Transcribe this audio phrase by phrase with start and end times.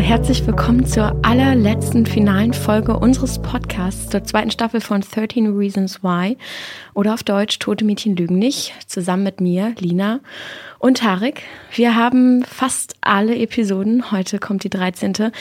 [0.00, 6.36] herzlich willkommen zur allerletzten finalen Folge unseres Podcasts, zur zweiten Staffel von 13 Reasons Why
[6.94, 10.20] oder auf Deutsch Tote Mädchen lügen nicht, zusammen mit mir, Lina
[10.78, 11.42] und Tarek.
[11.74, 15.32] Wir haben fast alle Episoden, heute kommt die 13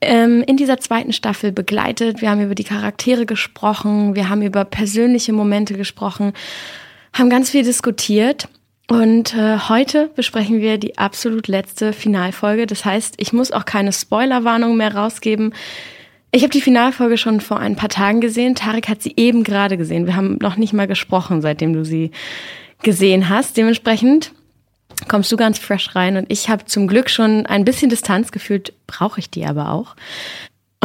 [0.00, 2.20] ähm, in dieser zweiten Staffel begleitet.
[2.20, 6.32] Wir haben über die Charaktere gesprochen, wir haben über persönliche Momente gesprochen,
[7.12, 8.48] haben ganz viel diskutiert.
[8.86, 12.66] Und äh, heute besprechen wir die absolut letzte Finalfolge.
[12.66, 15.54] Das heißt, ich muss auch keine Spoilerwarnung mehr rausgeben.
[16.32, 18.54] Ich habe die Finalfolge schon vor ein paar Tagen gesehen.
[18.54, 20.06] Tarek hat sie eben gerade gesehen.
[20.06, 22.10] Wir haben noch nicht mal gesprochen, seitdem du sie
[22.82, 23.56] gesehen hast.
[23.56, 24.32] Dementsprechend
[25.08, 28.74] kommst du ganz fresh rein und ich habe zum Glück schon ein bisschen Distanz gefühlt,
[28.86, 29.96] brauche ich die aber auch.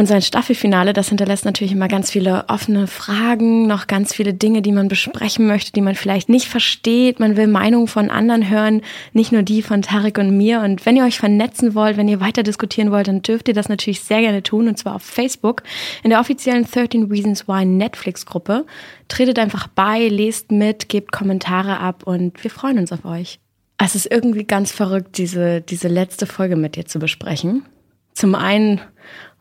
[0.00, 4.62] Und sein Staffelfinale, das hinterlässt natürlich immer ganz viele offene Fragen, noch ganz viele Dinge,
[4.62, 7.20] die man besprechen möchte, die man vielleicht nicht versteht.
[7.20, 8.80] Man will Meinungen von anderen hören,
[9.12, 10.62] nicht nur die von Tarek und mir.
[10.62, 13.68] Und wenn ihr euch vernetzen wollt, wenn ihr weiter diskutieren wollt, dann dürft ihr das
[13.68, 14.68] natürlich sehr gerne tun.
[14.68, 15.64] Und zwar auf Facebook
[16.02, 18.64] in der offiziellen 13 Reasons Why Netflix-Gruppe.
[19.08, 23.38] Tretet einfach bei, lest mit, gebt Kommentare ab und wir freuen uns auf euch.
[23.76, 27.66] Es ist irgendwie ganz verrückt, diese, diese letzte Folge mit dir zu besprechen.
[28.14, 28.80] Zum einen,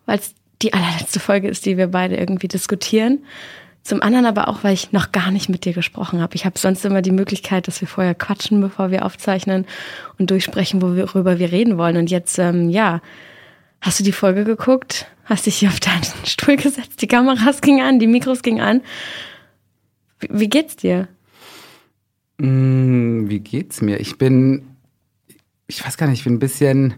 [0.06, 3.20] weil es die allerletzte Folge ist, die wir beide irgendwie diskutieren.
[3.84, 6.36] Zum anderen aber auch, weil ich noch gar nicht mit dir gesprochen habe.
[6.36, 9.66] Ich habe sonst immer die Möglichkeit, dass wir vorher quatschen, bevor wir aufzeichnen
[10.18, 11.98] und durchsprechen, worüber wir reden wollen.
[11.98, 13.02] Und jetzt, ähm, ja,
[13.82, 15.08] hast du die Folge geguckt?
[15.26, 17.02] Hast dich hier auf deinen Stuhl gesetzt?
[17.02, 18.82] Die Kameras gingen an, die Mikros gingen an.
[20.20, 21.08] Wie, wie geht's dir?
[22.38, 24.00] Mm, wie geht's mir?
[24.00, 24.68] Ich bin,
[25.68, 26.96] ich weiß gar nicht, ich bin ein bisschen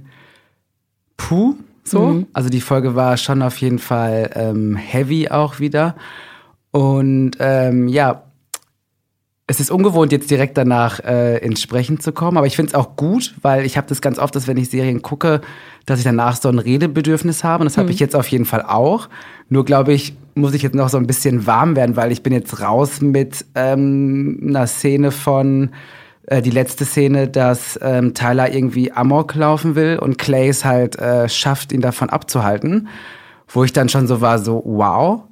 [1.16, 2.08] puh so.
[2.08, 2.28] Mhm.
[2.34, 5.96] Also die Folge war schon auf jeden Fall ähm, heavy auch wieder.
[6.72, 8.24] Und ähm, ja,
[9.48, 12.76] es ist ungewohnt, jetzt direkt danach äh, ins Sprechen zu kommen, aber ich finde es
[12.76, 15.42] auch gut, weil ich habe das ganz oft, dass wenn ich Serien gucke,
[15.86, 17.62] dass ich danach so ein Redebedürfnis habe.
[17.62, 17.94] Und das habe mhm.
[17.94, 19.10] ich jetzt auf jeden Fall auch.
[19.50, 22.32] Nur glaube ich, muss ich jetzt noch so ein bisschen warm werden, weil ich bin
[22.32, 25.72] jetzt raus mit ähm, einer Szene von
[26.32, 30.98] äh, die letzte Szene, dass ähm, Tyler irgendwie Amok laufen will und Clay es halt
[30.98, 32.88] äh, schafft, ihn davon abzuhalten.
[33.50, 35.24] Wo ich dann schon so war, so wow.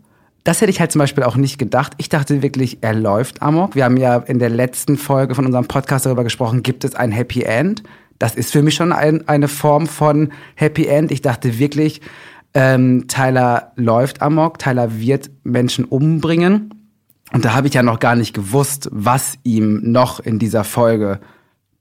[0.44, 1.94] Das hätte ich halt zum Beispiel auch nicht gedacht.
[1.98, 3.76] Ich dachte wirklich, er läuft Amok.
[3.76, 7.14] Wir haben ja in der letzten Folge von unserem Podcast darüber gesprochen, gibt es ein
[7.14, 7.82] Happy End?
[8.18, 11.12] Das ist für mich schon ein, eine Form von Happy End.
[11.12, 12.02] Ich dachte wirklich,
[12.54, 16.74] ähm, Tyler läuft Amok, Tyler wird Menschen umbringen.
[17.32, 21.20] Und da habe ich ja noch gar nicht gewusst, was ihm noch in dieser Folge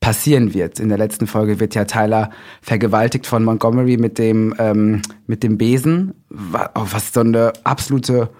[0.01, 0.79] passieren wird.
[0.79, 2.31] In der letzten Folge wird ja Tyler
[2.63, 8.31] vergewaltigt von Montgomery mit dem, ähm, mit dem Besen, was so eine absolute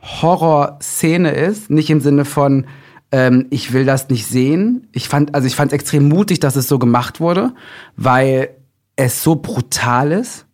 [0.00, 1.70] Horrorszene ist.
[1.70, 2.66] Nicht im Sinne von,
[3.10, 4.88] ähm, ich will das nicht sehen.
[4.92, 7.52] Ich fand, also ich fand es extrem mutig, dass es so gemacht wurde,
[7.96, 8.50] weil
[8.96, 10.46] es so brutal ist.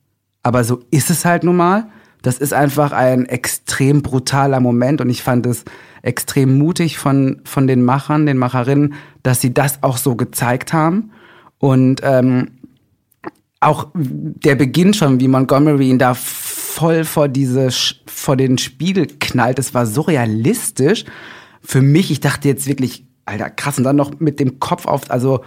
[0.43, 1.89] Aber so ist es halt nun mal.
[2.23, 5.65] Das ist einfach ein extrem brutaler Moment und ich fand es
[6.03, 11.11] extrem mutig von, von den Machern, den Macherinnen, dass sie das auch so gezeigt haben.
[11.59, 12.53] Und ähm,
[13.61, 17.71] auch der Beginn schon, wie Montgomery ihn da voll vor diese
[18.07, 21.05] vor den Spiegel knallt, das war so realistisch.
[21.63, 25.11] Für mich, ich dachte jetzt wirklich, Alter, krass, und dann noch mit dem Kopf auf,
[25.11, 25.45] also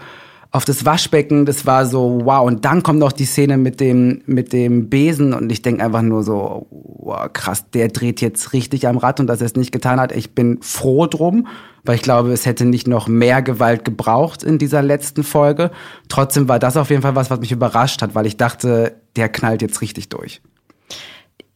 [0.52, 2.46] auf das Waschbecken, das war so wow.
[2.46, 6.02] Und dann kommt noch die Szene mit dem, mit dem Besen und ich denke einfach
[6.02, 9.72] nur so, wow, krass, der dreht jetzt richtig am Rad und dass er es nicht
[9.72, 10.12] getan hat.
[10.12, 11.48] Ich bin froh drum,
[11.86, 15.72] weil ich glaube, es hätte nicht noch mehr Gewalt gebraucht in dieser letzten Folge.
[16.10, 19.30] Trotzdem war das auf jeden Fall was, was mich überrascht hat, weil ich dachte, der
[19.30, 20.42] knallt jetzt richtig durch.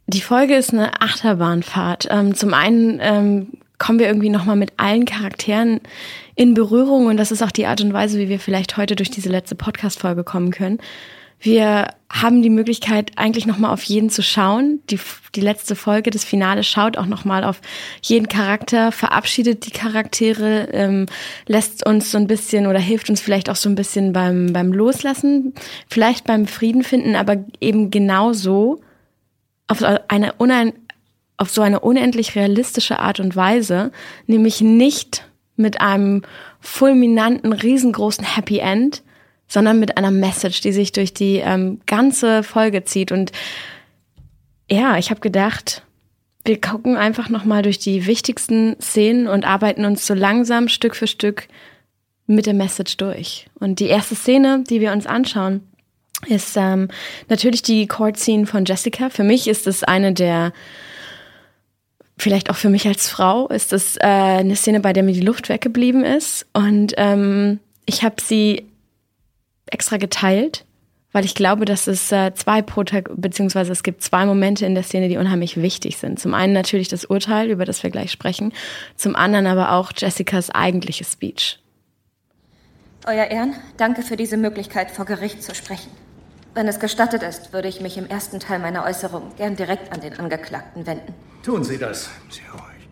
[0.07, 2.07] Die Folge ist eine Achterbahnfahrt.
[2.09, 5.81] Ähm, zum einen ähm, kommen wir irgendwie nochmal mit allen Charakteren
[6.35, 9.09] in Berührung und das ist auch die Art und Weise, wie wir vielleicht heute durch
[9.09, 10.79] diese letzte Podcast-Folge kommen können.
[11.39, 14.79] Wir haben die Möglichkeit, eigentlich nochmal auf jeden zu schauen.
[14.89, 14.99] Die,
[15.35, 17.61] die letzte Folge, das Finale, schaut auch nochmal auf
[18.01, 21.05] jeden Charakter, verabschiedet die Charaktere, ähm,
[21.45, 24.71] lässt uns so ein bisschen oder hilft uns vielleicht auch so ein bisschen beim, beim
[24.71, 25.53] Loslassen,
[25.87, 28.81] vielleicht beim Frieden finden, aber eben genauso
[29.67, 30.73] auf eine unein,
[31.37, 33.91] auf so eine unendlich realistische Art und Weise,
[34.25, 35.25] nämlich nicht
[35.55, 36.23] mit einem
[36.59, 39.03] fulminanten, riesengroßen Happy End,
[39.47, 43.11] sondern mit einer Message, die sich durch die ähm, ganze Folge zieht.
[43.11, 43.31] Und
[44.69, 45.83] ja, ich habe gedacht,
[46.43, 51.07] wir gucken einfach nochmal durch die wichtigsten Szenen und arbeiten uns so langsam Stück für
[51.07, 51.47] Stück
[52.27, 53.47] mit der Message durch.
[53.59, 55.61] Und die erste Szene, die wir uns anschauen,
[56.27, 56.89] ist ähm,
[57.29, 59.09] natürlich die Court Scene von Jessica.
[59.09, 60.53] Für mich ist es eine der
[62.17, 65.21] vielleicht auch für mich als Frau ist das äh, eine Szene, bei der mir die
[65.21, 66.45] Luft weggeblieben ist.
[66.53, 68.65] Und ähm, ich habe sie
[69.67, 70.65] extra geteilt,
[71.11, 74.83] weil ich glaube, dass es äh, zwei Protag beziehungsweise es gibt zwei Momente in der
[74.83, 76.19] Szene, die unheimlich wichtig sind.
[76.19, 78.53] Zum einen natürlich das Urteil, über das wir gleich sprechen,
[78.95, 81.59] zum anderen aber auch Jessicas eigentliches Speech.
[83.07, 85.91] Euer Ehren, danke für diese Möglichkeit, vor Gericht zu sprechen.
[86.55, 89.99] Wenn es gestattet ist, würde ich mich im ersten Teil meiner Äußerung gern direkt an
[89.99, 91.13] den Angeklagten wenden.
[91.43, 92.09] Tun Sie das.
[92.29, 92.87] Sehr ruhig.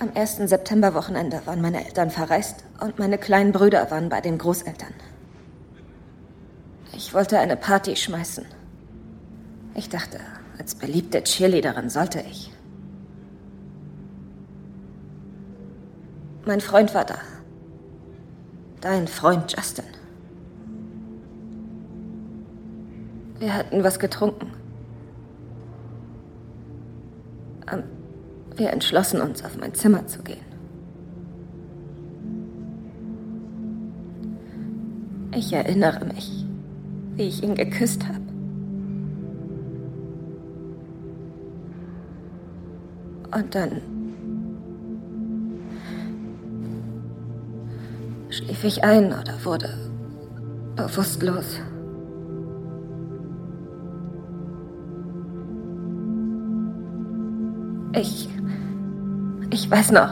[0.00, 4.92] Am ersten Septemberwochenende waren meine Eltern verreist und meine kleinen Brüder waren bei den Großeltern.
[6.92, 8.44] Ich wollte eine Party schmeißen.
[9.74, 10.18] Ich dachte,
[10.58, 12.52] als beliebte Cheerleaderin sollte ich.
[16.44, 17.18] Mein Freund war da.
[18.80, 19.84] Dein Freund Justin.
[23.38, 24.52] Wir hatten was getrunken.
[27.70, 27.82] Ähm,
[28.56, 30.44] wir entschlossen uns, auf mein Zimmer zu gehen.
[35.34, 36.46] Ich erinnere mich,
[37.16, 38.20] wie ich ihn geküsst habe.
[43.34, 43.82] Und dann
[48.30, 49.68] schlief ich ein oder wurde
[50.74, 51.60] bewusstlos.
[57.94, 58.28] Ich.
[59.50, 60.10] Ich weiß noch,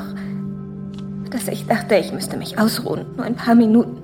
[1.30, 3.04] dass ich dachte, ich müsste mich ausruhen.
[3.16, 4.00] Nur ein paar Minuten.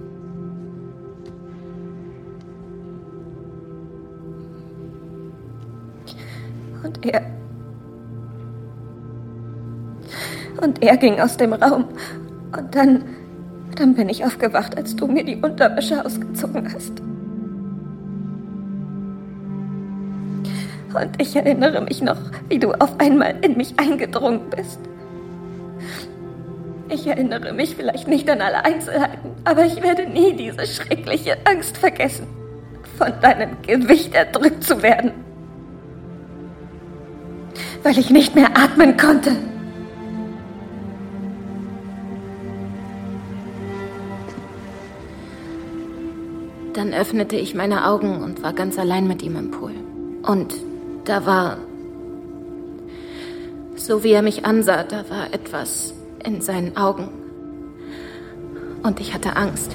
[6.83, 7.23] Und er.
[10.61, 11.85] Und er ging aus dem Raum.
[12.57, 13.05] Und dann.
[13.77, 17.01] Dann bin ich aufgewacht, als du mir die Unterwäsche ausgezogen hast.
[20.95, 24.81] Und ich erinnere mich noch, wie du auf einmal in mich eingedrungen bist.
[26.89, 31.79] Ich erinnere mich vielleicht nicht an alle Einzelheiten, aber ich werde nie diese schreckliche Angst
[31.79, 32.27] vergessen,
[32.99, 35.13] von deinem Gewicht erdrückt zu werden.
[37.85, 39.37] Weil ich nicht mehr atmen konnte.
[46.75, 49.75] Dann öffnete ich meine Augen und war ganz allein mit ihm im Pool.
[50.23, 50.55] Und
[51.11, 51.57] da war,
[53.75, 55.93] so wie er mich ansah, da war etwas
[56.25, 57.09] in seinen Augen.
[58.85, 59.75] Und ich hatte Angst.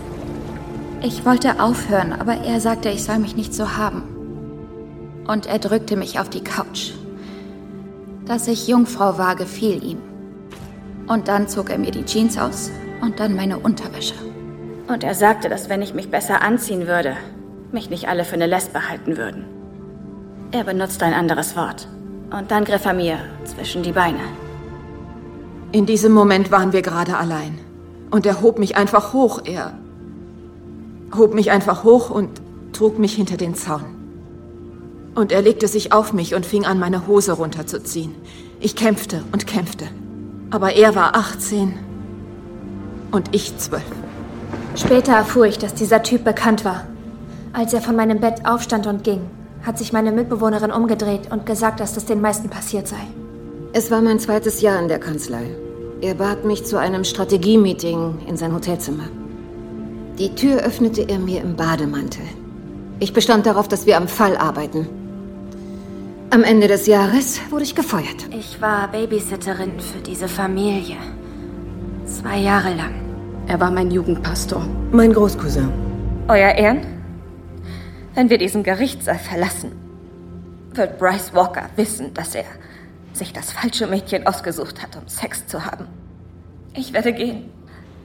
[1.02, 4.04] Ich wollte aufhören, aber er sagte, ich soll mich nicht so haben.
[5.28, 6.94] Und er drückte mich auf die Couch.
[8.26, 9.98] Dass ich Jungfrau war, gefiel ihm.
[11.08, 12.72] Und dann zog er mir die Jeans aus
[13.02, 14.16] und dann meine Unterwäsche.
[14.88, 17.18] Und er sagte, dass wenn ich mich besser anziehen würde,
[17.74, 19.55] mich nicht alle für eine Lesbe halten würden.
[20.52, 21.88] Er benutzte ein anderes Wort.
[22.32, 24.20] Und dann griff er mir zwischen die Beine.
[25.72, 27.60] In diesem Moment waren wir gerade allein.
[28.12, 29.42] Und er hob mich einfach hoch.
[29.44, 29.74] Er
[31.16, 32.30] hob mich einfach hoch und
[32.74, 33.84] trug mich hinter den Zaun.
[35.16, 38.14] Und er legte sich auf mich und fing an, meine Hose runterzuziehen.
[38.60, 39.88] Ich kämpfte und kämpfte.
[40.52, 41.74] Aber er war 18
[43.12, 43.84] und ich 12.
[44.76, 46.86] Später erfuhr ich, dass dieser Typ bekannt war.
[47.54, 49.22] Als er von meinem Bett aufstand und ging,
[49.66, 53.02] hat sich meine Mitbewohnerin umgedreht und gesagt, dass das den meisten passiert sei.
[53.74, 55.56] Es war mein zweites Jahr in der Kanzlei.
[56.02, 59.06] Er bat mich zu einem Strategie-Meeting in sein Hotelzimmer.
[60.20, 62.24] Die Tür öffnete er mir im Bademantel.
[63.00, 64.88] Ich bestand darauf, dass wir am Fall arbeiten.
[66.30, 68.28] Am Ende des Jahres wurde ich gefeuert.
[68.32, 70.98] Ich war Babysitterin für diese Familie.
[72.06, 72.94] Zwei Jahre lang.
[73.48, 74.66] Er war mein Jugendpastor.
[74.92, 75.70] Mein Großcousin.
[76.28, 76.82] Euer Ehren?
[78.16, 79.74] Wenn wir diesen Gerichtssaal verlassen,
[80.74, 82.46] wird Bryce Walker wissen, dass er
[83.12, 85.88] sich das falsche Mädchen ausgesucht hat, um Sex zu haben.
[86.74, 87.50] Ich werde gehen,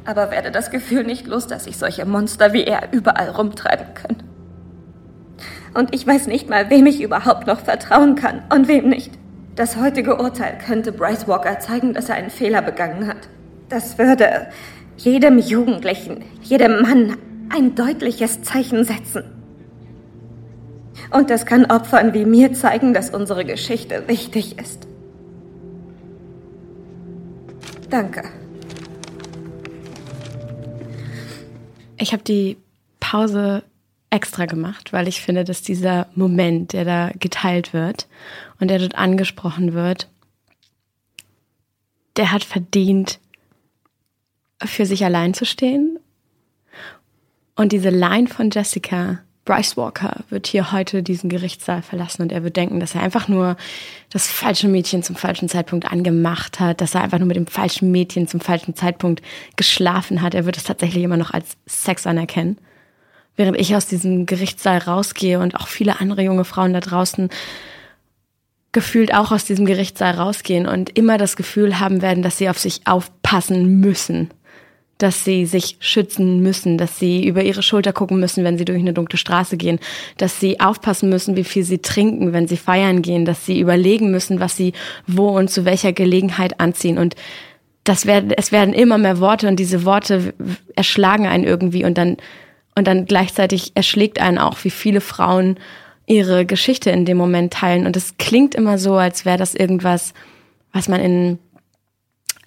[0.04, 4.24] aber werde das Gefühl nicht los, dass sich solche Monster wie er überall rumtreiben können.
[5.74, 9.12] Und ich weiß nicht mal, wem ich überhaupt noch vertrauen kann und wem nicht.
[9.54, 13.28] Das heutige Urteil könnte Bryce Walker zeigen, dass er einen Fehler begangen hat.
[13.68, 14.48] Das würde
[14.96, 17.16] jedem Jugendlichen, jedem Mann
[17.48, 19.39] ein deutliches Zeichen setzen.
[21.10, 24.86] Und das kann Opfern wie mir zeigen, dass unsere Geschichte wichtig ist.
[27.88, 28.22] Danke.
[31.98, 32.56] Ich habe die
[33.00, 33.62] Pause
[34.10, 38.08] extra gemacht, weil ich finde, dass dieser Moment, der da geteilt wird
[38.58, 40.08] und der dort angesprochen wird,
[42.16, 43.20] der hat verdient,
[44.62, 45.98] für sich allein zu stehen.
[47.56, 52.44] Und diese Line von Jessica, Bryce Walker wird hier heute diesen Gerichtssaal verlassen und er
[52.44, 53.56] wird denken, dass er einfach nur
[54.12, 57.90] das falsche Mädchen zum falschen Zeitpunkt angemacht hat, dass er einfach nur mit dem falschen
[57.90, 59.22] Mädchen zum falschen Zeitpunkt
[59.56, 60.34] geschlafen hat.
[60.34, 62.58] Er wird es tatsächlich immer noch als Sex anerkennen.
[63.34, 67.28] während ich aus diesem Gerichtssaal rausgehe und auch viele andere junge Frauen da draußen
[68.70, 72.58] gefühlt auch aus diesem Gerichtssaal rausgehen und immer das Gefühl haben werden, dass sie auf
[72.60, 74.30] sich aufpassen müssen,
[75.02, 78.78] dass sie sich schützen müssen, dass sie über ihre Schulter gucken müssen, wenn sie durch
[78.78, 79.80] eine dunkle Straße gehen,
[80.18, 84.10] dass sie aufpassen müssen, wie viel sie trinken, wenn sie feiern gehen, dass sie überlegen
[84.10, 84.72] müssen, was sie
[85.06, 87.16] wo und zu welcher Gelegenheit anziehen und
[87.84, 90.34] das werden, es werden immer mehr Worte und diese Worte
[90.76, 92.18] erschlagen einen irgendwie und dann,
[92.74, 95.58] und dann gleichzeitig erschlägt einen auch, wie viele Frauen
[96.06, 97.86] ihre Geschichte in dem Moment teilen.
[97.86, 100.12] Und es klingt immer so, als wäre das irgendwas,
[100.72, 101.38] was man in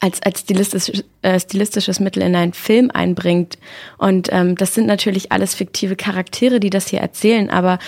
[0.03, 0.91] als, als stilistisch,
[1.21, 3.57] äh, stilistisches Mittel in einen Film einbringt.
[3.97, 7.79] Und ähm, das sind natürlich alles fiktive Charaktere, die das hier erzählen, aber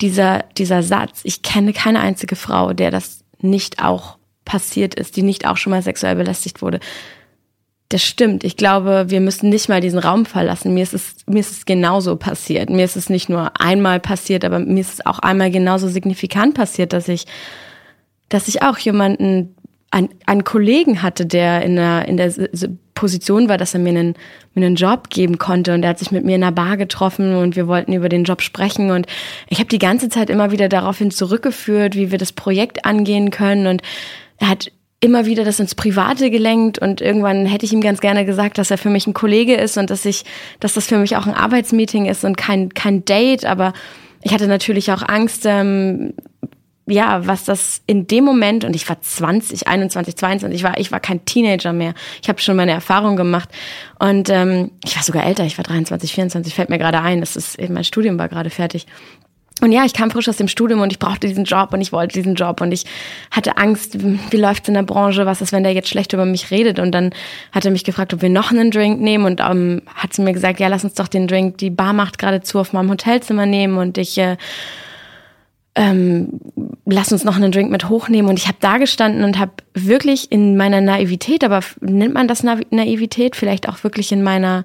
[0.00, 5.24] dieser, dieser Satz, ich kenne keine einzige Frau, der das nicht auch passiert ist, die
[5.24, 6.78] nicht auch schon mal sexuell belästigt wurde,
[7.88, 8.44] das stimmt.
[8.44, 10.72] Ich glaube, wir müssen nicht mal diesen Raum verlassen.
[10.72, 12.70] Mir ist es, mir ist es genauso passiert.
[12.70, 16.54] Mir ist es nicht nur einmal passiert, aber mir ist es auch einmal genauso signifikant
[16.54, 17.26] passiert, dass ich,
[18.28, 19.56] dass ich auch jemanden,
[19.90, 22.32] einen, einen Kollegen hatte, der in der, in der
[22.94, 24.14] Position war, dass er mir einen,
[24.54, 25.72] mir einen Job geben konnte.
[25.72, 28.24] Und er hat sich mit mir in einer Bar getroffen und wir wollten über den
[28.24, 28.90] Job sprechen.
[28.90, 29.06] Und
[29.48, 33.66] ich habe die ganze Zeit immer wieder daraufhin zurückgeführt, wie wir das Projekt angehen können.
[33.66, 33.82] Und
[34.38, 36.78] er hat immer wieder das ins Private gelenkt.
[36.78, 39.78] Und irgendwann hätte ich ihm ganz gerne gesagt, dass er für mich ein Kollege ist
[39.78, 40.24] und dass ich,
[40.60, 43.72] dass das für mich auch ein Arbeitsmeeting ist und kein, kein Date, aber
[44.22, 46.14] ich hatte natürlich auch Angst, ähm,
[46.88, 50.90] ja, was das in dem Moment, und ich war 20, 21, 22, ich war, ich
[50.90, 51.94] war kein Teenager mehr.
[52.22, 53.48] Ich habe schon meine Erfahrung gemacht.
[53.98, 57.20] Und ähm, ich war sogar älter, ich war 23, 24, fällt mir gerade ein.
[57.20, 58.86] Das ist, mein Studium war gerade fertig.
[59.60, 61.90] Und ja, ich kam frisch aus dem Studium und ich brauchte diesen Job und ich
[61.90, 62.84] wollte diesen Job und ich
[63.32, 63.96] hatte Angst,
[64.30, 66.78] wie läuft's in der Branche, was ist, wenn der jetzt schlecht über mich redet?
[66.78, 67.10] Und dann
[67.50, 70.32] hat er mich gefragt, ob wir noch einen Drink nehmen und ähm, hat zu mir
[70.32, 73.46] gesagt, ja, lass uns doch den Drink, die Bar macht gerade zu, auf meinem Hotelzimmer
[73.46, 74.36] nehmen und ich äh,
[75.78, 76.40] ähm,
[76.86, 78.28] lass uns noch einen Drink mit hochnehmen.
[78.28, 82.42] Und ich habe da gestanden und habe wirklich in meiner Naivität, aber nennt man das
[82.42, 84.64] Naivität, vielleicht auch wirklich in meiner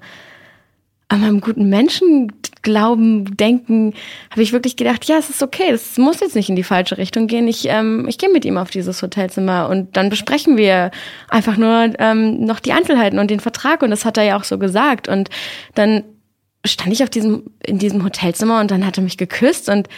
[1.08, 3.92] an meinem guten Menschen glauben, denken,
[4.30, 6.96] habe ich wirklich gedacht, ja, es ist okay, es muss jetzt nicht in die falsche
[6.96, 7.46] Richtung gehen.
[7.46, 10.90] Ich, ähm, ich gehe mit ihm auf dieses Hotelzimmer und dann besprechen wir
[11.28, 13.82] einfach nur ähm, noch die Einzelheiten und den Vertrag.
[13.82, 15.06] Und das hat er ja auch so gesagt.
[15.06, 15.28] Und
[15.74, 16.04] dann
[16.64, 19.88] stand ich auf diesem, in diesem Hotelzimmer und dann hat er mich geküsst und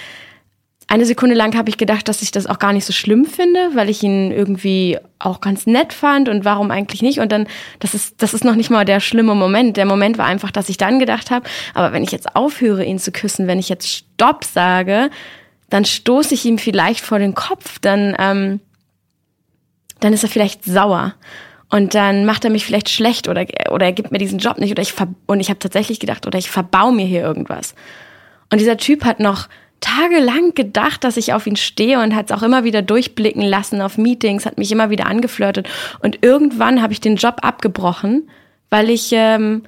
[0.88, 3.70] eine Sekunde lang habe ich gedacht, dass ich das auch gar nicht so schlimm finde,
[3.74, 7.18] weil ich ihn irgendwie auch ganz nett fand und warum eigentlich nicht.
[7.18, 7.48] Und dann,
[7.80, 9.76] das ist, das ist noch nicht mal der schlimme Moment.
[9.76, 13.00] Der Moment war einfach, dass ich dann gedacht habe, aber wenn ich jetzt aufhöre, ihn
[13.00, 15.10] zu küssen, wenn ich jetzt Stopp sage,
[15.70, 18.60] dann stoße ich ihm vielleicht vor den Kopf, dann, ähm,
[19.98, 21.14] dann ist er vielleicht sauer.
[21.68, 24.70] Und dann macht er mich vielleicht schlecht oder, oder er gibt mir diesen Job nicht
[24.70, 27.74] oder ich ver und ich habe tatsächlich gedacht, oder ich verbau mir hier irgendwas.
[28.52, 29.48] Und dieser Typ hat noch
[29.86, 33.80] tagelang gedacht, dass ich auf ihn stehe und hat es auch immer wieder durchblicken lassen
[33.80, 35.68] auf Meetings, hat mich immer wieder angeflirtet.
[36.00, 38.28] Und irgendwann habe ich den Job abgebrochen,
[38.68, 39.62] weil ich ähm,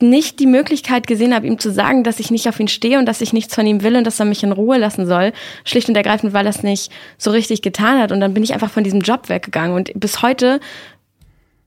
[0.00, 3.06] nicht die Möglichkeit gesehen habe, ihm zu sagen, dass ich nicht auf ihn stehe und
[3.06, 5.32] dass ich nichts von ihm will und dass er mich in Ruhe lassen soll.
[5.64, 8.12] Schlicht und ergreifend, weil er es nicht so richtig getan hat.
[8.12, 9.74] Und dann bin ich einfach von diesem Job weggegangen.
[9.74, 10.60] Und bis heute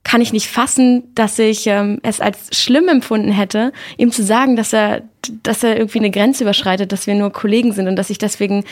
[0.04, 4.56] kann ich nicht fassen, dass ich ähm, es als schlimm empfunden hätte, ihm zu sagen,
[4.56, 5.02] dass er,
[5.44, 8.66] dass er irgendwie eine Grenze überschreitet, dass wir nur Kollegen sind und dass ich deswegen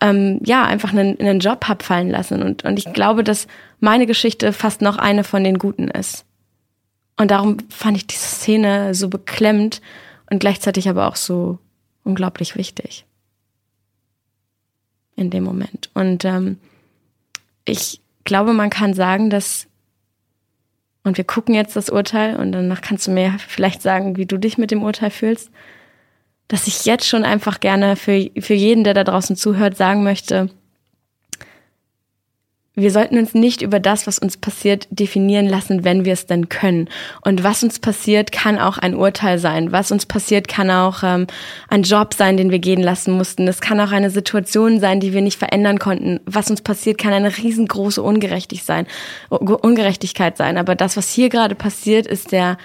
[0.00, 2.42] ähm, ja einfach einen, einen Job hab fallen lassen.
[2.42, 3.46] Und, und ich glaube, dass
[3.80, 6.24] meine Geschichte fast noch eine von den guten ist.
[7.16, 9.80] Und darum fand ich diese Szene so beklemmt
[10.30, 11.58] und gleichzeitig aber auch so
[12.02, 13.06] unglaublich wichtig.
[15.16, 15.90] In dem Moment.
[15.94, 16.58] Und ähm,
[17.64, 19.68] ich glaube, man kann sagen, dass
[21.04, 24.38] und wir gucken jetzt das Urteil und danach kannst du mir vielleicht sagen, wie du
[24.38, 25.50] dich mit dem Urteil fühlst.
[26.48, 30.50] Dass ich jetzt schon einfach gerne für, für jeden, der da draußen zuhört, sagen möchte,
[32.76, 36.48] wir sollten uns nicht über das, was uns passiert, definieren lassen, wenn wir es denn
[36.48, 36.88] können.
[37.20, 39.70] Und was uns passiert, kann auch ein Urteil sein.
[39.70, 41.28] Was uns passiert, kann auch ähm,
[41.68, 43.46] ein Job sein, den wir gehen lassen mussten.
[43.46, 46.18] Es kann auch eine Situation sein, die wir nicht verändern konnten.
[46.26, 48.86] Was uns passiert, kann eine riesengroße Ungerechtigkeit sein.
[49.28, 50.58] Ungerechtigkeit sein.
[50.58, 52.58] Aber das, was hier gerade passiert, ist der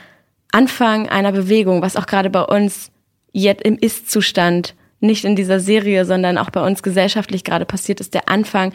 [0.51, 2.91] Anfang einer Bewegung, was auch gerade bei uns
[3.31, 8.13] jetzt im Ist-Zustand, nicht in dieser Serie, sondern auch bei uns gesellschaftlich gerade passiert, ist
[8.13, 8.73] der Anfang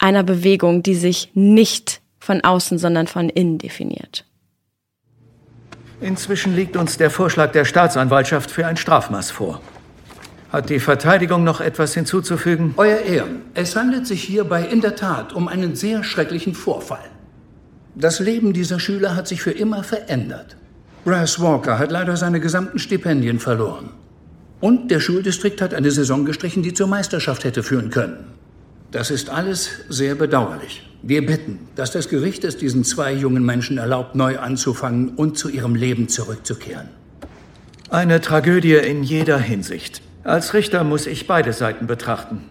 [0.00, 4.26] einer Bewegung, die sich nicht von außen, sondern von innen definiert.
[6.00, 9.60] Inzwischen liegt uns der Vorschlag der Staatsanwaltschaft für ein Strafmaß vor.
[10.50, 12.74] Hat die Verteidigung noch etwas hinzuzufügen?
[12.76, 17.04] Euer Ehren, es handelt sich hierbei in der Tat um einen sehr schrecklichen Vorfall.
[17.94, 20.56] Das Leben dieser Schüler hat sich für immer verändert.
[21.04, 23.90] Bryce Walker hat leider seine gesamten Stipendien verloren.
[24.60, 28.39] Und der Schuldistrikt hat eine Saison gestrichen, die zur Meisterschaft hätte führen können.
[28.90, 30.88] Das ist alles sehr bedauerlich.
[31.02, 35.48] Wir bitten, dass das Gericht es diesen zwei jungen Menschen erlaubt, neu anzufangen und zu
[35.48, 36.88] ihrem Leben zurückzukehren.
[37.88, 40.02] Eine Tragödie in jeder Hinsicht.
[40.24, 42.44] Als Richter muss ich beide Seiten betrachten.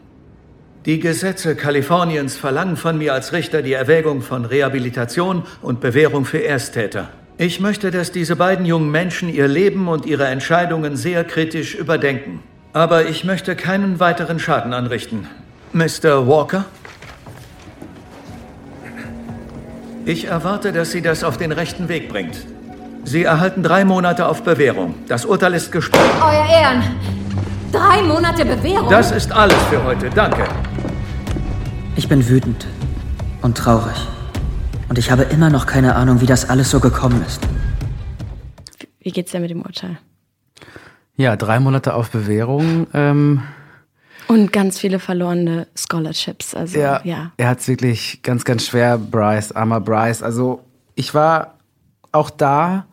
[0.86, 6.44] Die Gesetze Kaliforniens verlangen von mir als Richter die Erwägung von Rehabilitation und Bewährung für
[6.44, 7.10] Ersttäter.
[7.38, 12.42] Ich möchte, dass diese beiden jungen Menschen ihr Leben und ihre Entscheidungen sehr kritisch überdenken.
[12.74, 15.28] Aber ich möchte keinen weiteren Schaden anrichten.
[15.74, 16.28] Mr.
[16.28, 16.66] Walker?
[20.06, 22.38] Ich erwarte, dass Sie das auf den rechten Weg bringt.
[23.04, 24.96] Sie erhalten drei Monate auf Bewährung.
[25.08, 26.10] Das Urteil ist gesprochen.
[26.22, 26.84] Euer Ehren!
[27.72, 28.90] Drei Monate Bewährung?
[28.90, 30.10] Das ist alles für heute.
[30.10, 30.44] Danke.
[31.96, 32.66] Ich bin wütend
[33.44, 34.08] und traurig.
[34.90, 37.42] Und ich habe immer noch keine Ahnung, wie das alles so gekommen ist.
[39.02, 40.00] Wie geht's denn mit dem Urteil?
[41.16, 42.88] Ja, drei Monate auf Bewährung.
[42.94, 43.44] Ähm,
[44.30, 46.54] Und ganz viele verlorene Scholarships.
[46.54, 47.32] Also, ja, ja.
[47.38, 50.22] er hat es wirklich ganz, ganz schwer, Bryce, armer Bryce.
[50.22, 50.62] Also
[50.94, 51.56] ich war
[52.12, 52.86] auch da,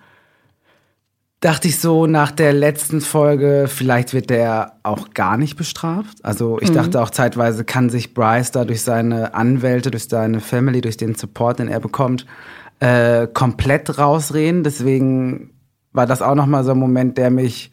[1.40, 6.24] dachte ich so nach der letzten Folge, vielleicht wird der auch gar nicht bestraft.
[6.24, 6.74] Also ich Mhm.
[6.74, 11.16] dachte auch zeitweise kann sich Bryce da durch seine Anwälte, durch seine Family, durch den
[11.16, 12.24] Support, den er bekommt,
[12.80, 14.64] äh, komplett rausreden.
[14.64, 15.50] Deswegen
[15.92, 17.70] war das auch nochmal so ein Moment, der mich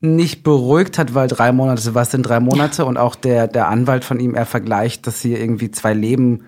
[0.00, 2.84] nicht beruhigt hat, weil drei Monate, was sind drei Monate?
[2.84, 6.44] Und auch der, der Anwalt von ihm, er vergleicht, dass hier irgendwie zwei Leben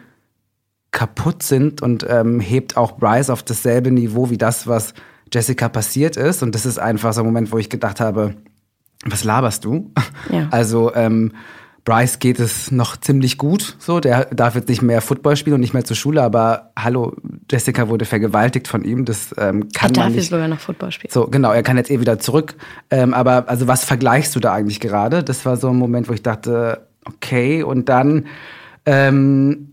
[0.92, 4.95] kaputt sind und ähm, hebt auch Bryce auf dasselbe Niveau wie das, was
[5.33, 6.42] Jessica passiert ist.
[6.42, 8.35] Und das ist einfach so ein Moment, wo ich gedacht habe,
[9.04, 9.92] was laberst du?
[10.30, 10.49] Ja.
[10.50, 11.33] Also ähm,
[11.85, 15.61] Bryce geht es noch ziemlich gut, so der darf jetzt nicht mehr Football spielen und
[15.61, 17.15] nicht mehr zur Schule, aber hallo,
[17.51, 20.31] Jessica wurde vergewaltigt von ihm, das ähm, Er kann darf man jetzt nicht.
[20.31, 21.11] sogar noch Football spielen.
[21.13, 22.55] So, genau, er kann jetzt eh wieder zurück.
[22.90, 25.23] Ähm, aber also was vergleichst du da eigentlich gerade?
[25.25, 28.27] Das war so ein Moment, wo ich dachte, okay, und dann,
[28.87, 29.73] ähm,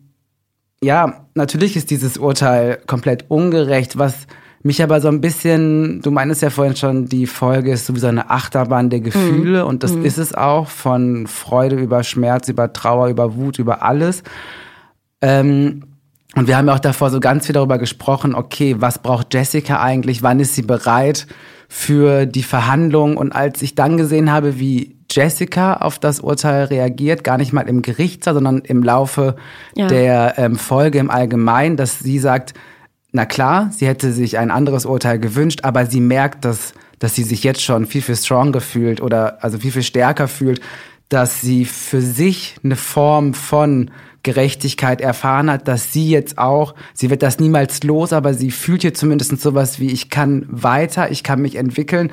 [0.82, 4.28] ja, natürlich ist dieses Urteil komplett ungerecht, was
[4.63, 8.30] mich aber so ein bisschen, du meinst ja vorhin schon, die Folge ist sowieso eine
[8.30, 13.36] Achterbahn der Gefühle und das ist es auch, von Freude über Schmerz, über Trauer, über
[13.36, 14.24] Wut, über alles.
[15.22, 15.84] Ähm,
[16.36, 19.82] und wir haben ja auch davor so ganz viel darüber gesprochen, okay, was braucht Jessica
[19.82, 21.26] eigentlich, wann ist sie bereit
[21.70, 23.17] für die Verhandlung?
[23.17, 27.62] Und als ich dann gesehen habe, wie Jessica auf das Urteil reagiert, gar nicht mal
[27.67, 29.36] im Gerichtssaal, sondern im Laufe
[29.76, 29.88] Ja.
[29.88, 32.54] der ähm, Folge im Allgemeinen, dass sie sagt,
[33.17, 37.23] na klar, sie hätte sich ein anderes Urteil gewünscht, aber sie merkt, dass, dass sie
[37.23, 40.62] sich jetzt schon viel, viel stronger fühlt oder also viel, viel stärker fühlt,
[41.10, 43.89] dass sie für sich eine Form von
[44.21, 48.84] Gerechtigkeit erfahren hat, dass sie jetzt auch, sie wird das niemals los, aber sie fühlt
[48.84, 52.12] hier zumindest sowas wie, ich kann weiter, ich kann mich entwickeln.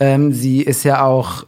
[0.00, 1.46] Ähm, sie ist ja auch,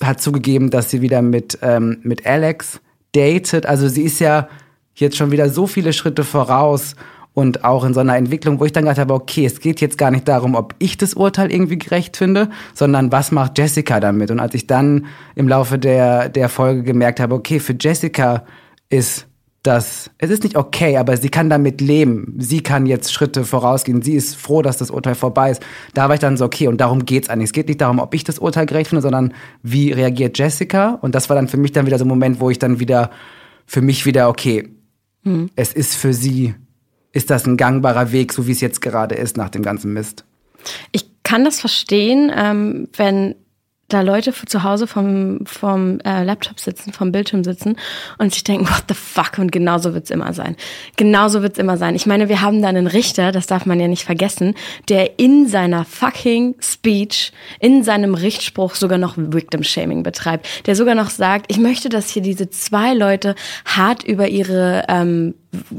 [0.00, 2.80] hat zugegeben, dass sie wieder mit, ähm, mit Alex
[3.16, 3.66] datet.
[3.66, 4.48] Also sie ist ja
[4.94, 6.94] jetzt schon wieder so viele Schritte voraus
[7.36, 9.98] und auch in so einer Entwicklung, wo ich dann gedacht habe, okay, es geht jetzt
[9.98, 14.30] gar nicht darum, ob ich das Urteil irgendwie gerecht finde, sondern was macht Jessica damit?
[14.30, 18.44] Und als ich dann im Laufe der, der Folge gemerkt habe, okay, für Jessica
[18.88, 19.26] ist
[19.62, 22.36] das, es ist nicht okay, aber sie kann damit leben.
[22.38, 24.00] Sie kann jetzt Schritte vorausgehen.
[24.00, 25.62] Sie ist froh, dass das Urteil vorbei ist.
[25.92, 27.48] Da war ich dann so, okay, und darum geht's eigentlich.
[27.48, 30.98] Es geht nicht darum, ob ich das Urteil gerecht finde, sondern wie reagiert Jessica?
[31.02, 33.10] Und das war dann für mich dann wieder so ein Moment, wo ich dann wieder,
[33.66, 34.70] für mich wieder, okay,
[35.54, 36.54] es ist für sie,
[37.16, 40.26] ist das ein gangbarer Weg, so wie es jetzt gerade ist nach dem ganzen Mist.
[40.92, 43.34] Ich kann das verstehen, ähm, wenn
[43.88, 47.76] da Leute zu Hause vom, vom äh, Laptop sitzen, vom Bildschirm sitzen
[48.18, 50.56] und sich denken, what the fuck, und genauso wird's immer sein.
[50.96, 51.94] Genauso wird's immer sein.
[51.94, 54.54] Ich meine, wir haben da einen Richter, das darf man ja nicht vergessen,
[54.88, 60.66] der in seiner fucking Speech, in seinem Richtspruch sogar noch Victim-Shaming betreibt.
[60.66, 65.34] Der sogar noch sagt, ich möchte, dass hier diese zwei Leute hart über ihre ähm,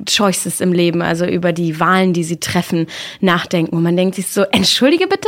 [0.05, 2.87] Choices im Leben, also über die Wahlen, die sie treffen,
[3.19, 3.75] nachdenken.
[3.75, 5.27] Und man denkt sich so, entschuldige bitte?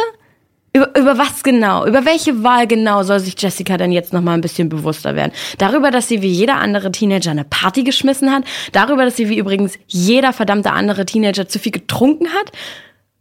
[0.71, 1.85] Über, über was genau?
[1.85, 5.31] Über welche Wahl genau soll sich Jessica denn jetzt noch mal ein bisschen bewusster werden?
[5.57, 8.43] Darüber, dass sie wie jeder andere Teenager eine Party geschmissen hat?
[8.71, 12.51] Darüber, dass sie wie übrigens jeder verdammte andere Teenager zu viel getrunken hat?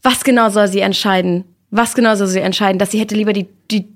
[0.03, 1.45] Was genau soll sie entscheiden?
[1.71, 2.79] Was genau soll sie entscheiden?
[2.79, 3.89] Dass sie hätte lieber die, die,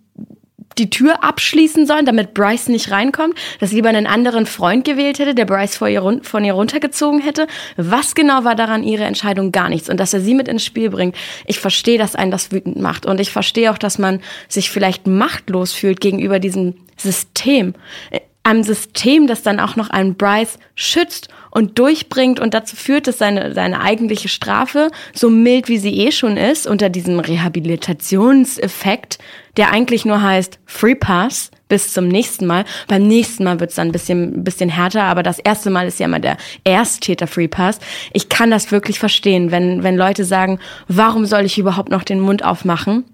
[0.78, 3.34] die Tür abschließen sollen, damit Bryce nicht reinkommt?
[3.60, 7.20] Dass sie lieber einen anderen Freund gewählt hätte, der Bryce vor ihr, von ihr runtergezogen
[7.20, 7.46] hätte?
[7.76, 9.52] Was genau war daran ihre Entscheidung?
[9.52, 9.88] Gar nichts.
[9.88, 13.06] Und dass er sie mit ins Spiel bringt, ich verstehe, dass einen das wütend macht.
[13.06, 17.74] Und ich verstehe auch, dass man sich vielleicht machtlos fühlt gegenüber diesem System.
[18.10, 23.06] Äh, Einem System, das dann auch noch einen Bryce schützt und durchbringt und dazu führt,
[23.06, 29.18] dass seine, seine eigentliche Strafe, so mild wie sie eh schon ist, unter diesem Rehabilitationseffekt,
[29.58, 32.64] der eigentlich nur heißt Free Pass, bis zum nächsten Mal.
[32.88, 35.86] Beim nächsten Mal wird es dann ein bisschen, ein bisschen härter, aber das erste Mal
[35.86, 37.78] ist ja immer der Ersttäter Free Pass.
[38.14, 42.20] Ich kann das wirklich verstehen, wenn, wenn Leute sagen, warum soll ich überhaupt noch den
[42.20, 43.04] Mund aufmachen?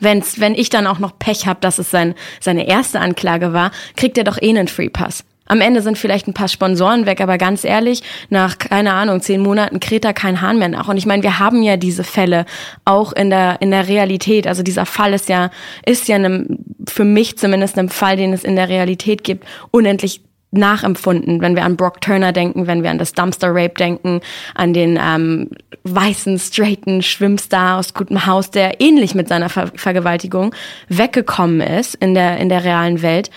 [0.00, 3.70] Wenn's, wenn ich dann auch noch Pech habe, dass es sein, seine erste Anklage war,
[3.96, 5.24] kriegt er doch eh einen Free Pass.
[5.52, 9.42] Am Ende sind vielleicht ein paar Sponsoren weg, aber ganz ehrlich, nach, keine Ahnung, zehn
[9.42, 10.88] Monaten kräht da kein Hahn mehr nach.
[10.88, 12.46] Und ich meine, wir haben ja diese Fälle
[12.86, 14.46] auch in der, in der Realität.
[14.46, 15.50] Also dieser Fall ist ja,
[15.84, 16.56] ist ja einem,
[16.88, 21.64] für mich zumindest ein Fall, den es in der Realität gibt, unendlich nachempfunden, wenn wir
[21.64, 24.22] an Brock Turner denken, wenn wir an das Dumpster Rape denken,
[24.54, 25.50] an den ähm,
[25.84, 30.54] weißen, straighten Schwimmstar aus gutem Haus, der ähnlich mit seiner Ver Vergewaltigung
[30.88, 33.30] weggekommen ist in der, in der realen Welt.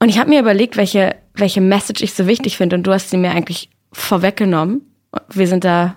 [0.00, 3.10] Und ich habe mir überlegt, welche, welche Message ich so wichtig finde und du hast
[3.10, 4.80] sie mir eigentlich vorweggenommen.
[5.28, 5.96] Wir sind da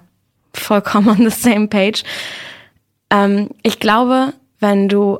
[0.54, 2.04] vollkommen on the same page.
[3.10, 5.20] Ähm, ich glaube, wenn du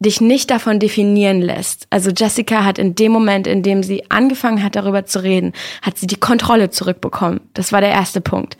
[0.00, 1.86] dich nicht davon definieren lässt.
[1.90, 5.52] Also Jessica hat in dem Moment, in dem sie angefangen hat, darüber zu reden,
[5.82, 7.40] hat sie die Kontrolle zurückbekommen.
[7.52, 8.56] Das war der erste Punkt.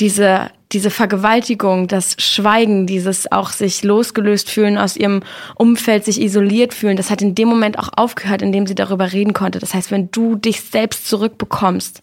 [0.00, 5.22] Diese diese Vergewaltigung, das Schweigen, dieses auch sich losgelöst fühlen aus ihrem
[5.54, 9.12] Umfeld, sich isoliert fühlen, das hat in dem Moment auch aufgehört, in dem sie darüber
[9.12, 9.58] reden konnte.
[9.58, 12.02] Das heißt, wenn du dich selbst zurückbekommst,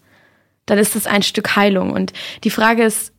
[0.66, 1.92] dann ist das ein Stück Heilung.
[1.92, 3.12] Und die Frage ist,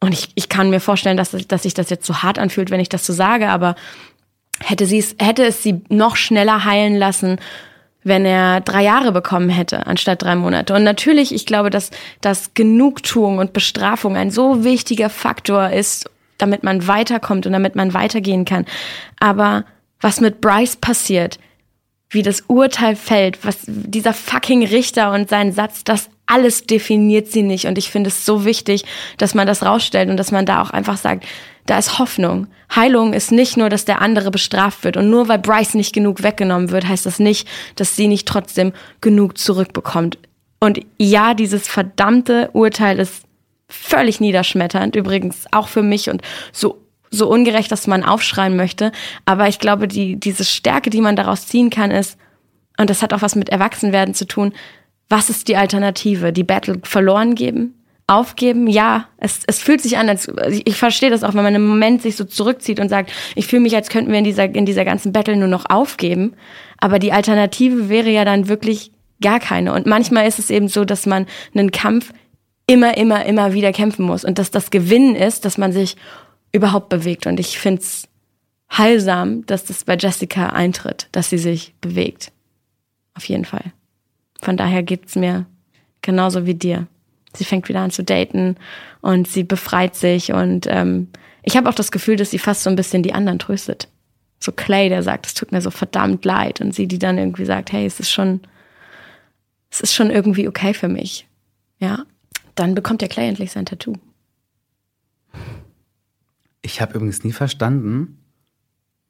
[0.00, 2.80] und ich, ich kann mir vorstellen, dass, dass sich das jetzt so hart anfühlt, wenn
[2.80, 3.76] ich das so sage, aber
[4.62, 7.38] hätte, hätte es sie noch schneller heilen lassen,
[8.02, 10.74] wenn er drei Jahre bekommen hätte, anstatt drei Monate.
[10.74, 16.08] Und natürlich, ich glaube, dass, dass Genugtuung und Bestrafung ein so wichtiger Faktor ist,
[16.38, 18.64] damit man weiterkommt und damit man weitergehen kann.
[19.18, 19.64] Aber
[20.00, 21.38] was mit Bryce passiert,
[22.08, 27.42] wie das Urteil fällt, was dieser fucking Richter und sein Satz, das alles definiert sie
[27.42, 27.66] nicht.
[27.66, 28.84] Und ich finde es so wichtig,
[29.18, 31.24] dass man das rausstellt und dass man da auch einfach sagt,
[31.66, 32.46] da ist Hoffnung.
[32.74, 34.96] Heilung ist nicht nur, dass der andere bestraft wird.
[34.96, 38.72] Und nur weil Bryce nicht genug weggenommen wird, heißt das nicht, dass sie nicht trotzdem
[39.00, 40.18] genug zurückbekommt.
[40.60, 43.24] Und ja, dieses verdammte Urteil ist
[43.68, 46.78] völlig niederschmetternd, übrigens auch für mich und so,
[47.10, 48.92] so ungerecht, dass man aufschreien möchte.
[49.24, 52.18] Aber ich glaube, die, diese Stärke, die man daraus ziehen kann, ist,
[52.78, 54.52] und das hat auch was mit Erwachsenwerden zu tun,
[55.08, 56.32] was ist die Alternative?
[56.32, 57.74] Die Battle verloren geben?
[58.10, 61.66] Aufgeben, ja, es, es fühlt sich an, als ich verstehe das auch, wenn man im
[61.66, 64.66] Moment sich so zurückzieht und sagt, ich fühle mich, als könnten wir in dieser, in
[64.66, 66.34] dieser ganzen Battle nur noch aufgeben.
[66.78, 69.72] Aber die Alternative wäre ja dann wirklich gar keine.
[69.72, 72.12] Und manchmal ist es eben so, dass man einen Kampf
[72.66, 74.24] immer, immer, immer wieder kämpfen muss.
[74.24, 75.96] Und dass das Gewinnen ist, dass man sich
[76.50, 77.28] überhaupt bewegt.
[77.28, 78.08] Und ich finde es
[78.76, 82.32] heilsam, dass das bei Jessica eintritt, dass sie sich bewegt.
[83.14, 83.72] Auf jeden Fall.
[84.42, 85.46] Von daher geht's mir
[86.02, 86.88] genauso wie dir.
[87.34, 88.56] Sie fängt wieder an zu daten
[89.00, 91.08] und sie befreit sich und ähm,
[91.42, 93.88] ich habe auch das Gefühl, dass sie fast so ein bisschen die anderen tröstet.
[94.40, 97.44] So Clay, der sagt, es tut mir so verdammt leid und sie, die dann irgendwie
[97.44, 98.40] sagt, hey, es ist schon,
[99.70, 101.28] es ist schon irgendwie okay für mich.
[101.78, 102.04] Ja,
[102.54, 103.94] dann bekommt der Clay endlich sein Tattoo.
[106.62, 108.18] Ich habe übrigens nie verstanden,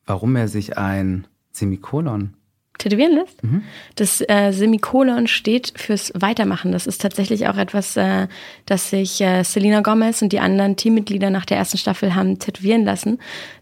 [0.07, 2.37] warum er sich ein Semikolon
[2.81, 3.43] tätowieren lässt.
[3.45, 3.63] Mhm.
[3.95, 6.73] Das äh, Semikolon steht fürs Weitermachen.
[6.73, 8.27] Das ist tatsächlich auch etwas, äh,
[8.67, 12.85] das sich äh, Selena Gomez und die anderen Teammitglieder nach der ersten Staffel haben tätowieren
[12.85, 13.19] lassen.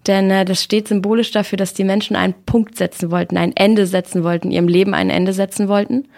[0.07, 3.87] Denn äh, das steht symbolisch dafür, dass die Menschen einen Punkt setzen wollten, ein Ende
[3.87, 6.09] setzen wollten, ihrem Leben ein Ende setzen wollten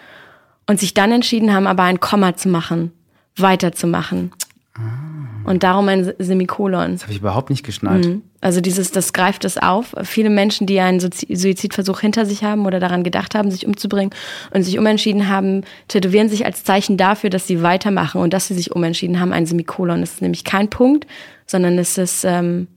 [0.67, 2.91] und sich dann entschieden haben, aber ein Komma zu machen,
[3.35, 4.31] weiterzumachen.
[4.75, 5.30] Ah.
[5.43, 6.93] Und darum ein Semikolon.
[6.93, 8.05] Das habe ich überhaupt nicht geschnallt.
[8.05, 8.21] Mhm.
[8.41, 9.93] Also dieses, das greift es auf.
[10.03, 14.11] Viele Menschen, die einen Suizidversuch hinter sich haben oder daran gedacht haben, sich umzubringen
[14.51, 18.55] und sich umentschieden haben, tätowieren sich als Zeichen dafür, dass sie weitermachen und dass sie
[18.55, 20.01] sich umentschieden haben, ein Semikolon.
[20.01, 21.05] Es ist nämlich kein Punkt,
[21.45, 22.67] sondern es ist ähm,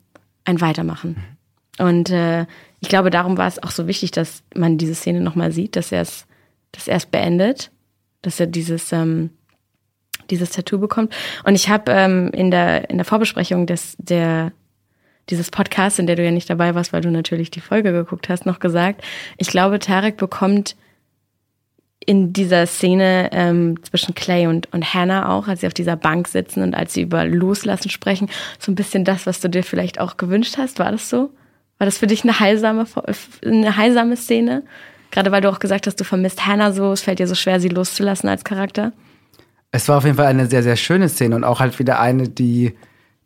[0.45, 1.17] ein Weitermachen.
[1.79, 2.47] Und äh,
[2.81, 5.91] ich glaube, darum war es auch so wichtig, dass man diese Szene nochmal sieht, dass
[5.93, 6.27] er es,
[6.73, 7.71] dass er es beendet,
[8.21, 9.31] dass er dieses ähm,
[10.31, 11.15] dieses Tattoo bekommt.
[11.45, 14.53] Und ich habe ähm, in der in der Vorbesprechung des der
[15.31, 18.29] dieses Podcast, in der du ja nicht dabei warst, weil du natürlich die Folge geguckt
[18.29, 19.03] hast, noch gesagt,
[19.39, 20.77] ich glaube, Tarek bekommt
[22.07, 26.29] in dieser Szene ähm, zwischen Clay und, und Hannah auch, als sie auf dieser Bank
[26.29, 30.01] sitzen und als sie über Loslassen sprechen, so ein bisschen das, was du dir vielleicht
[30.01, 30.79] auch gewünscht hast.
[30.79, 31.31] War das so?
[31.79, 32.87] War das für dich eine heilsame,
[33.45, 34.63] eine heilsame Szene?
[35.11, 37.61] Gerade weil du auch gesagt hast, du vermisst Hannah so, es fällt dir so schwer,
[37.61, 38.93] sie loszulassen als Charakter.
[39.75, 42.29] Es war auf jeden Fall eine sehr, sehr schöne Szene und auch halt wieder eine,
[42.29, 42.75] die,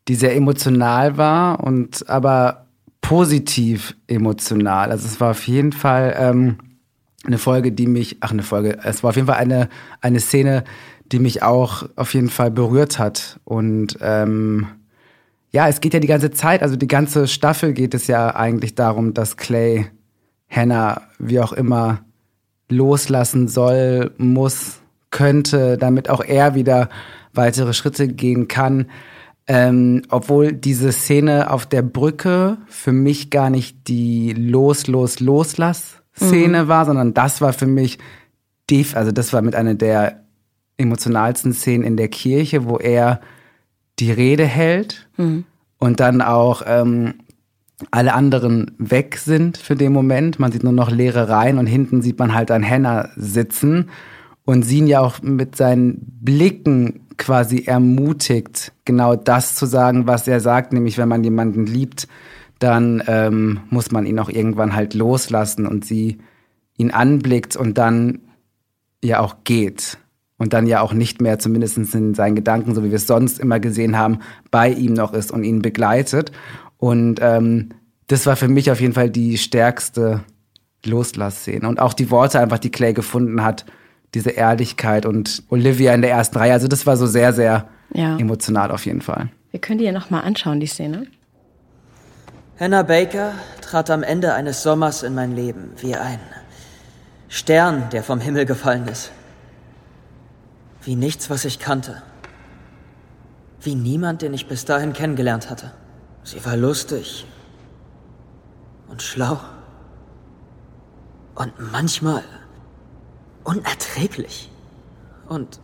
[0.08, 2.68] die sehr emotional war und aber
[3.02, 4.90] positiv emotional.
[4.90, 6.56] Also es war auf jeden Fall ähm,
[7.26, 9.68] eine Folge, die mich, ach eine Folge, es war auf jeden Fall eine,
[10.00, 10.64] eine Szene,
[11.12, 13.40] die mich auch auf jeden Fall berührt hat.
[13.44, 14.68] Und ähm,
[15.52, 18.74] ja, es geht ja die ganze Zeit, also die ganze Staffel geht es ja eigentlich
[18.74, 19.90] darum, dass Clay
[20.48, 22.06] Hannah, wie auch immer,
[22.70, 26.88] loslassen soll, muss, könnte, damit auch er wieder
[27.32, 28.86] weitere Schritte gehen kann.
[29.46, 36.64] Ähm, obwohl diese Szene auf der Brücke für mich gar nicht die Los, Los, Loslass-Szene
[36.64, 36.68] mhm.
[36.68, 37.98] war, sondern das war für mich,
[38.92, 40.24] also das war mit einer der
[40.76, 43.22] emotionalsten Szenen in der Kirche, wo er
[43.98, 45.44] die Rede hält mhm.
[45.78, 47.14] und dann auch ähm,
[47.90, 50.38] alle anderen weg sind für den Moment.
[50.38, 53.88] Man sieht nur noch leere Reihen und hinten sieht man halt ein Hannah sitzen
[54.48, 60.26] und sie ihn ja auch mit seinen Blicken quasi ermutigt, genau das zu sagen, was
[60.26, 62.08] er sagt, nämlich wenn man jemanden liebt,
[62.58, 66.16] dann ähm, muss man ihn auch irgendwann halt loslassen und sie
[66.78, 68.20] ihn anblickt und dann
[69.04, 69.98] ja auch geht
[70.38, 73.38] und dann ja auch nicht mehr, zumindest in seinen Gedanken, so wie wir es sonst
[73.38, 76.32] immer gesehen haben, bei ihm noch ist und ihn begleitet.
[76.78, 77.68] Und ähm,
[78.06, 80.24] das war für mich auf jeden Fall die stärkste
[80.86, 81.68] Loslassszene.
[81.68, 83.66] Und auch die Worte einfach, die Clay gefunden hat,
[84.14, 86.52] diese Ehrlichkeit und Olivia in der ersten Reihe.
[86.52, 88.16] Also das war so sehr, sehr ja.
[88.18, 89.28] emotional auf jeden Fall.
[89.50, 91.06] Wir können die ja nochmal anschauen, die Szene.
[92.58, 96.18] Hannah Baker trat am Ende eines Sommers in mein Leben wie ein
[97.28, 99.12] Stern, der vom Himmel gefallen ist.
[100.82, 102.02] Wie nichts, was ich kannte.
[103.60, 105.72] Wie niemand, den ich bis dahin kennengelernt hatte.
[106.24, 107.26] Sie war lustig
[108.88, 109.38] und schlau
[111.34, 112.22] und manchmal
[113.48, 114.50] unerträglich
[115.26, 115.58] und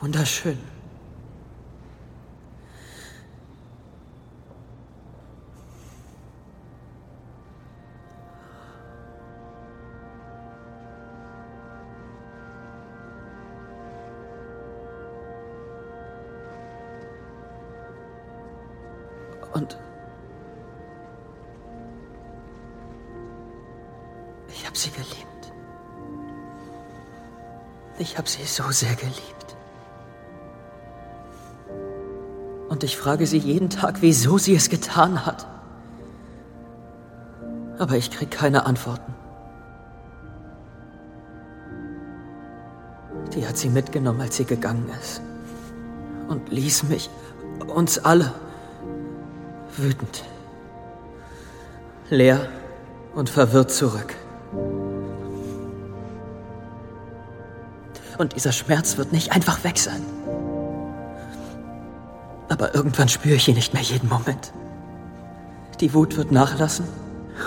[0.00, 0.58] wunderschön.
[28.16, 29.56] Ich habe sie so sehr geliebt.
[32.70, 35.46] Und ich frage sie jeden Tag, wieso sie es getan hat.
[37.78, 39.14] Aber ich krieg keine Antworten.
[43.34, 45.20] Die hat sie mitgenommen, als sie gegangen ist.
[46.28, 47.10] Und ließ mich,
[47.66, 48.32] uns alle,
[49.76, 50.24] wütend,
[52.08, 52.48] leer
[53.14, 54.14] und verwirrt zurück.
[58.18, 60.02] Und dieser Schmerz wird nicht einfach weg sein.
[62.48, 64.52] Aber irgendwann spüre ich ihn nicht mehr jeden Moment.
[65.80, 66.86] Die Wut wird nachlassen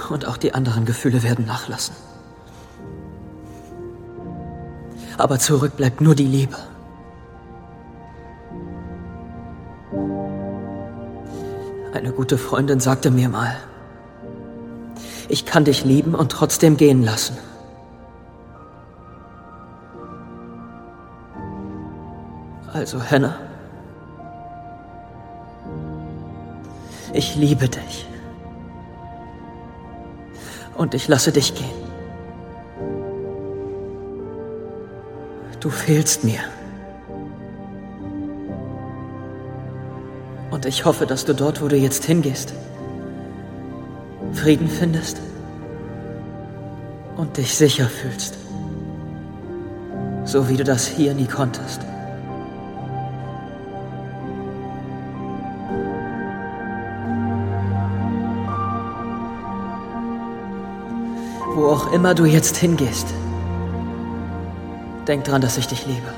[0.10, 1.96] und auch die anderen Gefühle werden nachlassen.
[5.18, 6.56] Aber zurück bleibt nur die Liebe.
[11.94, 13.58] Eine gute Freundin sagte mir mal,
[15.28, 17.38] ich kann dich lieben und trotzdem gehen lassen.
[22.80, 23.36] Also, Hannah.
[27.12, 28.08] Ich liebe dich.
[30.78, 31.78] Und ich lasse dich gehen.
[35.60, 36.40] Du fehlst mir.
[40.50, 42.54] Und ich hoffe, dass du dort, wo du jetzt hingehst,
[44.32, 45.18] Frieden findest
[47.18, 48.38] und dich sicher fühlst.
[50.24, 51.89] So wie du das hier nie konntest.
[61.94, 63.08] Immer du jetzt hingehst,
[65.08, 66.14] denk dran, dass ich dich liebe.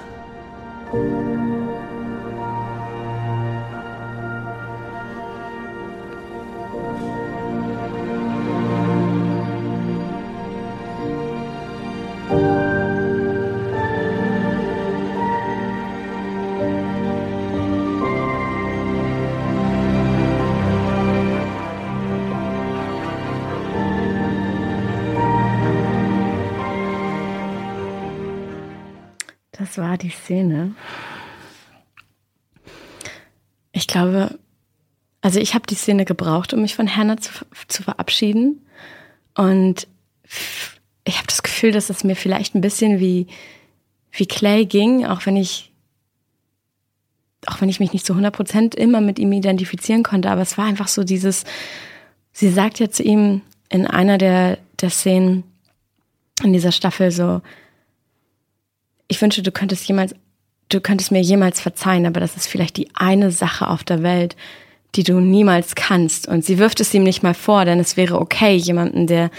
[29.98, 30.76] Die Szene.
[33.72, 34.38] Ich glaube,
[35.22, 37.32] also ich habe die Szene gebraucht, um mich von Hannah zu,
[37.68, 38.66] zu verabschieden.
[39.36, 39.88] Und
[41.04, 43.28] ich habe das Gefühl, dass es mir vielleicht ein bisschen wie,
[44.12, 45.72] wie Clay ging, auch wenn ich,
[47.46, 50.30] auch wenn ich mich nicht zu 100 Prozent immer mit ihm identifizieren konnte.
[50.30, 51.44] Aber es war einfach so dieses,
[52.32, 55.44] sie sagt ja zu ihm in einer der, der Szenen
[56.44, 57.42] in dieser Staffel so,
[59.12, 60.16] ich wünsche, du könntest jemals,
[60.70, 64.38] du könntest mir jemals verzeihen, aber das ist vielleicht die eine Sache auf der Welt,
[64.96, 66.30] die du niemals kannst.
[66.30, 69.30] Und sie wirft es ihm nicht mal vor, denn es wäre okay, jemanden, der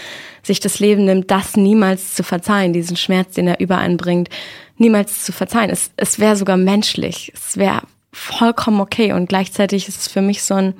[0.43, 4.29] sich das Leben nimmt, das niemals zu verzeihen, diesen Schmerz, den er übereinbringt,
[4.77, 5.71] niemals zu verzeihen.
[5.71, 7.31] Es, es wäre sogar menschlich.
[7.33, 7.81] Es wäre
[8.11, 9.11] vollkommen okay.
[9.13, 10.75] Und gleichzeitig ist es für mich so ein,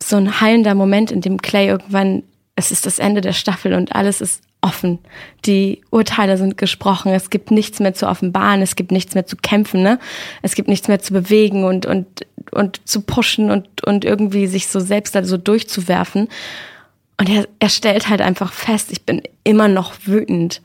[0.00, 2.22] so ein heilender Moment, in dem Clay irgendwann,
[2.54, 4.98] es ist das Ende der Staffel und alles ist offen.
[5.44, 7.12] Die Urteile sind gesprochen.
[7.12, 8.62] Es gibt nichts mehr zu offenbaren.
[8.62, 9.82] Es gibt nichts mehr zu kämpfen.
[9.82, 9.98] Ne?
[10.42, 14.68] Es gibt nichts mehr zu bewegen und, und, und zu pushen und, und irgendwie sich
[14.68, 16.28] so selbst da so durchzuwerfen.
[17.18, 20.62] Und er, er stellt halt einfach fest, ich bin immer noch wütend.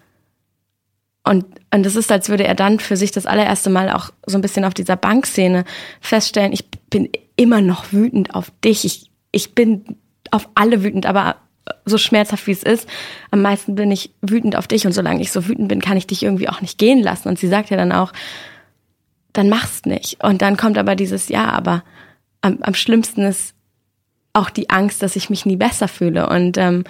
[1.23, 4.38] Und, und es ist, als würde er dann für sich das allererste Mal auch so
[4.38, 5.65] ein bisschen auf dieser Bankszene
[6.02, 8.86] feststellen, ich bin immer noch wütend auf dich.
[8.86, 9.97] Ich, ich bin
[10.32, 11.36] auf alle wütend, aber
[11.86, 12.88] so schmerzhaft wie es ist,
[13.32, 16.08] am meisten bin ich wütend auf dich und solange ich so wütend bin, kann ich
[16.08, 17.27] dich irgendwie auch nicht gehen lassen.
[17.30, 18.13] Und sie sagt ja dann auch,
[19.34, 20.23] dann mach's nicht.
[20.23, 21.84] Und dann kommt aber dieses Ja, aber
[22.41, 23.53] am, am schlimmsten ist
[24.34, 26.30] auch die Angst, dass ich mich nie besser fühle.
[26.30, 26.84] Und ähm,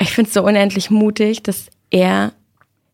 [0.00, 2.32] ich finde es so unendlich mutig, dass er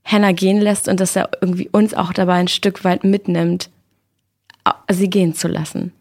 [0.05, 3.71] Hannah gehen lässt und dass er irgendwie uns auch dabei ein Stück weit mitnimmt,
[4.89, 5.93] sie gehen zu lassen.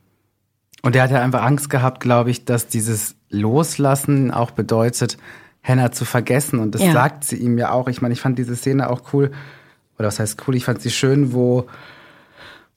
[0.82, 5.17] Und er hat ja einfach Angst gehabt, glaube ich, dass dieses Loslassen auch bedeutet,
[5.63, 6.60] Hannah zu vergessen.
[6.60, 6.91] Und das ja.
[6.91, 7.88] sagt sie ihm ja auch.
[7.88, 9.32] Ich meine, ich fand diese Szene auch cool.
[10.00, 10.56] Oder was heißt cool?
[10.56, 11.67] Ich fand sie schön, wo,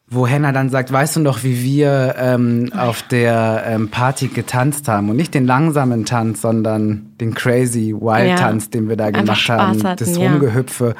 [0.06, 4.28] wo Hannah dann sagt, weißt du noch, wie wir ähm, oh, auf der ähm, Party
[4.28, 5.08] getanzt haben?
[5.08, 8.70] Und nicht den langsamen Tanz, sondern den crazy Wild Tanz, ja.
[8.72, 9.82] den wir da gemacht haben.
[9.82, 10.30] Hatten, das ja.
[10.30, 10.94] Rumgehüpfe.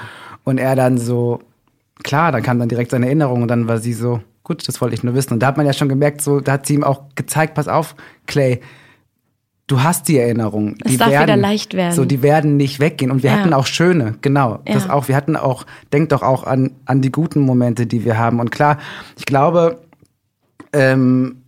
[0.45, 1.43] Und er dann so,
[2.03, 4.94] klar, dann kam dann direkt seine Erinnerung und dann war sie so, gut, das wollte
[4.94, 5.33] ich nur wissen.
[5.33, 7.66] Und da hat man ja schon gemerkt, so, da hat sie ihm auch gezeigt, pass
[7.66, 8.61] auf, Clay,
[9.66, 10.76] du hast die Erinnerung.
[10.85, 11.94] Es die darf werden, wieder leicht werden.
[11.94, 13.11] So, die werden nicht weggehen.
[13.11, 13.38] Und wir ja.
[13.38, 14.61] hatten auch schöne, genau.
[14.66, 14.74] Ja.
[14.74, 18.18] Das auch, wir hatten auch, denk doch auch an, an die guten Momente, die wir
[18.18, 18.38] haben.
[18.38, 18.78] Und klar,
[19.16, 19.80] ich glaube,
[20.72, 21.42] ähm,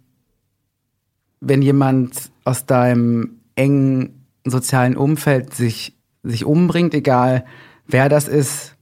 [1.40, 7.44] wenn jemand aus deinem engen sozialen Umfeld sich, sich umbringt, egal
[7.87, 8.74] wer das ist,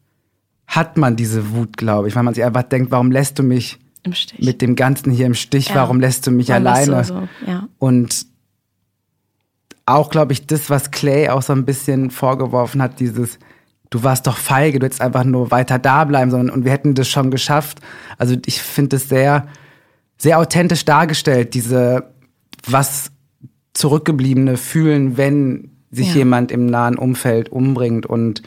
[0.66, 3.78] hat man diese Wut, glaube ich, weil man sich einfach denkt, warum lässt du mich
[4.38, 5.76] mit dem Ganzen hier im Stich, ja.
[5.76, 7.04] warum lässt du mich warum alleine?
[7.04, 7.68] So, ja.
[7.78, 8.26] Und
[9.86, 13.38] auch, glaube ich, das, was Clay auch so ein bisschen vorgeworfen hat, dieses,
[13.90, 16.94] du warst doch feige, du hättest einfach nur weiter da bleiben, sondern und wir hätten
[16.94, 17.80] das schon geschafft.
[18.18, 19.46] Also ich finde es sehr,
[20.16, 22.14] sehr authentisch dargestellt, diese,
[22.66, 23.10] was
[23.74, 26.16] Zurückgebliebene fühlen, wenn sich ja.
[26.16, 28.06] jemand im nahen Umfeld umbringt.
[28.06, 28.42] Und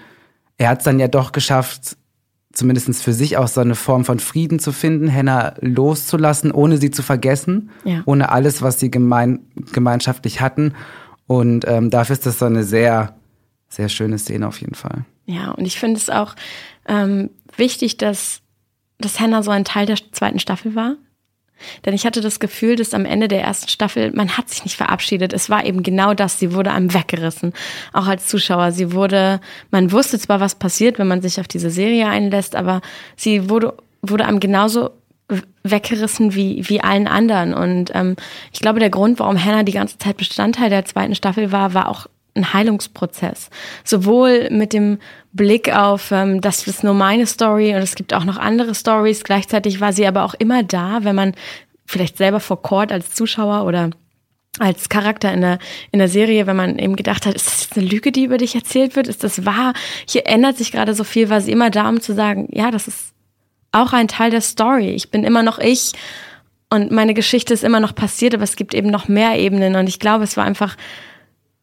[0.57, 1.97] er hat es dann ja doch geschafft,
[2.57, 6.89] zumindest für sich auch so eine Form von Frieden zu finden, Hannah loszulassen, ohne sie
[6.89, 8.01] zu vergessen, ja.
[8.05, 9.39] ohne alles, was sie gemein,
[9.73, 10.73] gemeinschaftlich hatten.
[11.27, 13.15] Und ähm, dafür ist das so eine sehr,
[13.69, 15.05] sehr schöne Szene auf jeden Fall.
[15.25, 16.35] Ja, und ich finde es auch
[16.87, 18.41] ähm, wichtig, dass,
[18.97, 20.95] dass Hannah so ein Teil der zweiten Staffel war.
[21.85, 24.77] Denn ich hatte das Gefühl, dass am Ende der ersten Staffel, man hat sich nicht
[24.77, 25.33] verabschiedet.
[25.33, 26.39] Es war eben genau das.
[26.39, 27.53] Sie wurde einem weggerissen.
[27.93, 28.71] Auch als Zuschauer.
[28.71, 29.39] Sie wurde,
[29.71, 32.81] man wusste zwar, was passiert, wenn man sich auf diese Serie einlässt, aber
[33.15, 34.91] sie wurde, wurde einem genauso
[35.63, 37.53] weggerissen wie, wie allen anderen.
[37.53, 38.15] Und ähm,
[38.53, 41.89] ich glaube, der Grund, warum Hannah die ganze Zeit Bestandteil der zweiten Staffel war, war
[41.89, 43.49] auch ein Heilungsprozess.
[43.83, 44.99] Sowohl mit dem
[45.33, 49.23] Blick auf, ähm, das ist nur meine Story und es gibt auch noch andere Stories.
[49.23, 51.33] Gleichzeitig war sie aber auch immer da, wenn man
[51.85, 53.91] vielleicht selber vor Court als Zuschauer oder
[54.59, 55.59] als Charakter in der,
[55.91, 58.37] in der Serie, wenn man eben gedacht hat, ist das jetzt eine Lüge, die über
[58.37, 59.07] dich erzählt wird?
[59.07, 59.73] Ist das wahr?
[60.07, 62.87] Hier ändert sich gerade so viel, war sie immer da, um zu sagen, ja, das
[62.87, 63.13] ist
[63.71, 64.89] auch ein Teil der Story.
[64.89, 65.93] Ich bin immer noch ich
[66.69, 69.87] und meine Geschichte ist immer noch passiert, aber es gibt eben noch mehr Ebenen und
[69.87, 70.75] ich glaube, es war einfach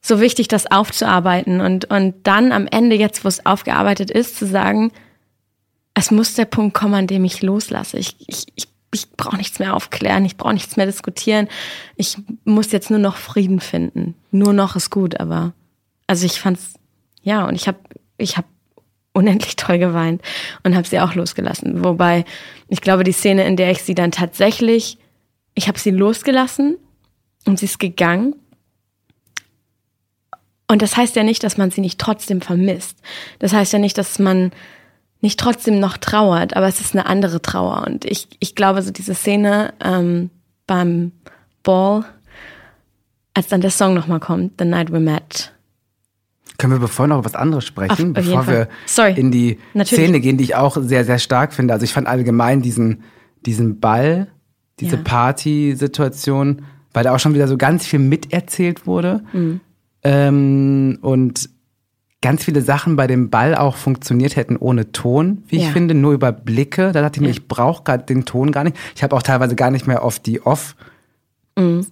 [0.06, 4.46] so wichtig, das aufzuarbeiten und, und dann am Ende, jetzt wo es aufgearbeitet ist, zu
[4.46, 4.92] sagen,
[5.94, 7.96] es muss der Punkt kommen, an dem ich loslasse.
[7.96, 11.48] Ich, ich, ich, ich brauche nichts mehr aufklären, ich brauche nichts mehr diskutieren.
[11.96, 14.14] Ich muss jetzt nur noch Frieden finden.
[14.30, 15.54] Nur noch ist gut, aber
[16.06, 16.74] also ich fand's
[17.22, 17.78] ja und ich habe
[18.18, 18.46] ich habe
[19.14, 20.20] unendlich toll geweint
[20.64, 21.82] und habe sie auch losgelassen.
[21.82, 22.26] Wobei
[22.68, 24.98] ich glaube, die Szene, in der ich sie dann tatsächlich,
[25.54, 26.76] ich habe sie losgelassen
[27.46, 28.34] und sie ist gegangen.
[30.66, 32.98] Und das heißt ja nicht, dass man sie nicht trotzdem vermisst.
[33.38, 34.52] Das heißt ja nicht, dass man
[35.20, 37.84] nicht trotzdem noch trauert, aber es ist eine andere Trauer.
[37.86, 40.30] Und ich, ich glaube, so diese Szene ähm,
[40.66, 41.12] beim
[41.62, 42.04] Ball,
[43.34, 45.54] als dann der Song nochmal kommt, The Night We Met,
[46.58, 49.18] können wir bevor noch was anderes sprechen, Auf, bevor wir Sorry.
[49.18, 50.04] in die Natürlich.
[50.04, 51.74] Szene gehen, die ich auch sehr, sehr stark finde.
[51.74, 53.02] Also ich fand allgemein diesen,
[53.44, 54.28] diesen Ball,
[54.78, 55.02] diese ja.
[55.02, 56.62] Party-Situation,
[56.92, 59.24] weil da auch schon wieder so ganz viel miterzählt wurde.
[59.32, 59.60] Mhm.
[60.04, 61.48] Ähm, und
[62.20, 65.70] ganz viele Sachen bei dem Ball auch funktioniert hätten ohne Ton, wie ich Ja.
[65.70, 66.92] finde, nur über Blicke.
[66.92, 68.76] Da dachte ich mir, ich brauche gerade den Ton gar nicht.
[68.94, 70.76] Ich habe auch teilweise gar nicht mehr auf die Off.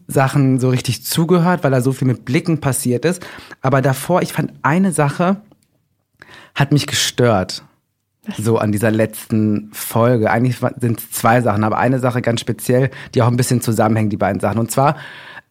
[0.09, 3.25] Sachen so richtig zugehört, weil da so viel mit Blicken passiert ist.
[3.61, 5.37] Aber davor, ich fand eine Sache
[6.57, 7.63] hat mich gestört.
[8.39, 10.33] So an dieser letzten Folge.
[10.33, 14.11] Eigentlich sind es zwei Sachen, aber eine Sache ganz speziell, die auch ein bisschen zusammenhängen,
[14.11, 14.59] die beiden Sachen.
[14.59, 14.97] Und zwar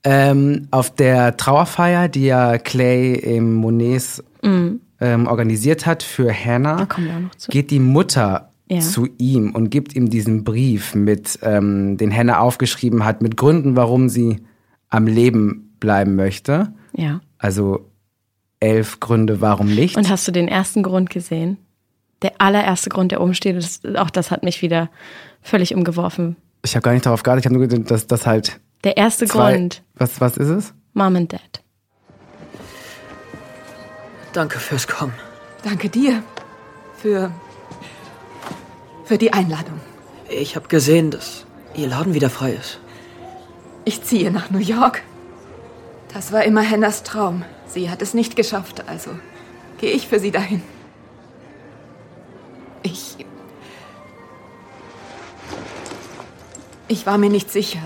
[0.04, 6.88] ähm, auf der Trauerfeier, die ja Clay im Monets ähm, organisiert hat für Hannah,
[7.50, 8.80] geht die Mutter Ja.
[8.80, 13.76] zu ihm und gibt ihm diesen Brief mit, ähm, den Hannah aufgeschrieben hat, mit Gründen,
[13.76, 14.40] warum sie
[14.90, 16.74] am Leben bleiben möchte.
[16.96, 17.22] Ja.
[17.38, 17.90] Also
[18.60, 19.98] elf Gründe, warum nicht.
[19.98, 21.58] Und hast du den ersten Grund gesehen?
[22.22, 24.90] Der allererste Grund, der oben steht, das, auch das hat mich wieder
[25.42, 26.36] völlig umgeworfen.
[26.64, 29.28] ich habe gar nicht darauf geachtet, ich habe nur gedacht, dass das halt Der erste
[29.28, 30.74] zwei, Grund, Was, was ist es?
[30.94, 31.64] Mom and Dad.
[34.34, 35.14] Danke fürs Kommen.
[35.64, 36.24] Danke dir
[36.98, 37.32] für.
[39.06, 39.80] für die Einladung.
[40.30, 42.80] Ich habe gesehen, dass Ihr Laden wieder frei ist.
[43.86, 45.02] Ich ziehe nach New York.
[46.14, 47.44] Das war immer Hennas Traum.
[47.68, 49.12] Sie hat es nicht geschafft, also
[49.80, 50.62] gehe ich für sie dahin.
[52.84, 53.18] Ich.
[56.88, 57.80] Ich war mir nicht sicher,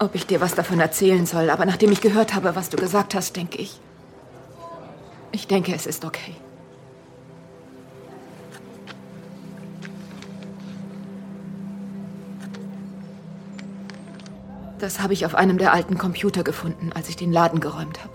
[0.00, 3.14] ob ich dir was davon erzählen soll, aber nachdem ich gehört habe, was du gesagt
[3.14, 3.78] hast, denke ich.
[5.30, 6.34] Ich denke, es ist okay.
[14.78, 18.14] Das habe ich auf einem der alten Computer gefunden, als ich den Laden geräumt habe.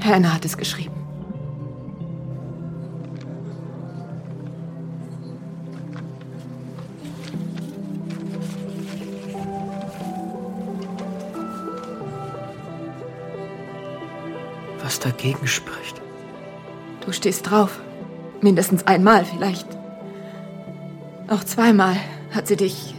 [0.00, 1.03] Hannah hat es geschrieben.
[15.04, 16.00] Dagegen spricht.
[17.04, 17.80] Du stehst drauf.
[18.40, 19.66] Mindestens einmal vielleicht.
[21.28, 21.96] Auch zweimal
[22.30, 22.94] hat sie dich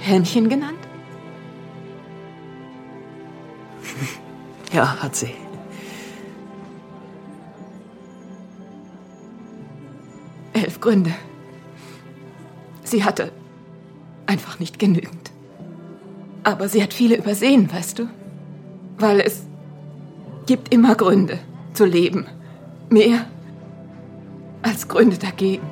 [0.00, 0.78] Hähnchen genannt?
[4.72, 5.34] Ja, hat sie.
[10.52, 11.12] Elf Gründe.
[12.84, 13.32] Sie hatte
[14.26, 15.32] einfach nicht genügend.
[16.44, 18.08] Aber sie hat viele übersehen, weißt du?
[18.96, 19.42] Weil es
[20.50, 21.38] gibt immer Gründe
[21.74, 22.26] zu leben.
[22.88, 23.24] Mehr
[24.62, 25.64] als Gründe dagegen.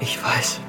[0.00, 0.60] Ich weiß.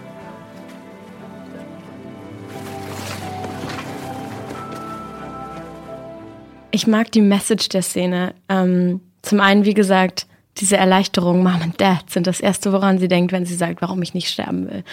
[6.71, 8.35] Ich mag die Message der Szene.
[8.49, 13.07] Ähm, zum einen, wie gesagt, diese Erleichterung, Mom und Dad sind das Erste, woran sie
[13.07, 14.83] denkt, wenn sie sagt, warum ich nicht sterben will.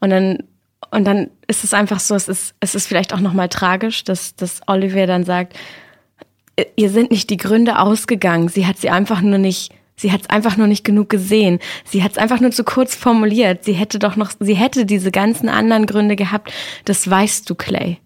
[0.00, 0.42] Und dann,
[0.90, 4.36] und dann ist es einfach so, es ist, es ist vielleicht auch nochmal tragisch, dass,
[4.36, 5.54] dass Olivia dann sagt,
[6.76, 8.48] ihr sind nicht die Gründe ausgegangen.
[8.48, 11.58] Sie hat sie einfach nur nicht, sie hat es einfach nur nicht genug gesehen.
[11.84, 13.64] Sie hat es einfach nur zu kurz formuliert.
[13.64, 16.52] Sie hätte doch noch, sie hätte diese ganzen anderen Gründe gehabt.
[16.84, 17.98] Das weißt du, Clay.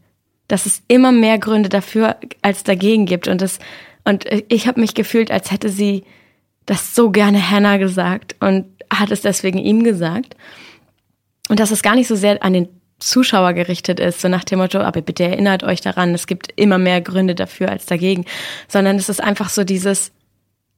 [0.49, 3.29] Dass es immer mehr Gründe dafür als dagegen gibt.
[3.29, 3.61] Und das,
[4.05, 6.05] und ich habe mich gefühlt, als hätte sie
[6.67, 10.37] das so gerne Hannah gesagt und hat es deswegen ihm gesagt.
[11.49, 12.69] Und dass es gar nicht so sehr an den
[13.01, 16.79] Zuschauer gerichtet ist, so nach dem Motto, aber bitte erinnert euch daran, es gibt immer
[16.79, 18.25] mehr Gründe dafür als dagegen,
[18.69, 20.13] sondern es ist einfach so dieses,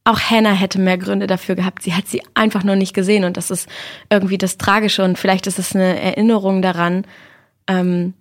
[0.04, 3.36] auch Hannah hätte mehr Gründe dafür gehabt, sie hat sie einfach nur nicht gesehen und
[3.36, 3.68] das ist
[4.10, 7.06] irgendwie das Tragische und vielleicht ist es eine Erinnerung daran,
[7.68, 8.14] ähm,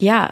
[0.00, 0.30] ja,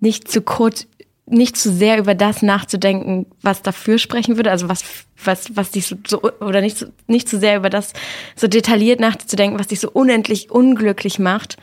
[0.00, 0.86] nicht zu kurz,
[1.30, 4.82] nicht zu sehr über das nachzudenken, was dafür sprechen würde, also was,
[5.22, 7.92] was, was dich so, so oder nicht, nicht zu sehr über das
[8.36, 11.56] so detailliert nachzudenken, was dich so unendlich unglücklich macht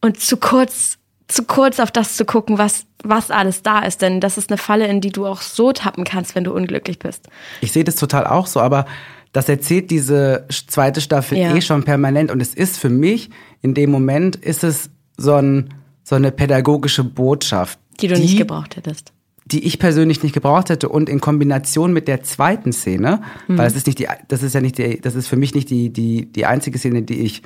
[0.00, 0.98] und zu kurz,
[1.28, 4.58] zu kurz auf das zu gucken, was, was alles da ist, denn das ist eine
[4.58, 7.28] Falle, in die du auch so tappen kannst, wenn du unglücklich bist.
[7.60, 8.86] Ich sehe das total auch so, aber
[9.32, 11.54] das erzählt diese zweite Staffel Ja.
[11.54, 13.30] eh schon permanent und es ist für mich,
[13.62, 17.78] in dem Moment ist es so, ein, so eine pädagogische Botschaft.
[17.96, 19.12] Die du nicht gebraucht hättest.
[19.46, 23.58] die ich persönlich nicht gebraucht hätte und in Kombination mit der zweiten Szene, Mhm.
[23.58, 25.70] weil das ist nicht die, das ist ja nicht die, das ist für mich nicht
[25.70, 27.42] die, die, die einzige Szene, die ich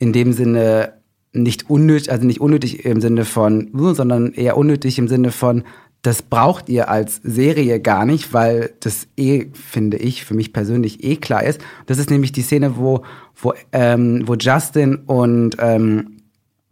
[0.00, 0.94] in dem Sinne
[1.32, 5.62] nicht unnötig, also nicht unnötig im Sinne von, sondern eher unnötig im Sinne von,
[6.02, 11.04] das braucht ihr als Serie gar nicht, weil das eh, finde ich, für mich persönlich
[11.04, 11.60] eh klar ist.
[11.86, 13.02] Das ist nämlich die Szene, wo,
[13.40, 16.16] wo, ähm, wo Justin und, ähm,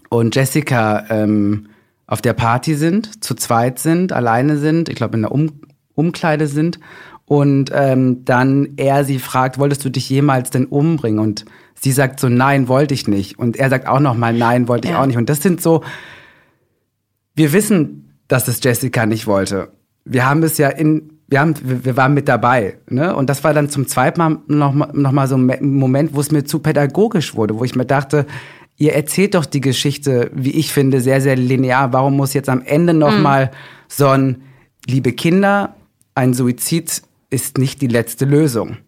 [0.09, 1.67] und Jessica ähm,
[2.07, 5.61] auf der Party sind, zu zweit sind, alleine sind, ich glaube in der um
[5.95, 6.79] Umkleide sind
[7.25, 11.19] und ähm, dann er sie fragt, wolltest du dich jemals denn umbringen?
[11.19, 11.45] Und
[11.75, 13.39] sie sagt so, nein, wollte ich nicht.
[13.39, 15.03] Und er sagt auch noch mal, nein, wollte ich Ja.
[15.03, 15.17] auch nicht.
[15.17, 15.83] Und das sind so,
[17.35, 19.69] wir wissen dass es Jessica nicht wollte.
[20.05, 23.15] Wir haben es ja in, wir haben, wir waren mit dabei, ne?
[23.15, 26.21] Und das war dann zum zweiten Mal noch mal, noch mal so ein Moment, wo
[26.21, 28.27] es mir zu pädagogisch wurde, wo ich mir dachte,
[28.77, 31.93] ihr erzählt doch die Geschichte, wie ich finde, sehr, sehr linear.
[31.93, 33.23] Warum muss jetzt am Ende noch mhm.
[33.23, 33.51] mal
[33.89, 34.43] so ein,
[34.87, 35.77] liebe Kinder,
[36.15, 38.79] ein Suizid ist nicht die letzte Lösung.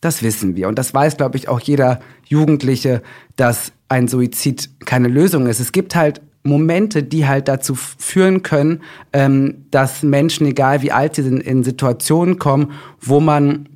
[0.00, 0.68] Das wissen wir.
[0.68, 3.02] Und das weiß, glaube ich, auch jeder Jugendliche,
[3.36, 5.60] dass ein Suizid keine Lösung ist.
[5.60, 8.82] Es gibt halt Momente, die halt dazu führen können,
[9.12, 13.68] ähm, dass Menschen, egal wie alt sie sind, in Situationen kommen, wo man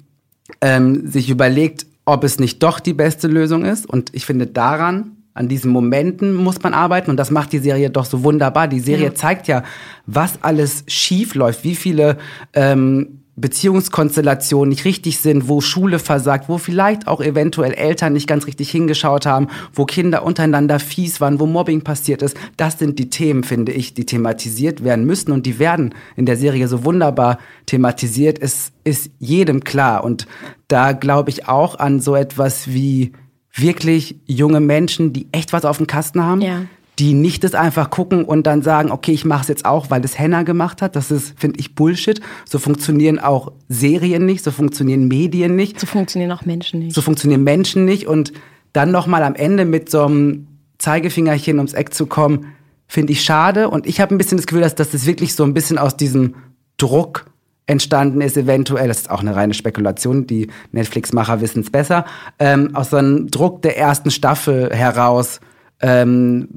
[0.61, 3.87] ähm, sich überlegt, ob es nicht doch die beste Lösung ist.
[3.87, 7.11] Und ich finde, daran, an diesen Momenten muss man arbeiten.
[7.11, 8.69] Und das macht die Serie doch so wunderbar.
[8.69, 9.15] Die Serie ja.
[9.15, 9.63] zeigt ja,
[10.07, 12.19] was alles schief läuft, wie viele
[12.53, 18.47] ähm, Beziehungskonstellationen nicht richtig sind, wo Schule versagt, wo vielleicht auch eventuell Eltern nicht ganz
[18.47, 22.37] richtig hingeschaut haben, wo Kinder untereinander fies waren, wo Mobbing passiert ist.
[22.59, 26.37] Das sind die Themen, finde ich, die thematisiert werden müssen und die werden in der
[26.37, 28.39] Serie so wunderbar thematisiert.
[28.39, 30.27] Es ist jedem klar und
[30.69, 33.13] da glaube ich auch an so etwas wie
[33.55, 36.63] wirklich junge Menschen, die echt was auf dem Kasten haben, ja
[36.99, 40.01] die nicht das einfach gucken und dann sagen, okay, ich mache es jetzt auch, weil
[40.01, 40.95] das Henna gemacht hat.
[40.95, 42.21] Das ist, finde ich, Bullshit.
[42.45, 45.81] So funktionieren auch Serien nicht, so funktionieren Medien nicht.
[45.81, 46.95] So funktionieren auch Menschen nicht.
[46.95, 48.07] So funktionieren Menschen nicht.
[48.07, 48.33] Und
[48.75, 50.47] dann nochmal am Ende mit so einem
[50.79, 52.53] Zeigefingerchen ums Eck zu kommen,
[52.87, 53.71] finde ich schade.
[53.71, 55.97] Und ich habe ein bisschen das Gefühl, dass, dass das wirklich so ein bisschen aus
[55.97, 56.35] diesem
[56.77, 57.25] Druck
[57.67, 62.05] entstanden ist, eventuell, das ist auch eine reine Spekulation, die Netflix-Macher wissen es besser,
[62.39, 65.41] ähm, aus so einem Druck der ersten Staffel heraus,
[65.81, 66.49] ähm,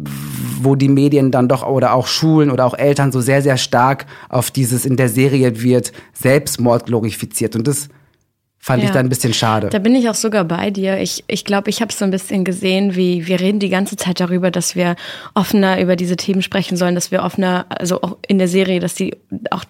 [0.62, 4.06] wo die Medien dann doch oder auch Schulen oder auch Eltern so sehr, sehr stark
[4.30, 7.56] auf dieses in der Serie wird Selbstmord glorifiziert.
[7.56, 7.90] Und das
[8.60, 8.90] fand ja.
[8.90, 9.70] ich dann ein bisschen schade.
[9.70, 11.00] Da bin ich auch sogar bei dir.
[11.00, 13.96] Ich glaube, ich, glaub, ich habe so ein bisschen gesehen, wie wir reden die ganze
[13.96, 14.96] Zeit darüber, dass wir
[15.36, 18.96] offener über diese Themen sprechen sollen, dass wir offener, also auch in der Serie, dass
[18.96, 19.16] die
[19.52, 19.66] auch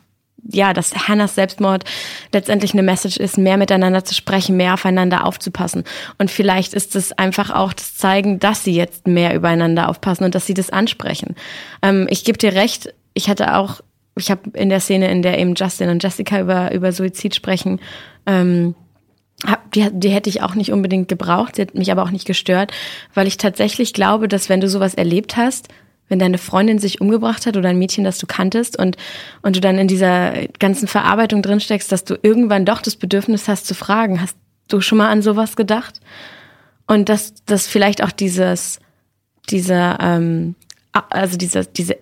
[0.52, 1.84] ja, dass Hannahs Selbstmord
[2.32, 5.84] letztendlich eine Message ist, mehr miteinander zu sprechen, mehr aufeinander aufzupassen.
[6.18, 10.36] Und vielleicht ist es einfach auch das Zeigen, dass sie jetzt mehr übereinander aufpassen und
[10.36, 11.36] dass sie das ansprechen.
[11.82, 13.82] Ähm, ich gebe dir recht, ich hatte auch,
[14.18, 17.80] ich habe in der Szene, in der eben Justin und Jessica über, über Suizid sprechen,
[18.26, 18.76] ähm,
[19.74, 22.72] die, die hätte ich auch nicht unbedingt gebraucht, sie hat mich aber auch nicht gestört,
[23.14, 25.68] weil ich tatsächlich glaube, dass wenn du sowas erlebt hast,
[26.08, 28.98] wenn deine Freundin sich umgebracht hat oder ein Mädchen, das du kanntest und,
[29.42, 33.66] und du dann in dieser ganzen Verarbeitung drinsteckst, dass du irgendwann doch das Bedürfnis hast
[33.66, 34.38] zu fragen, hast
[34.68, 36.00] du schon mal an sowas gedacht?
[36.88, 38.80] Und dass, dass vielleicht auch dieses,
[39.50, 40.56] diese, ähm,
[40.92, 41.98] also diese, diese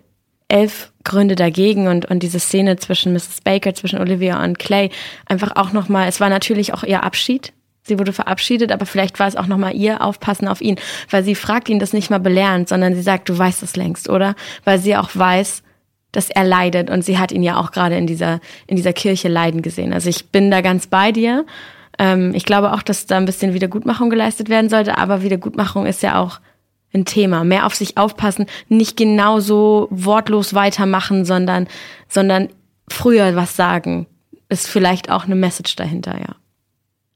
[0.49, 3.41] elf Gründe dagegen und, und diese Szene zwischen Mrs.
[3.43, 4.89] Baker, zwischen Olivia und Clay
[5.25, 7.53] einfach auch nochmal, es war natürlich auch ihr Abschied,
[7.83, 10.77] Sie wurde verabschiedet, aber vielleicht war es auch nochmal ihr Aufpassen auf ihn,
[11.09, 14.09] weil sie fragt ihn das nicht mal belehrend, sondern sie sagt, du weißt es längst,
[14.09, 14.35] oder?
[14.63, 15.63] Weil sie auch weiß,
[16.13, 19.27] dass er leidet und sie hat ihn ja auch gerade in dieser, in dieser Kirche
[19.27, 19.93] leiden gesehen.
[19.93, 21.45] Also ich bin da ganz bei dir.
[21.99, 26.03] Ähm, ich glaube auch, dass da ein bisschen Wiedergutmachung geleistet werden sollte, aber Wiedergutmachung ist
[26.03, 26.39] ja auch
[26.93, 27.43] ein Thema.
[27.43, 31.67] Mehr auf sich aufpassen, nicht genauso wortlos weitermachen, sondern,
[32.07, 32.49] sondern
[32.87, 34.05] früher was sagen.
[34.47, 36.35] Ist vielleicht auch eine Message dahinter, ja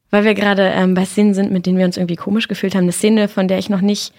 [0.10, 2.84] weil wir gerade ähm, bei Szenen sind, mit denen wir uns irgendwie komisch gefühlt haben.
[2.84, 4.14] Eine Szene, von der ich noch nicht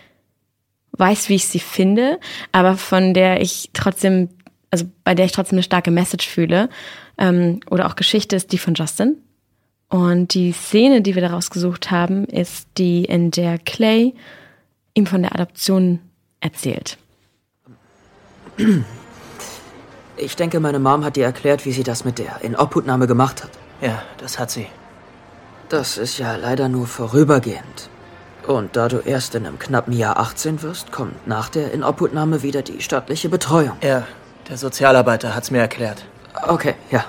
[0.92, 2.18] weiß, wie ich sie finde,
[2.52, 4.28] aber von der ich trotzdem,
[4.70, 6.68] also bei der ich trotzdem eine starke Message fühle
[7.16, 9.18] ähm, oder auch Geschichte ist die von Justin.
[9.88, 14.14] Und die Szene, die wir daraus gesucht haben, ist die, in der Clay
[14.94, 16.00] ihm von der Adoption
[16.40, 16.98] erzählt.
[20.16, 23.50] Ich denke, meine Mom hat dir erklärt, wie sie das mit der Inobhutnahme gemacht hat.
[23.80, 24.66] Ja, das hat sie.
[25.68, 27.90] Das ist ja leider nur vorübergehend.
[28.46, 32.62] Und da du erst in einem knappen Jahr 18 wirst, kommt nach der Inobhutnahme wieder
[32.62, 33.76] die staatliche Betreuung.
[33.82, 34.06] Ja,
[34.48, 36.06] der Sozialarbeiter hat's mir erklärt.
[36.46, 37.04] Okay, ja.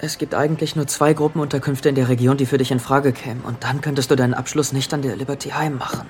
[0.00, 3.42] Es gibt eigentlich nur zwei Gruppenunterkünfte in der Region, die für dich in Frage kämen.
[3.42, 6.08] Und dann könntest du deinen Abschluss nicht an der Liberty Heim machen.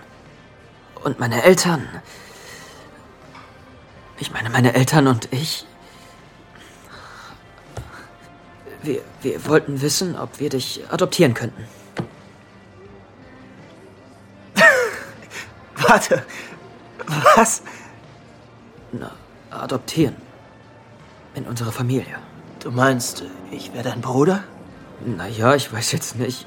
[1.02, 1.86] Und meine Eltern.
[4.18, 5.66] Ich meine, meine Eltern und ich.
[8.82, 11.64] Wir, wir wollten wissen, ob wir dich adoptieren könnten.
[15.88, 16.22] Warte.
[17.36, 17.62] Was?
[18.92, 19.12] Na,
[19.50, 20.16] adoptieren.
[21.34, 22.18] In unsere Familie.
[22.60, 24.44] Du meinst, ich wäre dein Bruder?
[25.04, 26.46] Naja, ich weiß jetzt nicht,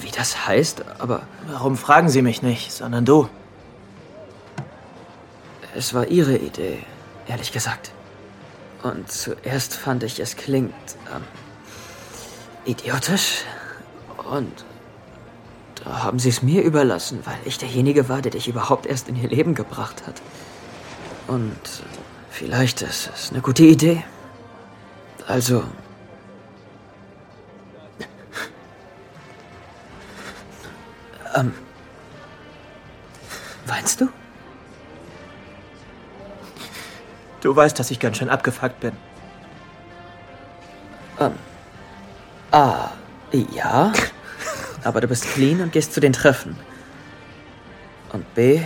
[0.00, 1.22] wie das heißt, aber.
[1.48, 3.28] Warum fragen Sie mich nicht, sondern du?
[5.74, 6.84] Es war Ihre Idee,
[7.26, 7.92] ehrlich gesagt.
[8.82, 10.74] Und zuerst fand ich, es klingt
[11.14, 11.22] ähm,
[12.64, 13.44] idiotisch.
[14.30, 14.64] Und
[15.84, 19.16] da haben sie es mir überlassen, weil ich derjenige war, der dich überhaupt erst in
[19.16, 20.20] ihr Leben gebracht hat.
[21.26, 21.58] Und
[22.30, 24.04] vielleicht ist es eine gute Idee.
[25.26, 25.62] Also.
[31.34, 31.52] Ähm.
[33.66, 34.08] Weinst du?
[37.40, 38.92] Du weißt, dass ich ganz schön abgefuckt bin.
[41.20, 41.34] Ähm.
[42.50, 42.90] A.
[43.32, 43.92] Ja.
[44.82, 46.56] Aber du bist clean und gehst zu den Treffen.
[48.12, 48.60] Und B.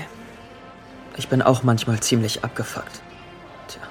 [1.17, 3.03] Ich bin auch manchmal ziemlich abgefuckt.
[3.69, 3.83] Tja.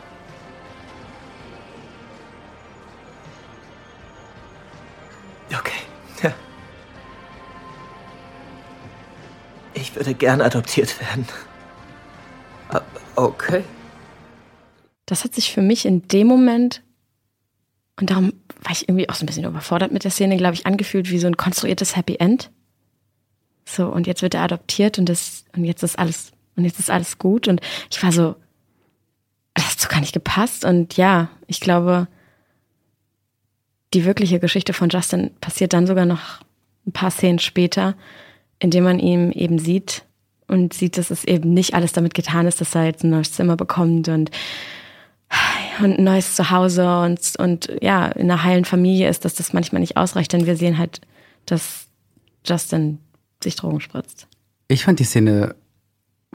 [5.58, 5.82] Okay.
[6.22, 6.34] Ja.
[9.74, 11.28] Ich würde gern adoptiert werden.
[13.16, 13.64] Okay.
[15.06, 16.82] Das hat sich für mich in dem Moment,
[18.00, 20.66] und darum war ich irgendwie auch so ein bisschen überfordert mit der Szene, glaube ich,
[20.66, 22.50] angefühlt wie so ein konstruiertes Happy End.
[23.66, 26.90] So, und jetzt wird er adoptiert und das, und jetzt ist alles, und jetzt ist
[26.90, 27.48] alles gut.
[27.48, 28.36] Und ich war so,
[29.54, 30.66] das hat so gar nicht gepasst.
[30.66, 32.08] Und ja, ich glaube,
[33.94, 36.42] die wirkliche Geschichte von Justin passiert dann sogar noch
[36.86, 37.96] ein paar Szenen später,
[38.60, 40.04] indem man ihn eben sieht
[40.48, 43.34] und sieht, dass es eben nicht alles damit getan ist, dass er jetzt ein neues
[43.34, 44.32] Zimmer bekommt und,
[45.82, 49.80] und ein neues Zuhause und, und ja, in einer heilen Familie ist, dass das manchmal
[49.82, 51.02] nicht ausreicht, denn wir sehen halt,
[51.46, 51.86] dass
[52.46, 53.00] Justin
[53.44, 54.28] sich Drogen spritzt.
[54.68, 55.56] Ich fand die Szene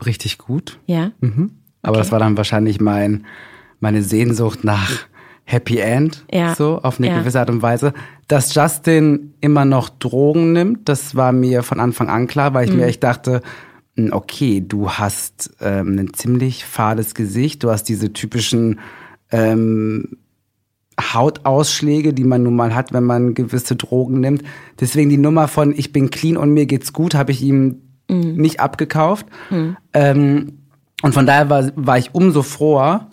[0.05, 0.79] richtig gut.
[0.87, 1.13] Ja.
[1.21, 1.53] Mhm.
[1.83, 1.99] Aber Okay.
[2.01, 3.27] das war dann wahrscheinlich mein,
[3.81, 4.91] meine Sehnsucht nach
[5.45, 6.55] Happy End, Ja.
[6.55, 7.19] so auf eine Ja.
[7.21, 7.95] gewisse Art und Weise.
[8.27, 12.71] Dass Justin immer noch Drogen nimmt, das war mir von Anfang an klar, weil ich
[12.73, 12.81] Mhm.
[12.81, 13.41] mir echt dachte,
[13.97, 18.79] "Hm, okay, du hast ähm, ein ziemlich fahles Gesicht, du hast diese typischen
[19.31, 20.19] ähm,
[21.01, 24.43] Hautausschläge, die man nun mal hat, wenn man gewisse Drogen nimmt.
[24.81, 27.83] Deswegen die Nummer von ich bin clean und mir geht's gut, habe ich ihm
[28.37, 29.27] nicht abgekauft.
[29.93, 30.59] Ähm,
[31.03, 33.09] und von daher war, war ich umso froher,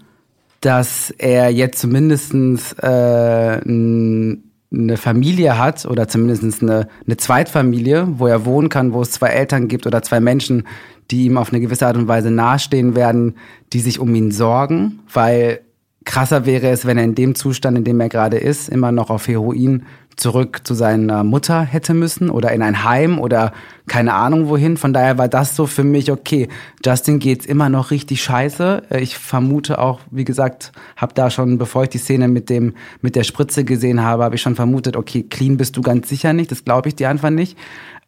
[0.61, 8.45] dass er jetzt zumindestens äh, eine Familie hat oder zumindest eine, eine Zweitfamilie, wo er
[8.45, 10.63] wohnen kann, wo es zwei Eltern gibt oder zwei Menschen,
[11.11, 13.35] die ihm auf eine gewisse Art und Weise nahestehen werden,
[13.73, 15.59] die sich um ihn sorgen, weil
[16.05, 19.09] krasser wäre es, wenn er in dem Zustand, in dem er gerade ist, immer noch
[19.09, 19.85] auf Heroin
[20.15, 23.51] zurück zu seiner Mutter hätte müssen oder in ein Heim oder
[23.87, 24.77] keine Ahnung wohin.
[24.77, 26.47] Von daher war das so für mich, okay,
[26.85, 28.83] Justin geht's immer noch richtig scheiße.
[28.89, 32.75] Äh, Ich vermute auch, wie gesagt, habe da schon, bevor ich die Szene mit dem
[33.01, 36.31] mit der Spritze gesehen habe, habe ich schon vermutet, okay, clean bist du ganz sicher
[36.31, 37.57] nicht, das glaube ich dir einfach nicht.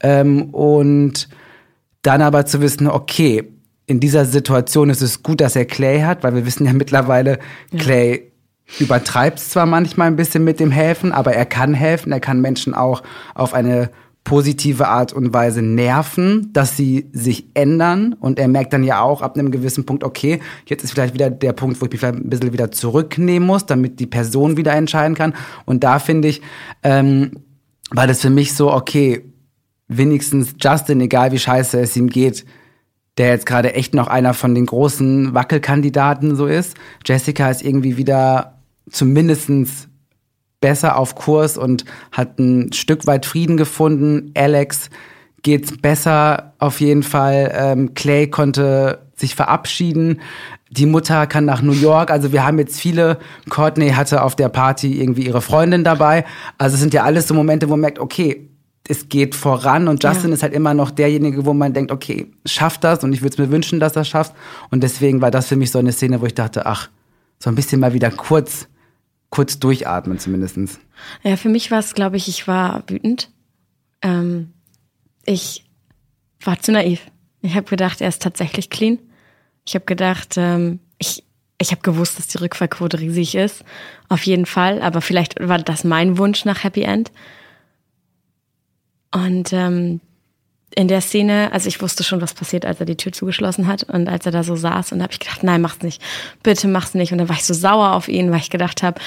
[0.02, 1.28] Ähm, und
[2.04, 3.57] dann aber zu wissen, okay,
[3.88, 7.40] in dieser Situation ist es gut, dass er Clay hat, weil wir wissen ja mittlerweile,
[7.78, 8.32] Clay
[8.80, 12.74] übertreibt zwar manchmal ein bisschen mit dem Helfen, aber er kann helfen, er kann Menschen
[12.74, 13.02] auch
[13.34, 13.90] auf eine
[14.26, 18.12] positive Art und Weise nerven, dass sie sich ändern.
[18.12, 21.30] Und er merkt dann ja auch ab einem gewissen Punkt, okay, jetzt ist vielleicht wieder
[21.30, 24.74] der Punkt, wo ich mich vielleicht ein bisschen wieder zurücknehmen muss, damit die Person wieder
[24.74, 25.34] entscheiden kann.
[25.66, 26.42] Und da finde ich,
[26.84, 27.40] ähm,
[27.92, 29.24] war das für mich so, okay,
[29.88, 32.46] wenigstens Justin, egal wie scheiße es ihm geht,
[33.18, 36.76] der jetzt gerade echt noch einer von den großen Wackelkandidaten so ist.
[37.06, 38.60] Jessica ist irgendwie wieder
[38.90, 39.88] zumindestens
[40.62, 44.32] besser auf Kurs und hat ein Stück weit Frieden gefunden.
[44.36, 44.90] Alex
[45.44, 47.52] geht's besser auf jeden Fall.
[47.56, 50.22] Ähm, Clay konnte sich verabschieden.
[50.70, 52.12] Die Mutter kann nach New York.
[52.12, 53.20] Also wir haben jetzt viele.
[53.50, 56.26] Courtney hatte auf der Party irgendwie ihre Freundin dabei.
[56.58, 58.50] Also es sind ja alles so Momente, wo man merkt, okay,
[58.90, 60.36] es geht voran und Justin Ja.
[60.36, 63.38] ist halt immer noch derjenige, wo man denkt, okay, schafft das und ich würde es
[63.38, 64.34] mir wünschen, dass er schafft.
[64.72, 66.90] Und deswegen war das für mich so eine Szene, wo ich dachte, ach,
[67.40, 68.68] so ein bisschen mal wieder kurz,
[69.30, 70.80] kurz durchatmen zumindestens.
[71.24, 73.30] Ja, für mich war es, glaube ich, ich war wütend.
[74.02, 74.54] Ähm,
[75.26, 75.66] ich
[76.44, 77.02] war zu naiv.
[77.42, 79.00] Ich habe gedacht, er ist tatsächlich clean.
[79.66, 81.24] Ich habe gedacht, ähm, ich,
[81.60, 83.64] ich habe gewusst, dass die Rückfallquote riesig ist.
[84.10, 84.82] Auf jeden Fall.
[84.82, 87.12] Aber vielleicht war das mein Wunsch nach Happy End.
[89.12, 90.02] Und ähm,
[90.76, 93.84] in der Szene, also ich wusste schon, was passiert, als er die Tür zugeschlossen hat
[93.84, 96.02] und als er da so saß und habe ich gedacht, nein, mach's nicht,
[96.44, 97.12] bitte mach's nicht.
[97.12, 99.00] Und dann war ich so sauer auf ihn, weil ich gedacht habe,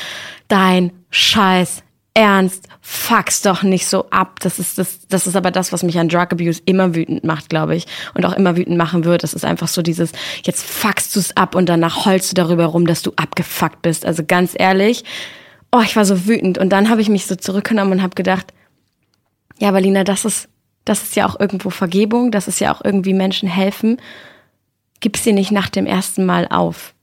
[0.48, 1.82] dein Scheiß
[2.12, 4.40] Ernst, fuck's doch nicht so ab.
[4.40, 7.48] Das ist das, das ist aber das, was mich an Drug Abuse immer wütend macht,
[7.48, 9.22] glaube ich, und auch immer wütend machen wird.
[9.22, 10.10] Das ist einfach so dieses,
[10.42, 14.04] jetzt fuckst du's ab und danach heulst du darüber rum, dass du abgefuckt bist.
[14.04, 15.04] Also ganz ehrlich,
[15.70, 18.52] oh, ich war so wütend und dann habe ich mich so zurückgenommen und habe gedacht,
[19.60, 20.48] ja, aber Lina, das ist,
[20.84, 23.98] das ist ja auch irgendwo Vergebung, das ist ja auch irgendwie Menschen helfen.
[25.00, 26.94] Gib sie nicht nach dem ersten Mal auf.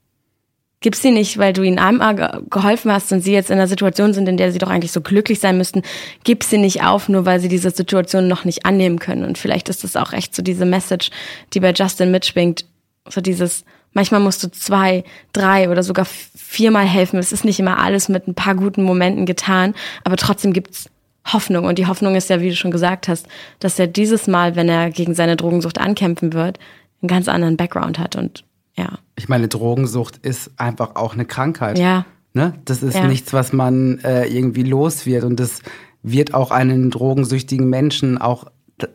[0.79, 3.67] Gib sie nicht, weil du ihnen einmal ge- geholfen hast und sie jetzt in einer
[3.67, 5.81] Situation sind, in der sie doch eigentlich so glücklich sein müssten.
[6.23, 9.23] Gib sie nicht auf, nur weil sie diese Situation noch nicht annehmen können.
[9.23, 11.09] Und vielleicht ist das auch echt so diese Message,
[11.53, 12.65] die bei Justin mitschwingt.
[13.09, 13.63] So dieses,
[13.97, 15.03] Manchmal musst du zwei,
[15.33, 17.17] drei oder sogar viermal helfen.
[17.17, 20.87] Es ist nicht immer alles mit ein paar guten Momenten getan, aber trotzdem gibt's
[21.33, 21.65] Hoffnung.
[21.65, 23.27] Und die Hoffnung ist ja, wie du schon gesagt hast,
[23.59, 26.59] dass er dieses Mal, wenn er gegen seine Drogensucht ankämpfen wird,
[27.01, 28.15] einen ganz anderen Background hat.
[28.15, 28.43] Und
[28.75, 28.99] ja.
[29.15, 31.77] Ich meine, Drogensucht ist einfach auch eine Krankheit.
[31.77, 32.05] Ja.
[32.33, 32.53] Ne?
[32.65, 33.07] Das ist Ja.
[33.07, 35.23] nichts, was man äh, irgendwie los wird.
[35.23, 35.61] Und das
[36.03, 38.45] wird auch einen drogensüchtigen Menschen auch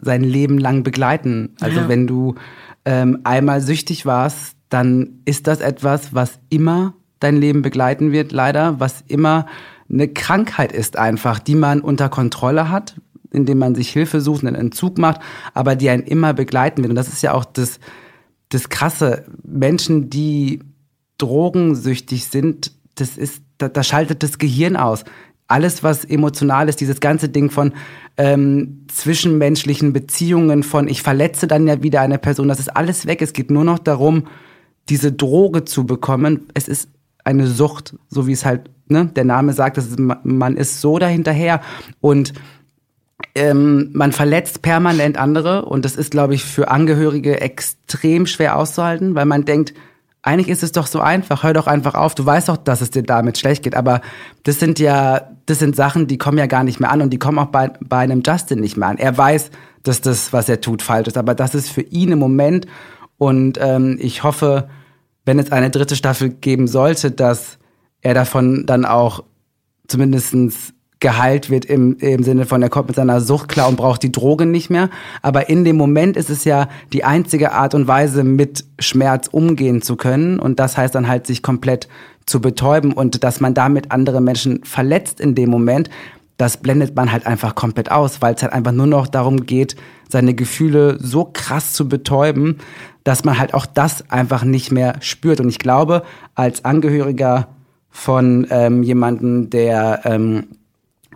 [0.01, 1.57] sein Leben lang begleiten.
[1.61, 1.89] Also Ja.
[1.89, 2.37] wenn du
[2.85, 8.81] ähm, einmal süchtig warst, dann ist das etwas, was immer dein Leben begleiten wird, leider,
[8.81, 9.47] was immer
[9.93, 12.97] eine Krankheit ist einfach, die man unter Kontrolle hat,
[13.31, 15.21] indem man sich Hilfe sucht, einen Entzug macht,
[15.55, 16.91] aber die einen immer begleiten wird.
[16.91, 17.79] Und das ist ja auch das,
[18.49, 19.25] das Krasse.
[19.43, 20.61] Menschen, die
[21.19, 25.05] drogensüchtig sind, das ist, da, da schaltet das Gehirn aus.
[25.47, 27.73] Alles, was emotional ist, dieses ganze Ding von
[28.17, 33.21] ähm, zwischenmenschlichen Beziehungen, von ich verletze dann ja wieder eine Person, das ist alles weg.
[33.21, 34.25] Es geht nur noch darum,
[34.89, 36.49] diese Droge zu bekommen.
[36.55, 36.89] Es ist
[37.25, 41.61] eine Sucht, so wie es halt ne, der Name sagt, ist, man ist so dahinterher
[42.01, 42.33] und
[43.35, 49.15] ähm, man verletzt permanent andere und das ist, glaube ich, für Angehörige extrem schwer auszuhalten,
[49.15, 49.75] weil man denkt,
[50.25, 52.91] eigentlich ist es doch so einfach, hör doch einfach auf, du weißt doch, dass es
[52.91, 54.03] dir damit schlecht geht, aber
[54.45, 57.19] das sind ja, das sind Sachen, die kommen ja gar nicht mehr an und die
[57.19, 58.99] kommen auch bei, bei einem Justin nicht mehr an.
[58.99, 59.51] Er weiß,
[59.83, 62.67] dass das, was er tut, falsch ist, aber das ist für ihn im Moment
[63.19, 64.69] und ähm, ich hoffe,
[65.25, 67.59] wenn es eine dritte Staffel geben sollte, dass
[68.01, 69.23] er davon dann auch
[69.87, 74.05] zumindestens geheilt wird im, im Sinne von, er kommt mit seiner Sucht klar und braucht
[74.05, 74.89] die Droge nicht mehr.
[75.21, 79.83] Aber in dem Moment ist es ja die einzige Art und Weise, mit Schmerz umgehen
[79.83, 80.39] zu können.
[80.39, 81.89] Und das heißt dann halt, sich komplett
[82.25, 85.91] zu betäuben und dass man damit andere Menschen verletzt in dem Moment.
[86.37, 89.75] Das blendet man halt einfach komplett aus, weil es halt einfach nur noch darum geht,
[90.09, 92.59] seine Gefühle so krass zu betäuben,
[93.05, 95.41] dass man halt auch das einfach nicht mehr spürt.
[95.41, 96.03] Und ich glaube,
[96.35, 97.49] als Angehöriger
[97.91, 100.47] von ähm, jemandem, der ähm,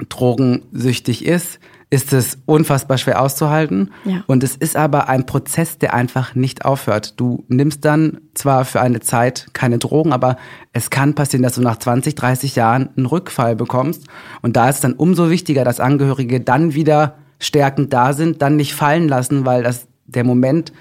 [0.08, 1.58] drogensüchtig ist,
[1.88, 3.92] ist es unfassbar schwer auszuhalten.
[4.04, 4.24] Ja.
[4.26, 7.18] Und es ist aber ein Prozess, der einfach nicht aufhört.
[7.20, 10.36] Du nimmst dann zwar für eine Zeit keine Drogen, aber
[10.72, 14.04] es kann passieren, dass du nach 20, 30 Jahren einen Rückfall bekommst.
[14.42, 18.56] Und da ist es dann umso wichtiger, dass Angehörige dann wieder stärkend da sind, dann
[18.56, 20.72] nicht fallen lassen, weil das der Moment,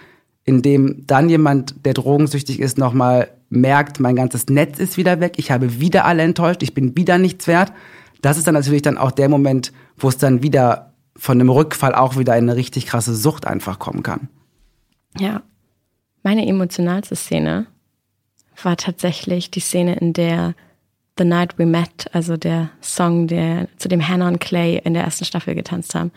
[0.45, 5.33] in dem dann jemand, der drogensüchtig ist, nochmal merkt, mein ganzes Netz ist wieder weg,
[5.37, 7.73] ich habe wieder alle enttäuscht, ich bin wieder nichts wert.
[8.21, 11.95] Das ist dann natürlich dann auch der Moment, wo es dann wieder von einem Rückfall
[11.95, 14.29] auch wieder in eine richtig krasse Sucht einfach kommen kann.
[15.17, 15.41] Ja.
[16.23, 17.67] Meine emotionalste Szene
[18.61, 20.55] war tatsächlich die Szene, in der
[21.17, 25.03] The Night We Met, also der Song, der zu dem Hannah und Clay in der
[25.03, 26.11] ersten Staffel getanzt haben,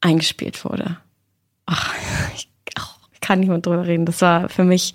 [0.00, 0.98] eingespielt wurde.
[1.66, 1.94] Ach,
[2.34, 2.50] ich,
[3.24, 4.04] kann nicht mehr drüber reden.
[4.06, 4.94] Das war für mich,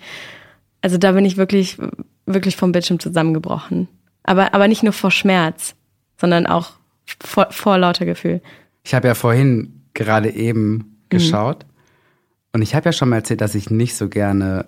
[0.82, 1.76] also da bin ich wirklich,
[2.26, 3.88] wirklich vom Bildschirm zusammengebrochen.
[4.22, 5.74] Aber, aber nicht nur vor Schmerz,
[6.18, 6.72] sondern auch
[7.22, 8.40] vor, vor lauter Gefühl.
[8.84, 11.66] Ich habe ja vorhin gerade eben geschaut
[12.52, 14.66] und ich habe ja schon mal erzählt, dass ich nicht so gerne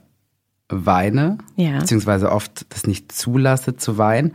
[0.69, 1.79] weine, Ja.
[1.79, 4.35] beziehungsweise oft das nicht zulasse zu weinen.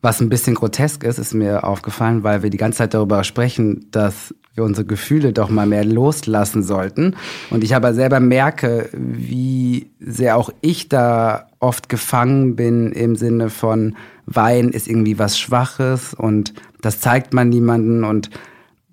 [0.00, 3.88] Was ein bisschen grotesk ist, ist mir aufgefallen, weil wir die ganze Zeit darüber sprechen,
[3.90, 7.16] dass wir unsere Gefühle doch mal mehr loslassen sollten.
[7.50, 13.50] Und ich aber selber merke, wie sehr auch ich da oft gefangen bin im Sinne
[13.50, 13.96] von
[14.26, 18.02] Weinen ist irgendwie was Schwaches und das zeigt man niemanden.
[18.02, 18.30] Und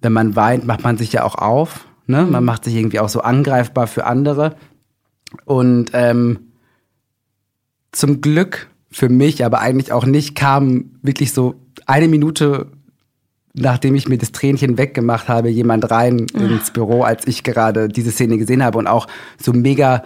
[0.02, 1.88] wenn man weint, macht man sich ja auch auf.
[2.06, 2.26] Ne?
[2.26, 4.56] Man macht sich irgendwie auch so angreifbar für andere.
[5.46, 6.52] Und ähm,
[7.92, 11.56] zum Glück für mich, aber eigentlich auch nicht, kam wirklich so
[11.88, 12.68] eine Minute,
[13.54, 18.12] nachdem ich mir das Tränchen weggemacht habe, jemand rein ins Büro, als ich gerade diese
[18.12, 19.08] Szene gesehen habe und auch
[19.42, 20.04] so mega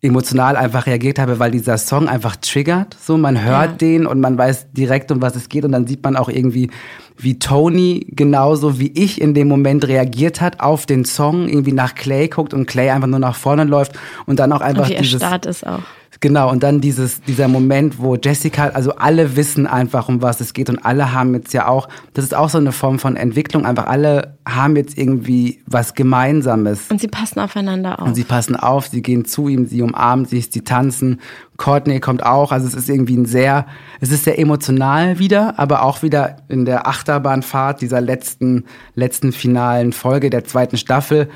[0.00, 2.96] emotional einfach reagiert habe, weil dieser Song einfach triggert.
[3.00, 3.76] So, man hört Ja.
[3.78, 6.70] den und man weiß direkt, um was es geht und dann sieht man auch irgendwie,
[7.16, 11.96] wie Tony genauso wie ich in dem Moment reagiert hat auf den Song, irgendwie nach
[11.96, 14.98] Clay guckt und Clay einfach nur nach vorne läuft und dann auch einfach Und wie
[14.98, 15.82] dieses erstarrt ist auch.
[16.20, 20.52] Genau, und dann dieses, dieser Moment, wo Jessica, also alle wissen einfach, um was es
[20.52, 23.64] geht und alle haben jetzt ja auch, das ist auch so eine Form von Entwicklung,
[23.64, 26.90] einfach alle haben jetzt irgendwie was Gemeinsames.
[26.90, 28.08] Und sie passen aufeinander auf.
[28.08, 31.20] Und sie passen auf, sie gehen zu ihm, sie umarmen sich, sie tanzen.
[31.56, 33.66] Courtney kommt auch, also es ist irgendwie ein sehr,
[34.00, 38.64] es ist sehr emotional wieder, aber auch wieder in der Achterbahnfahrt dieser letzten,
[38.94, 41.28] letzten finalen Folge der zweiten Staffel.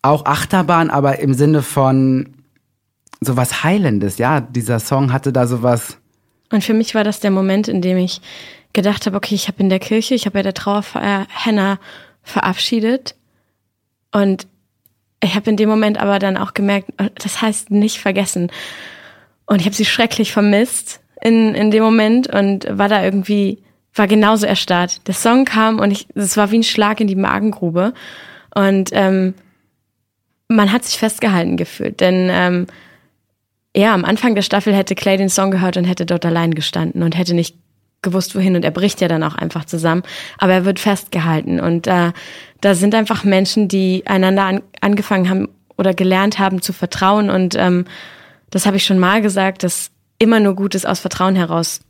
[0.00, 2.41] Auch Achterbahn, aber im Sinne von
[3.24, 4.40] sowas Heilendes, ja.
[4.40, 5.98] Dieser Song hatte da sowas,
[6.52, 8.20] Und für mich war das der Moment, in dem ich
[8.74, 11.78] gedacht habe, okay, ich habe in der Kirche, ich habe bei der Trauerfeier Hannah
[12.22, 13.14] verabschiedet
[14.12, 14.46] und
[15.22, 16.90] ich habe in dem Moment aber dann auch gemerkt,
[17.22, 18.50] das heißt nicht vergessen.
[19.46, 23.58] Und ich habe sie schrecklich vermisst in, in dem Moment und war da irgendwie,
[23.94, 25.06] war genauso erstarrt.
[25.06, 27.94] Der Song kam und ich, es war wie ein Schlag in die Magengrube.
[28.54, 29.34] Und ähm,
[30.48, 32.00] man hat sich festgehalten gefühlt.
[32.00, 32.66] Denn ähm,
[33.74, 37.02] ja, am Anfang der Staffel hätte Clay den Song gehört und hätte dort allein gestanden
[37.02, 37.56] und hätte nicht
[38.02, 38.56] gewusst, wohin.
[38.56, 40.02] Und er bricht ja dann auch einfach zusammen.
[40.38, 41.60] Aber er wird festgehalten.
[41.60, 42.12] Und äh,
[42.60, 45.48] da sind einfach Menschen, die einander an, angefangen haben
[45.78, 47.30] oder gelernt haben zu vertrauen.
[47.30, 47.86] Und ähm,
[48.50, 51.80] das habe ich schon mal gesagt, dass immer nur Gutes aus Vertrauen heraus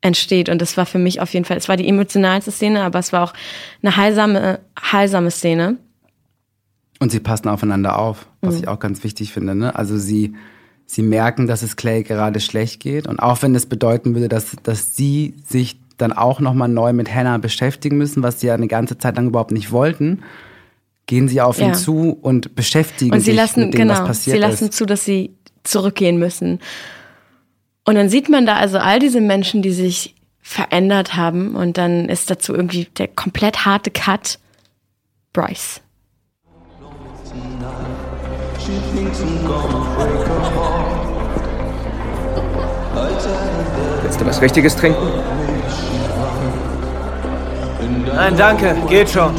[0.00, 0.48] entsteht.
[0.48, 3.12] Und das war für mich auf jeden Fall, es war die emotionalste Szene, aber es
[3.12, 3.32] war auch
[3.82, 5.78] eine heilsame, heilsame Szene.
[7.00, 8.60] Und sie passen aufeinander auf, was mhm.
[8.60, 9.54] ich auch ganz wichtig finde.
[9.54, 9.74] Ne?
[9.74, 10.34] Also sie,
[10.88, 13.06] sie merken, dass es Clay gerade schlecht geht.
[13.06, 17.14] Und auch wenn es bedeuten würde, dass, dass sie sich dann auch nochmal neu mit
[17.14, 20.22] Hannah beschäftigen müssen, was sie ja eine ganze Zeit lang überhaupt nicht wollten,
[21.06, 21.68] gehen sie auf ja.
[21.68, 24.42] ihn zu und beschäftigen und sie sich lassen, mit dem, genau, was passiert ist.
[24.42, 24.76] Sie lassen ist.
[24.76, 26.60] zu, dass sie zurückgehen müssen.
[27.84, 31.54] Und dann sieht man da also all diese Menschen, die sich verändert haben.
[31.54, 34.38] Und dann ist dazu irgendwie der komplett harte Cut.
[35.34, 35.82] Bryce.
[44.02, 45.08] Willst du was Richtiges trinken?
[48.14, 48.76] Nein, danke.
[48.88, 49.32] Geht schon.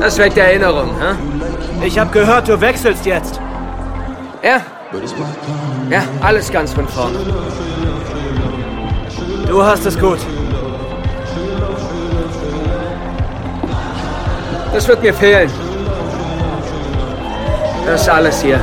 [0.00, 1.86] Das weckt Erinnerung, hä?
[1.86, 3.40] Ich hab gehört, du wechselst jetzt.
[4.42, 4.60] Ja.
[5.90, 7.14] Ja, alles ganz von vorn.
[9.48, 10.18] Du hast es gut.
[14.74, 15.48] Das wird mir fehlen.
[17.86, 18.60] Das ist alles hier.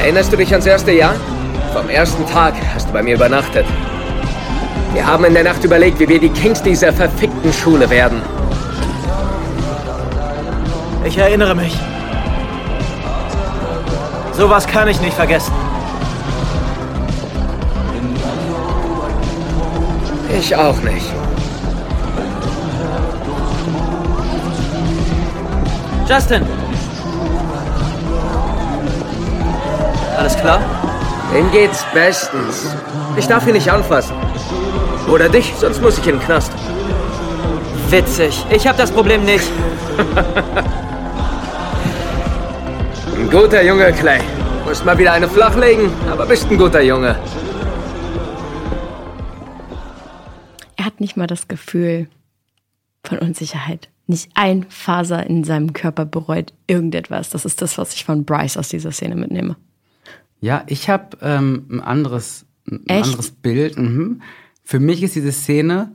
[0.00, 1.16] Erinnerst du dich ans erste Jahr?
[1.72, 3.66] Vom ersten Tag hast du bei mir übernachtet.
[4.92, 8.22] Wir haben in der Nacht überlegt, wie wir die Kings dieser verfickten Schule werden.
[11.04, 11.76] Ich erinnere mich.
[14.32, 15.67] Sowas kann ich nicht vergessen.
[20.36, 21.06] Ich auch nicht.
[26.08, 26.46] Justin!
[30.16, 30.60] Alles klar?
[31.34, 32.74] Dem geht's bestens.
[33.16, 34.14] Ich darf ihn nicht anfassen.
[35.08, 36.52] Oder dich, sonst muss ich in den Knast.
[37.90, 38.44] Witzig.
[38.50, 39.48] Ich hab das Problem nicht.
[43.16, 44.20] ein guter Junge, Clay.
[44.66, 47.16] Musst mal wieder eine flachlegen, aber bist ein guter Junge.
[51.18, 52.08] Nicht mal das Gefühl
[53.02, 53.88] von Unsicherheit.
[54.06, 57.28] Nicht ein Faser in seinem Körper bereut irgendetwas.
[57.30, 59.56] Das ist das, was ich von Bryce aus dieser Szene mitnehme.
[60.40, 63.06] Ja, ich habe ähm, ein anderes, ein Echt?
[63.06, 63.76] anderes Bild.
[63.76, 64.22] Mhm.
[64.62, 65.92] Für mich ist diese Szene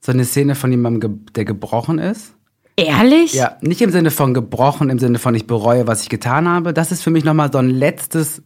[0.00, 2.34] so eine Szene von jemandem, der gebrochen ist.
[2.76, 3.32] Ehrlich?
[3.32, 6.74] Ja, nicht im Sinne von gebrochen, im Sinne von ich bereue, was ich getan habe.
[6.74, 8.42] Das ist für mich nochmal so ein letztes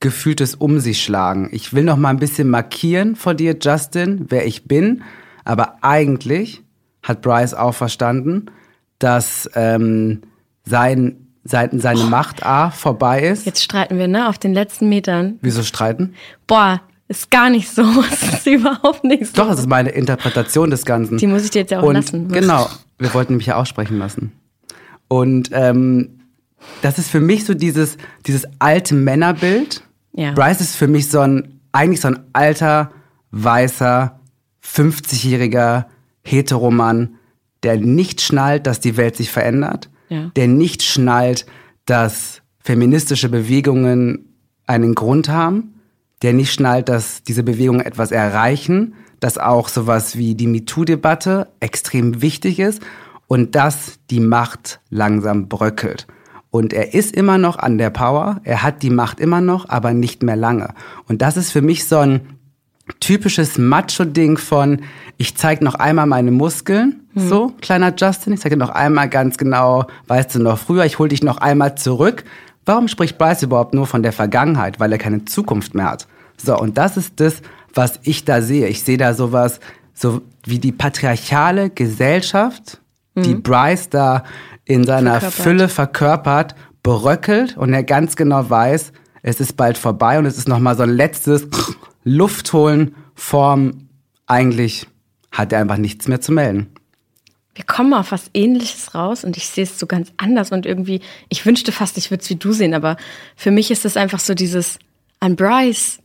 [0.00, 1.48] gefühltes Um sich schlagen.
[1.52, 5.02] Ich will noch mal ein bisschen markieren vor dir, Justin, wer ich bin
[5.44, 6.62] aber eigentlich
[7.02, 8.46] hat Bryce auch verstanden,
[8.98, 10.22] dass ähm,
[10.64, 13.46] sein, sein, seine Macht A vorbei ist.
[13.46, 14.28] Jetzt streiten wir, ne?
[14.28, 15.38] Auf den letzten Metern.
[15.40, 16.14] Wieso streiten?
[16.46, 17.82] Boah, ist gar nicht so.
[18.10, 19.42] Es ist überhaupt nicht so.
[19.42, 21.18] Doch, das ist meine Interpretation des Ganzen.
[21.18, 22.28] Die muss ich dir jetzt ja auch Und lassen.
[22.28, 22.68] Genau,
[22.98, 24.32] wir wollten mich ja aussprechen lassen.
[25.08, 26.20] Und ähm,
[26.82, 29.82] das ist für mich so dieses, dieses alte Männerbild.
[30.12, 30.32] Ja.
[30.32, 32.92] Bryce ist für mich so ein, eigentlich so ein alter,
[33.32, 34.19] weißer,
[34.64, 35.86] 50-jähriger
[36.22, 37.16] Heteromann,
[37.62, 40.30] der nicht schnallt, dass die Welt sich verändert, ja.
[40.36, 41.46] der nicht schnallt,
[41.86, 44.34] dass feministische Bewegungen
[44.66, 45.74] einen Grund haben,
[46.22, 52.22] der nicht schnallt, dass diese Bewegungen etwas erreichen, dass auch sowas wie die MeToo-Debatte extrem
[52.22, 52.80] wichtig ist
[53.26, 56.06] und dass die Macht langsam bröckelt.
[56.50, 59.94] Und er ist immer noch an der Power, er hat die Macht immer noch, aber
[59.94, 60.74] nicht mehr lange.
[61.06, 62.22] Und das ist für mich so ein
[62.98, 64.82] typisches Macho-Ding von,
[65.16, 67.28] ich zeig noch einmal meine Muskeln, mhm.
[67.28, 70.98] so, kleiner Justin, ich zeig dir noch einmal ganz genau, weißt du noch früher, ich
[70.98, 72.24] hol dich noch einmal zurück.
[72.64, 74.80] Warum spricht Bryce überhaupt nur von der Vergangenheit?
[74.80, 76.06] Weil er keine Zukunft mehr hat.
[76.36, 77.42] So, und das ist das,
[77.74, 78.68] was ich da sehe.
[78.68, 79.60] Ich sehe da sowas,
[79.94, 82.80] so wie die patriarchale Gesellschaft,
[83.14, 83.22] mhm.
[83.22, 84.24] die Bryce da
[84.64, 85.42] in seiner verkörpert.
[85.42, 90.48] Fülle verkörpert, bröckelt und er ganz genau weiß, es ist bald vorbei und es ist
[90.48, 91.48] nochmal so ein letztes
[92.04, 93.88] Luft holen, Form,
[94.26, 94.86] eigentlich
[95.30, 96.68] hat er einfach nichts mehr zu melden.
[97.54, 101.00] Wir kommen auf was ähnliches raus und ich sehe es so ganz anders und irgendwie,
[101.28, 102.96] ich wünschte fast, ich würde es wie du sehen, aber
[103.36, 104.78] für mich ist es einfach so dieses
[105.18, 105.98] an Bryce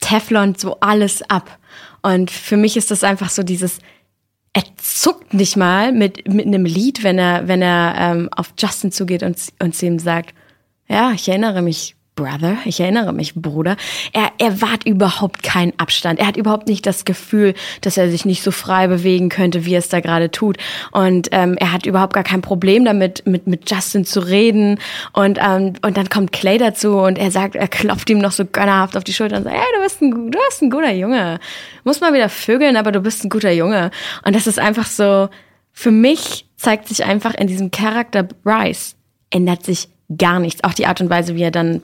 [0.00, 1.58] Teflon so alles ab.
[2.02, 3.78] Und für mich ist das einfach so dieses,
[4.52, 8.92] er zuckt nicht mal mit, mit einem Lied, wenn er, wenn er ähm, auf Justin
[8.92, 10.34] zugeht und, und zu ihm sagt,
[10.88, 13.76] ja, ich erinnere mich Brother, ich erinnere mich, Bruder.
[14.12, 16.20] Er, er wahrt überhaupt keinen Abstand.
[16.20, 19.74] Er hat überhaupt nicht das Gefühl, dass er sich nicht so frei bewegen könnte, wie
[19.74, 20.56] er es da gerade tut.
[20.92, 24.78] Und ähm, er hat überhaupt gar kein Problem damit, mit, mit Justin zu reden.
[25.12, 28.44] Und, ähm, und dann kommt Clay dazu und er sagt, er klopft ihm noch so
[28.44, 31.40] gönnerhaft auf die Schulter und sagt, hey, du bist ein, du bist ein guter Junge.
[31.82, 33.90] Muss mal wieder vögeln, aber du bist ein guter Junge.
[34.24, 35.30] Und das ist einfach so,
[35.72, 38.94] für mich zeigt sich einfach in diesem Charakter Bryce,
[39.30, 40.62] ändert sich gar nichts.
[40.62, 41.82] Auch die Art und Weise, wie er dann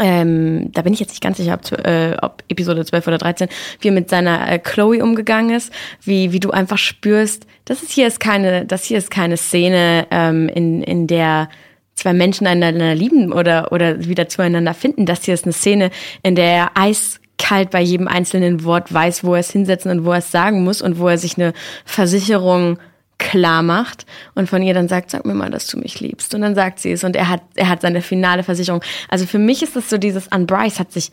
[0.00, 3.48] ähm, da bin ich jetzt nicht ganz sicher, ob, äh, ob Episode 12 oder 13,
[3.80, 5.72] wie er mit seiner äh, Chloe umgegangen ist,
[6.02, 10.06] wie, wie du einfach spürst, das ist hier ist keine, das hier ist keine Szene,
[10.10, 11.48] ähm, in, in der
[11.94, 15.06] zwei Menschen einander lieben oder, oder wieder zueinander finden.
[15.06, 15.90] Das hier ist eine Szene,
[16.22, 20.12] in der er eiskalt bei jedem einzelnen Wort weiß, wo er es hinsetzen und wo
[20.12, 21.52] er es sagen muss und wo er sich eine
[21.84, 22.78] Versicherung
[23.18, 26.34] klar macht und von ihr dann sagt, sag mir mal, dass du mich liebst.
[26.34, 28.82] Und dann sagt sie es und er hat, er hat seine finale Versicherung.
[29.08, 31.10] Also für mich ist es so dieses, an Bryce hat sich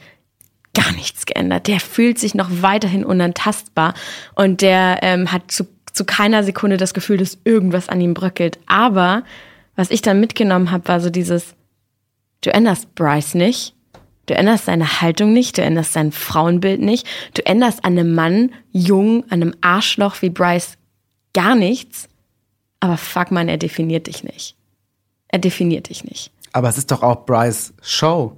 [0.73, 1.67] gar nichts geändert.
[1.67, 3.93] Der fühlt sich noch weiterhin unantastbar
[4.35, 8.59] und der ähm, hat zu, zu keiner Sekunde das Gefühl, dass irgendwas an ihm bröckelt.
[8.65, 9.23] Aber
[9.75, 11.55] was ich dann mitgenommen habe, war so dieses,
[12.41, 13.75] du änderst Bryce nicht.
[14.25, 18.51] Du änderst deine Haltung nicht, du änderst dein Frauenbild nicht, du änderst an einem Mann,
[18.71, 20.77] jung, an einem Arschloch wie Bryce
[21.33, 22.07] gar nichts,
[22.79, 24.55] aber fuck man, er definiert dich nicht.
[25.27, 26.31] Er definiert dich nicht.
[26.51, 28.37] Aber es ist doch auch Bryce Show,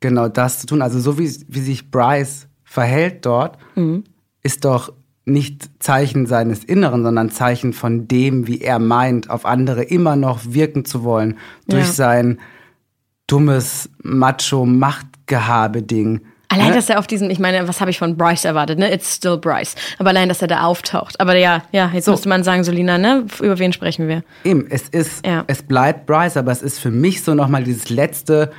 [0.00, 0.82] genau das zu tun.
[0.82, 4.04] Also so wie, wie sich Bryce verhält dort, mhm.
[4.42, 4.92] ist doch
[5.24, 10.42] nicht Zeichen seines Inneren, sondern Zeichen von dem, wie er meint, auf andere immer noch
[10.44, 11.36] wirken zu wollen,
[11.66, 11.92] durch ja.
[11.92, 12.38] sein
[13.26, 16.20] dummes Macho-Machtgehabe-Ding.
[16.48, 18.92] Allein, dass er auf diesem, ich meine, was habe ich von Bryce erwartet, ne?
[18.92, 19.74] It's still Bryce.
[19.98, 21.20] Aber allein, dass er da auftaucht.
[21.20, 22.12] Aber ja, ja, jetzt so.
[22.12, 23.26] müsste man sagen, Solina, ne?
[23.40, 24.22] Über wen sprechen wir?
[24.44, 25.44] Eben, es ist, ja.
[25.46, 28.52] es bleibt Bryce, aber es ist für mich so nochmal dieses letzte,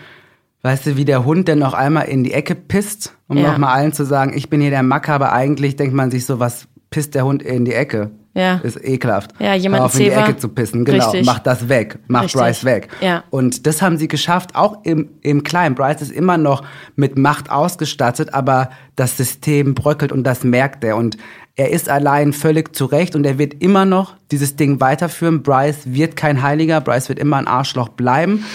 [0.64, 3.52] weißt du, wie der Hund, der noch einmal in die Ecke pisst, um ja.
[3.52, 6.40] nochmal allen zu sagen, ich bin hier der Macker, aber eigentlich denkt man sich so,
[6.40, 8.12] was pisst der Hund in die Ecke?
[8.38, 8.60] Ja.
[8.62, 9.32] Ist ekelhaft.
[9.40, 10.86] Ja, jemand auf in die Ecke zu pissen.
[10.86, 11.26] Genau, Richtig.
[11.26, 11.98] mach das weg.
[12.08, 12.40] Mach Richtig.
[12.40, 12.90] Bryce weg.
[13.02, 13.24] Ja.
[13.32, 15.74] Und das haben sie geschafft, auch im, im Kleinen.
[15.74, 16.64] Bryce ist immer noch
[16.96, 20.98] mit Macht ausgestattet, aber das System bröckelt und das merkt er.
[20.98, 21.18] Und
[21.56, 25.42] er ist allein völlig zurecht und er wird immer noch dieses Ding weiterführen.
[25.42, 28.46] Bryce wird kein Heiliger, Bryce wird immer ein Arschloch bleiben.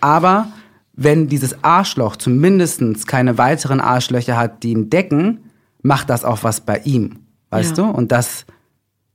[0.00, 0.48] Aber
[0.94, 5.44] wenn dieses Arschloch zumindest keine weiteren Arschlöcher hat, die ihn decken,
[5.80, 7.20] macht das auch was bei ihm.
[7.50, 7.84] Weißt ja.
[7.84, 7.90] du?
[7.90, 8.44] Und das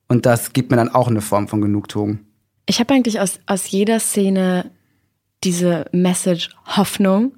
[0.07, 2.19] und das gibt mir dann auch eine Form von Genugtuung.
[2.65, 4.71] Ich habe eigentlich aus, aus jeder Szene
[5.43, 7.33] diese Message Hoffnung.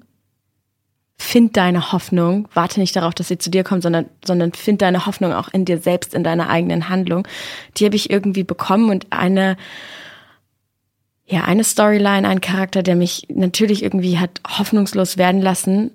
[1.17, 2.47] Find deine Hoffnung.
[2.53, 5.65] Warte nicht darauf, dass sie zu dir kommt, sondern, sondern find deine Hoffnung auch in
[5.65, 7.27] dir selbst, in deiner eigenen Handlung.
[7.77, 9.55] Die habe ich irgendwie bekommen und eine,
[11.25, 15.91] ja, eine Storyline, ein Charakter, der mich natürlich irgendwie hat hoffnungslos werden lassen.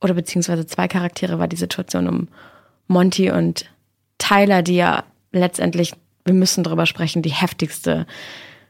[0.00, 2.28] Oder beziehungsweise zwei Charaktere war die Situation um
[2.88, 3.66] Monty und
[4.20, 5.02] Tyler, die ja
[5.32, 5.94] letztendlich,
[6.24, 8.06] wir müssen drüber sprechen, die heftigste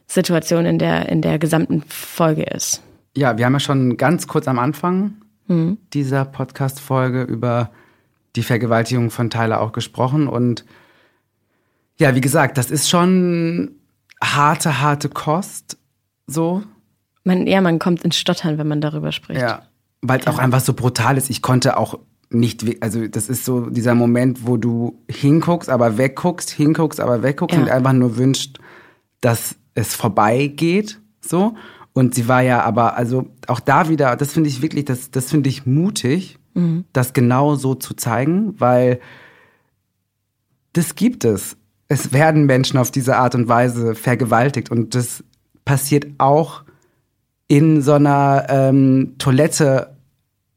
[0.07, 2.83] Situation in der, in der gesamten Folge ist.
[3.17, 5.15] Ja, wir haben ja schon ganz kurz am Anfang
[5.47, 5.79] mhm.
[5.93, 7.71] dieser Podcast-Folge über
[8.37, 10.29] die Vergewaltigung von Tyler auch gesprochen.
[10.29, 10.65] Und
[11.99, 13.73] ja, wie gesagt, das ist schon
[14.23, 15.77] harte, harte Kost.
[16.27, 16.63] So.
[17.25, 19.41] Man, ja, man kommt ins Stottern, wenn man darüber spricht.
[19.41, 19.63] Ja,
[20.01, 20.33] weil es ja.
[20.33, 21.29] auch einfach so brutal ist.
[21.29, 21.99] Ich konnte auch
[22.31, 27.57] nicht, also das ist so dieser Moment, wo du hinguckst, aber wegguckst, hinguckst, aber wegguckst
[27.57, 27.63] ja.
[27.63, 28.59] und einfach nur wünscht,
[29.21, 31.55] dass es vorbeigeht, so.
[31.93, 35.29] Und sie war ja aber, also auch da wieder, das finde ich wirklich, das, das
[35.31, 36.85] finde ich mutig, mhm.
[36.93, 39.01] das genau so zu zeigen, weil
[40.73, 41.57] das gibt es.
[41.89, 45.25] Es werden Menschen auf diese Art und Weise vergewaltigt und das
[45.65, 46.63] passiert auch
[47.49, 49.97] in so einer ähm, Toilette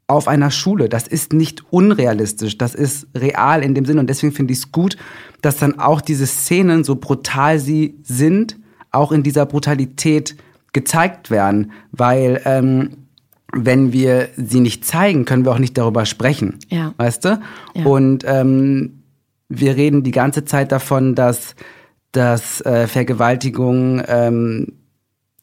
[0.08, 0.90] auf einer Schule.
[0.90, 4.02] Das ist nicht unrealistisch, das ist real in dem Sinne.
[4.02, 4.98] Und deswegen finde ich es gut,
[5.42, 8.58] dass dann auch diese Szenen, so brutal sie sind,
[8.92, 10.36] auch in dieser Brutalität
[10.74, 11.72] gezeigt werden.
[11.92, 12.90] Weil ähm,
[13.54, 16.60] wenn wir sie nicht zeigen, können wir auch nicht darüber sprechen.
[16.70, 16.94] Ja.
[16.98, 17.40] Weißt du?
[17.76, 17.86] Ja.
[17.86, 19.04] Und ähm,
[19.48, 21.56] wir reden die ganze Zeit davon, dass,
[22.12, 24.74] dass äh, Vergewaltigung ähm,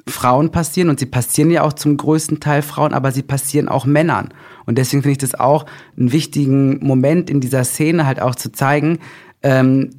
[0.07, 3.85] Frauen passieren und sie passieren ja auch zum größten Teil Frauen, aber sie passieren auch
[3.87, 4.29] Männern.
[4.67, 8.53] Und deswegen finde ich das auch einen wichtigen Moment in dieser Szene halt auch zu
[8.53, 8.99] zeigen,
[9.43, 9.91] ähm,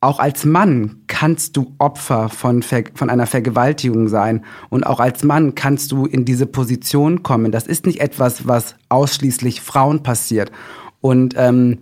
[0.00, 4.44] auch als Mann kannst du Opfer von, von einer Vergewaltigung sein.
[4.68, 7.50] Und auch als Mann kannst du in diese Position kommen.
[7.50, 10.52] Das ist nicht etwas, was ausschließlich Frauen passiert.
[11.00, 11.78] Und ähm,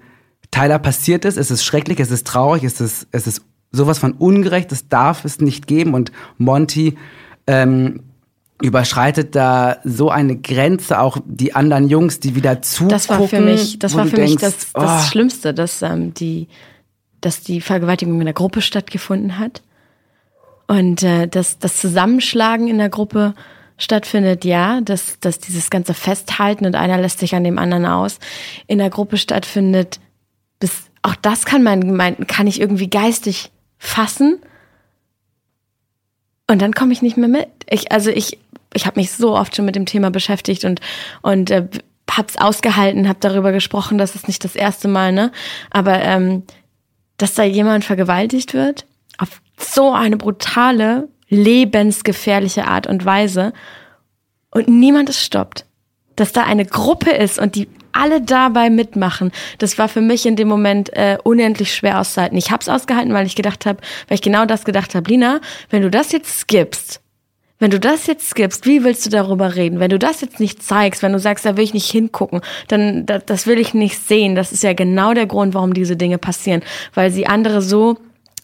[0.50, 3.42] Tyler passiert es, es ist schrecklich, es ist traurig, es ist, es ist
[3.74, 5.94] sowas von ungerecht, es darf es nicht geben.
[5.94, 6.96] Und Monty
[7.46, 8.00] ähm,
[8.62, 12.90] überschreitet da so eine Grenze, auch die anderen Jungs, die wieder zugucken.
[12.90, 16.14] Das war für mich, das war für denkst, mich das, das oh, Schlimmste, dass ähm,
[16.14, 16.48] die,
[17.20, 19.62] dass die Vergewaltigung in der Gruppe stattgefunden hat
[20.66, 23.34] und äh, dass das Zusammenschlagen in der Gruppe
[23.76, 28.18] stattfindet, ja, dass, dass dieses ganze Festhalten und einer lässt sich an dem anderen aus
[28.66, 29.98] in der Gruppe stattfindet.
[30.60, 33.50] Bis, auch das kann man, kann ich irgendwie geistig
[33.85, 34.41] fassen.
[36.47, 37.49] Und dann komme ich nicht mehr mit.
[37.68, 38.39] Ich, also ich,
[38.74, 40.80] ich habe mich so oft schon mit dem Thema beschäftigt und
[41.22, 41.68] und äh,
[42.11, 45.32] hab's ausgehalten, habe darüber gesprochen, das ist nicht das erste Mal, ne?
[45.70, 46.43] Aber ähm,
[47.16, 48.87] dass da jemand vergewaltigt wird
[49.18, 53.53] auf so eine brutale, lebensgefährliche Art und Weise
[54.51, 55.66] und niemand es stoppt.
[56.16, 60.36] Dass da eine Gruppe ist und die alle dabei mitmachen, das war für mich in
[60.36, 62.36] dem Moment äh, unendlich schwer auszuhalten.
[62.36, 65.40] Ich habe es ausgehalten, weil ich gedacht habe, weil ich genau das gedacht habe, Lina,
[65.70, 67.01] wenn du das jetzt skippst,
[67.61, 69.80] wenn du das jetzt skippst, wie willst du darüber reden?
[69.80, 73.07] Wenn du das jetzt nicht zeigst, wenn du sagst, da will ich nicht hingucken, dann
[73.07, 74.34] das, das will ich nicht sehen.
[74.34, 76.62] Das ist ja genau der Grund, warum diese Dinge passieren,
[76.95, 77.97] weil sie andere so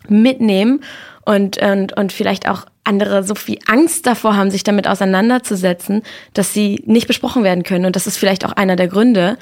[0.09, 0.81] mitnehmen
[1.25, 6.03] und und und vielleicht auch andere so viel Angst davor haben, sich damit auseinanderzusetzen,
[6.35, 7.85] dass sie nicht besprochen werden können.
[7.85, 9.39] Und das ist vielleicht auch einer der Gründe,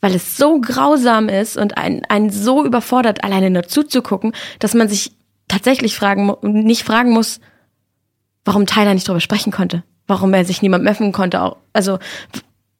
[0.00, 4.88] weil es so grausam ist und einen, einen so überfordert, alleine nur zuzugucken, dass man
[4.88, 5.12] sich
[5.48, 7.40] tatsächlich fragen, nicht fragen muss,
[8.44, 11.54] warum Tyler nicht darüber sprechen konnte, warum er sich niemandem öffnen konnte.
[11.72, 11.98] Also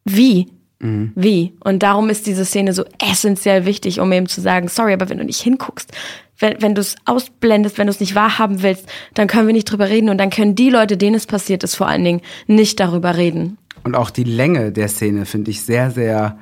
[0.05, 0.49] wie?
[0.83, 1.13] Mhm.
[1.15, 1.55] Wie?
[1.61, 5.19] Und darum ist diese Szene so essentiell wichtig, um eben zu sagen, sorry, aber wenn
[5.19, 5.93] du nicht hinguckst,
[6.39, 9.71] wenn, wenn du es ausblendest, wenn du es nicht wahrhaben willst, dann können wir nicht
[9.71, 12.81] drüber reden und dann können die Leute, denen es passiert ist, vor allen Dingen nicht
[12.81, 13.59] darüber reden.
[13.85, 16.39] Und auch die Länge der Szene finde ich sehr, sehr,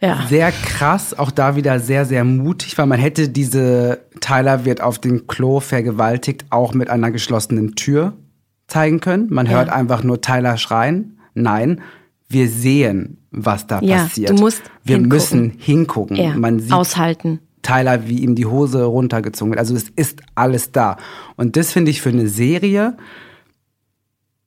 [0.00, 0.22] ja.
[0.28, 1.18] sehr krass.
[1.18, 5.60] Auch da wieder sehr, sehr mutig, weil man hätte diese Tyler wird auf dem Klo
[5.60, 8.14] vergewaltigt auch mit einer geschlossenen Tür
[8.66, 9.28] zeigen können.
[9.30, 9.52] Man ja.
[9.52, 11.18] hört einfach nur Tyler schreien.
[11.34, 11.80] Nein,
[12.28, 14.30] wir sehen, was da ja, passiert.
[14.30, 15.08] Du musst wir hingucken.
[15.16, 16.16] müssen hingucken.
[16.16, 17.40] Ja, Man sieht aushalten.
[17.62, 19.58] Tyler, wie ihm die Hose runtergezogen wird.
[19.58, 20.96] Also es ist alles da.
[21.36, 22.96] Und das finde ich für eine Serie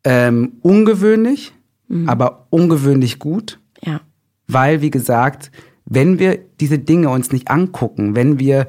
[0.03, 1.53] ähm, ungewöhnlich,
[1.88, 2.07] mhm.
[2.07, 3.59] aber ungewöhnlich gut.
[3.84, 4.01] Ja.
[4.47, 5.51] Weil, wie gesagt,
[5.86, 8.67] wenn wir diese Dinge uns nicht angucken, wenn wir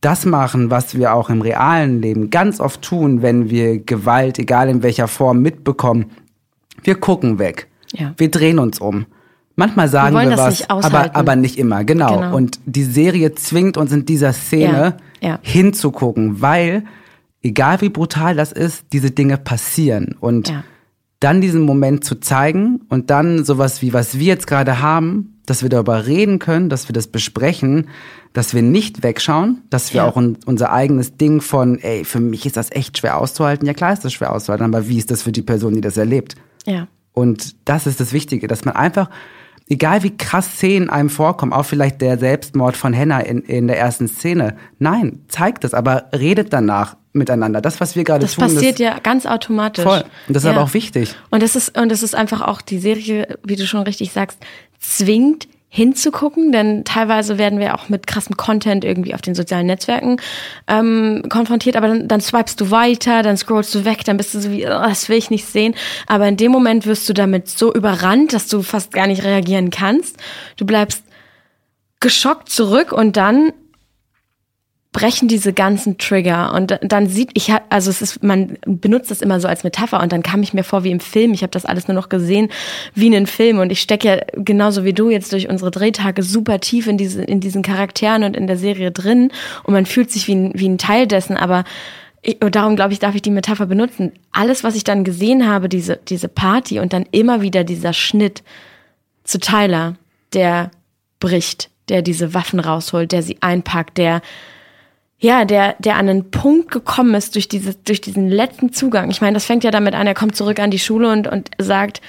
[0.00, 4.68] das machen, was wir auch im realen Leben ganz oft tun, wenn wir Gewalt, egal
[4.68, 6.10] in welcher Form, mitbekommen,
[6.82, 7.68] wir gucken weg.
[7.94, 8.12] Ja.
[8.16, 9.06] Wir drehen uns um.
[9.56, 12.16] Manchmal sagen wir, wir was, aber, aber nicht immer, genau.
[12.16, 12.36] Genau.
[12.36, 15.38] Und die Serie zwingt uns in dieser Szene Ja, ja.
[15.42, 16.84] hinzugucken, weil,
[17.42, 20.16] egal wie brutal das ist, diese Dinge passieren.
[20.18, 20.64] Und Ja.
[21.20, 25.62] dann diesen Moment zu zeigen und dann sowas wie, was wir jetzt gerade haben, dass
[25.62, 27.88] wir darüber reden können, dass wir das besprechen,
[28.32, 30.08] dass wir nicht wegschauen, dass wir Ja.
[30.08, 33.66] auch un unser eigenes Ding von, ey, für mich ist das echt schwer auszuhalten.
[33.66, 35.96] Ja klar ist das schwer auszuhalten, aber wie ist das für die Person, die das
[35.96, 36.34] erlebt?
[36.66, 36.88] Ja.
[37.14, 39.08] Und das ist das Wichtige, dass man einfach,
[39.68, 43.78] egal wie krass Szenen einem vorkommen, auch vielleicht der Selbstmord von Hannah in, in der
[43.78, 47.60] ersten Szene, nein, zeigt es, aber redet danach miteinander.
[47.60, 49.84] Das, was wir gerade Das tun, passiert das, ja ganz automatisch.
[49.84, 50.04] voll.
[50.26, 50.54] Und das ist Ja.
[50.56, 51.14] aber auch wichtig.
[51.30, 54.38] Und das ist, und das ist einfach auch die Serie, wie du schon richtig sagst,
[54.80, 60.18] zwingt hinzugucken, denn teilweise werden wir auch mit krassem Content irgendwie auf den sozialen Netzwerken
[60.68, 64.40] ähm, konfrontiert, aber dann, dann swipest du weiter, dann scrollst du weg, dann bist du
[64.40, 65.74] so wie, "Oh, das will ich nicht sehen.
[66.06, 69.70] Aber in dem Moment wirst du damit so überrannt, dass du fast gar nicht reagieren
[69.70, 70.16] kannst.
[70.58, 71.02] Du bleibst
[71.98, 73.52] geschockt zurück und dann
[74.94, 76.54] brechen diese ganzen Trigger.
[76.54, 80.00] Und dann sieht ich also es ist man benutzt das immer so als Metapher.
[80.00, 81.34] Und dann kam ich mir vor wie im Film.
[81.34, 82.48] Ich habe das alles nur noch gesehen
[82.94, 83.58] wie in einem Film.
[83.58, 87.24] Und ich stecke ja genauso wie du jetzt durch unsere Drehtage super tief in diese
[87.24, 89.32] in diesen Charakteren und in der Serie drin.
[89.64, 91.36] Und man fühlt sich wie ein, wie ein Teil dessen.
[91.36, 91.64] Aber
[92.22, 94.12] ich, und darum glaube ich darf ich die Metapher benutzen.
[94.30, 98.44] Alles was ich dann gesehen habe diese diese Party und dann immer wieder dieser Schnitt
[99.24, 99.96] zu Tyler
[100.34, 100.70] der
[101.18, 104.22] bricht der diese Waffen rausholt der sie einpackt der
[105.24, 109.10] ja, der, der an einen Punkt gekommen ist durch, diese, durch diesen letzten Zugang.
[109.10, 111.50] Ich meine, das fängt ja damit an, er kommt zurück an die Schule und, und
[111.56, 112.02] sagt,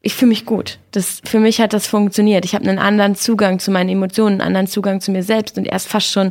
[0.00, 0.78] ich fühle mich gut.
[0.92, 2.44] Das, für mich hat das funktioniert.
[2.44, 5.66] Ich habe einen anderen Zugang zu meinen Emotionen, einen anderen Zugang zu mir selbst und
[5.66, 6.30] er ist fast schon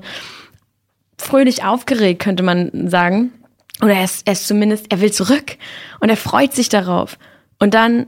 [1.17, 3.33] fröhlich aufgeregt, könnte man sagen.
[3.81, 5.57] Oder er ist, er ist zumindest, er will zurück
[5.99, 7.17] und er freut sich darauf.
[7.59, 8.05] Und dann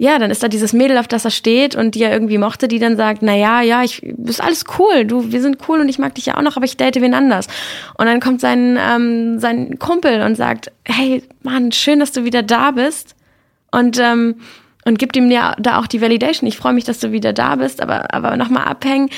[0.00, 2.68] ja, dann ist da dieses Mädel, auf das er steht und die er irgendwie mochte,
[2.68, 5.90] die dann sagt, na ja, ja, ich, ist alles cool, du, wir sind cool und
[5.90, 7.48] ich mag dich ja auch noch, aber ich date wen anders.
[7.98, 12.42] Und dann kommt sein, ähm, sein Kumpel und sagt, hey, Mann, schön, dass du wieder
[12.42, 13.14] da bist.
[13.72, 14.36] Und, ähm,
[14.86, 16.48] und gibt ihm ja da auch die Validation.
[16.48, 19.10] Ich freue mich, dass du wieder da bist, aber, aber nochmal abhängen.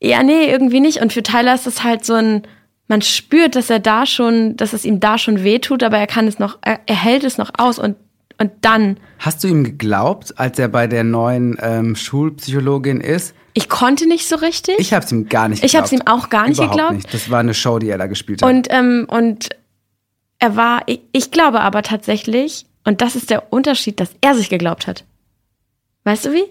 [0.00, 1.00] Ja, nee, irgendwie nicht.
[1.00, 2.42] Und für Tyler ist das halt so ein,
[2.88, 6.26] man spürt, dass er da schon, dass es ihm da schon wehtut, aber er kann
[6.26, 7.94] es noch, er, er hält es noch aus und
[8.40, 8.96] und dann.
[9.18, 13.34] Hast du ihm geglaubt, als er bei der neuen ähm, Schulpsychologin ist?
[13.52, 14.76] Ich konnte nicht so richtig.
[14.78, 15.70] Ich habe es ihm gar nicht geglaubt.
[15.70, 16.94] Ich habe es ihm auch gar nicht Überhaupt geglaubt.
[16.94, 17.14] Nicht.
[17.14, 18.48] Das war eine Show, die er da gespielt hat.
[18.48, 19.50] Und, ähm, und
[20.38, 24.48] er war, ich, ich glaube aber tatsächlich, und das ist der Unterschied, dass er sich
[24.48, 25.04] geglaubt hat.
[26.04, 26.44] Weißt du wie?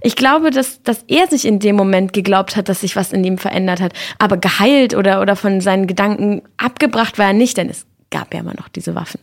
[0.00, 3.24] Ich glaube, dass, dass er sich in dem Moment geglaubt hat, dass sich was in
[3.24, 3.94] ihm verändert hat.
[4.20, 8.40] Aber geheilt oder, oder von seinen Gedanken abgebracht war er nicht, denn es gab ja
[8.40, 9.18] immer noch diese Waffen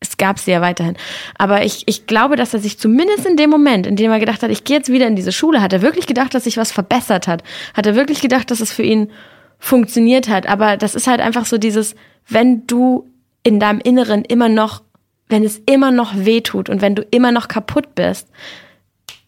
[0.00, 0.96] es gab sie ja weiterhin.
[1.36, 4.42] Aber ich, ich glaube, dass er sich zumindest in dem Moment, in dem er gedacht
[4.42, 6.70] hat, ich gehe jetzt wieder in diese Schule, hat er wirklich gedacht, dass sich was
[6.70, 7.42] verbessert hat.
[7.74, 9.10] Hat er wirklich gedacht, dass es für ihn
[9.58, 10.46] funktioniert hat.
[10.48, 11.96] Aber das ist halt einfach so dieses,
[12.28, 13.10] wenn du
[13.42, 14.82] in deinem Inneren immer noch,
[15.28, 18.28] wenn es immer noch weh tut und wenn du immer noch kaputt bist,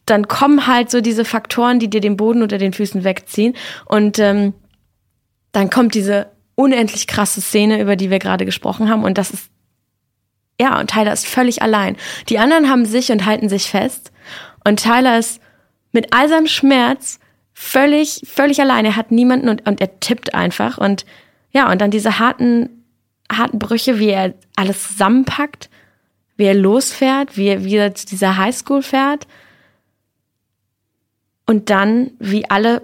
[0.06, 3.54] dann kommen halt so diese Faktoren, die dir den Boden unter den Füßen wegziehen.
[3.86, 4.54] Und ähm,
[5.52, 9.04] dann kommt diese unendlich krasse Szene, über die wir gerade gesprochen haben.
[9.04, 9.50] Und das ist
[10.60, 11.96] ja, und Tyler ist völlig allein.
[12.28, 14.12] Die anderen haben sich und halten sich fest.
[14.62, 15.40] Und Tyler ist
[15.90, 17.18] mit all seinem Schmerz
[17.54, 18.84] völlig, völlig allein.
[18.84, 20.76] Er hat niemanden und, und er tippt einfach.
[20.76, 21.06] Und
[21.50, 22.84] ja, und dann diese harten,
[23.32, 25.70] harten Brüche, wie er alles zusammenpackt,
[26.36, 29.26] wie er losfährt, wie er wieder zu dieser Highschool fährt.
[31.46, 32.82] Und dann, wie alle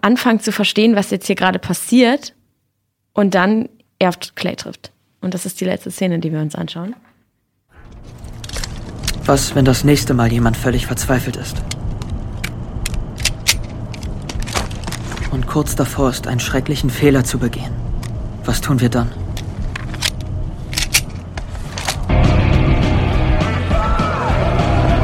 [0.00, 2.32] anfangen zu verstehen, was jetzt hier gerade passiert.
[3.12, 3.68] Und dann
[3.98, 4.92] er auf Clay trifft.
[5.20, 6.96] Und das ist die letzte Szene, die wir uns anschauen.
[9.28, 11.54] Was, wenn das nächste Mal jemand völlig verzweifelt ist?
[15.30, 17.70] Und kurz davor ist, einen schrecklichen Fehler zu begehen.
[18.46, 19.10] Was tun wir dann?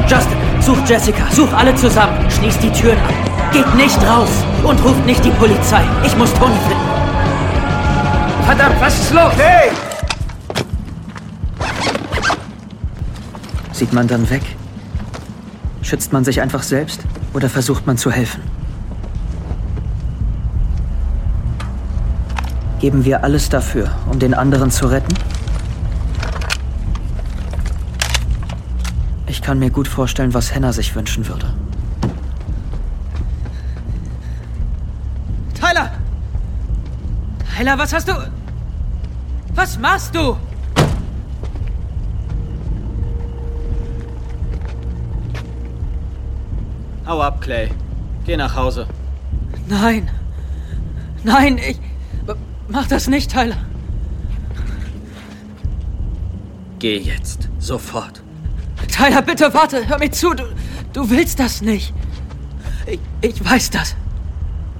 [0.07, 2.17] Justin, such Jessica, such alle zusammen.
[2.31, 3.13] Schließt die Türen ab.
[3.51, 4.31] Geht nicht raus
[4.63, 5.83] und ruft nicht die Polizei.
[6.03, 6.83] Ich muss Tony finden.
[8.47, 9.33] Verdammt, was ist los?
[9.37, 9.94] Hey!
[13.75, 14.41] Sieht man dann weg?
[15.81, 17.01] Schützt man sich einfach selbst
[17.33, 18.41] oder versucht man zu helfen?
[22.79, 25.13] Geben wir alles dafür, um den anderen zu retten?
[29.27, 31.53] Ich kann mir gut vorstellen, was Hannah sich wünschen würde.
[35.59, 35.91] Tyler!
[37.57, 38.13] Tyler, was hast du...
[39.53, 40.37] Was machst du?
[47.05, 47.69] Hau ab, Clay.
[48.25, 48.87] Geh nach Hause.
[49.67, 50.09] Nein.
[51.23, 51.79] Nein, ich.
[52.67, 53.57] Mach das nicht, Tyler.
[56.79, 57.49] Geh jetzt.
[57.59, 58.21] Sofort.
[58.91, 59.87] Tyler, bitte warte.
[59.87, 60.33] Hör mir zu.
[60.33, 60.43] Du,
[60.93, 61.93] du willst das nicht.
[62.87, 63.95] Ich, ich weiß das.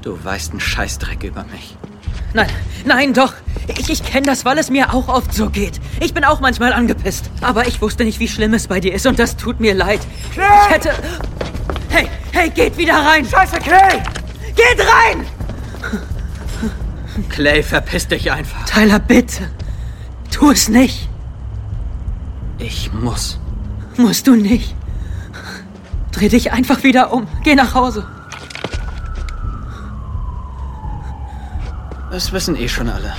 [0.02, 1.78] Du weißt einen Scheißdreck über mich.
[2.34, 2.50] Nein,
[2.86, 3.34] nein, doch.
[3.68, 5.80] Ich, ich kenne das, weil es mir auch oft so geht.
[6.00, 7.30] Ich bin auch manchmal angepisst.
[7.42, 10.02] Aber ich wusste nicht, wie schlimm es bei dir ist und das tut mir leid.
[10.34, 10.46] Clay!
[10.68, 10.90] Ich hätte.
[11.96, 13.26] Hey, hey, geht wieder rein!
[13.26, 14.04] Scheiße, Clay!
[14.54, 15.26] Geht rein!
[17.30, 18.66] Clay, verpiss dich einfach.
[18.66, 19.50] Tyler, bitte.
[20.30, 21.08] Tu es nicht.
[22.58, 23.40] Ich muss.
[23.96, 24.76] Musst du nicht.
[26.12, 27.28] Dreh dich einfach wieder um.
[27.46, 28.06] Geh nach Hause.
[32.12, 33.14] Das wissen eh schon alle.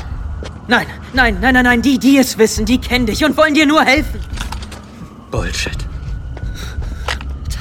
[0.69, 1.81] Nein, nein, nein, nein, nein.
[1.81, 4.20] Die, die es wissen, die kennen dich und wollen dir nur helfen.
[5.31, 5.78] Bullshit.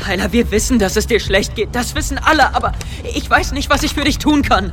[0.05, 1.73] Tyler, wir wissen, dass es dir schlecht geht.
[1.73, 2.73] Das wissen alle, aber
[3.15, 4.71] ich weiß nicht, was ich für dich tun kann.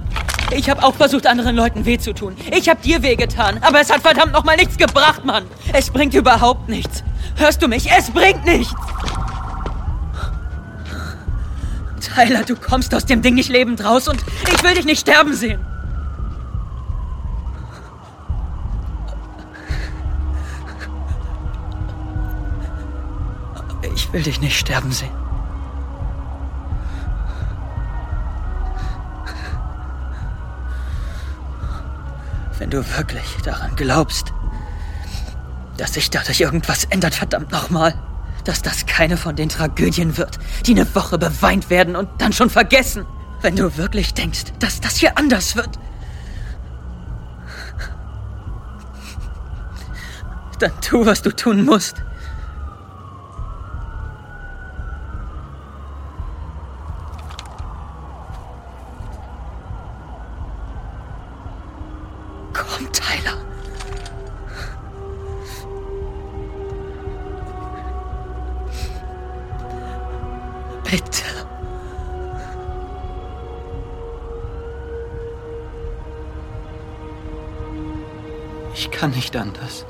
[0.55, 2.37] Ich habe auch versucht, anderen Leuten weh zu tun.
[2.55, 5.45] Ich habe dir weh getan, aber es hat verdammt noch mal nichts gebracht, Mann.
[5.73, 7.03] Es bringt überhaupt nichts.
[7.37, 7.91] Hörst du mich?
[7.91, 8.75] Es bringt nichts.
[12.15, 14.23] Tyler, du kommst aus dem Ding nicht lebend raus und
[14.53, 15.65] ich will dich nicht sterben sehen.
[23.95, 25.22] Ich will dich nicht sterben sehen.
[32.63, 34.33] Wenn du wirklich daran glaubst,
[35.79, 37.93] dass sich dadurch irgendwas ändert, verdammt nochmal,
[38.45, 42.51] dass das keine von den Tragödien wird, die eine Woche beweint werden und dann schon
[42.51, 43.05] vergessen.
[43.41, 45.71] Wenn du wirklich denkst, dass das hier anders wird,
[50.61, 51.97] dann tu, was du tun musst.
[70.93, 71.25] Bitte.
[78.75, 79.87] Ich kann nicht anders.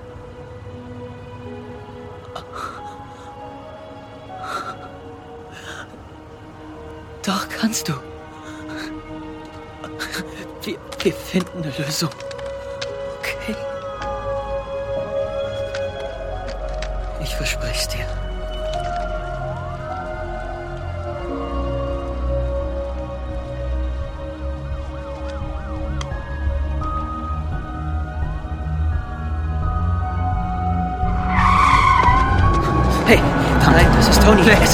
[7.27, 7.95] Doch, kannst du.
[10.62, 12.11] Wir, wir finden eine Lösung.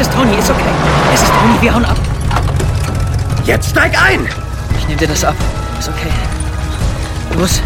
[0.00, 0.62] Es ist Tony, ist okay.
[1.12, 1.98] Es ist Tony, wir hauen ab.
[3.44, 4.28] Jetzt steig ein!
[4.78, 5.34] Ich nehme dir das ab.
[5.76, 6.12] Ist okay.
[7.36, 7.60] Los.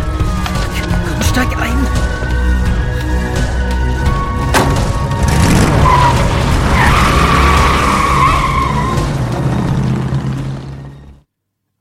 [0.80, 1.86] Komm, steig ein.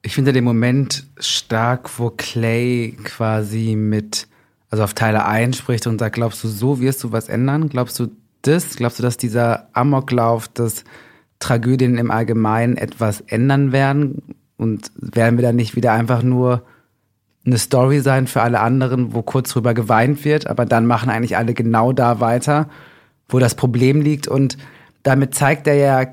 [0.01, 4.27] Ich finde den Moment stark, wo Clay quasi mit,
[4.69, 7.69] also auf Teile einspricht und sagt, glaubst du, so wirst du was ändern?
[7.69, 8.09] Glaubst du
[8.41, 8.75] das?
[8.75, 10.83] Glaubst du, dass dieser Amoklauf, dass
[11.39, 14.35] Tragödien im Allgemeinen etwas ändern werden?
[14.57, 16.63] Und werden wir dann nicht wieder einfach nur
[17.45, 21.37] eine Story sein für alle anderen, wo kurz drüber geweint wird, aber dann machen eigentlich
[21.37, 22.69] alle genau da weiter,
[23.27, 24.27] wo das Problem liegt.
[24.27, 24.57] Und
[25.03, 26.05] damit zeigt er ja,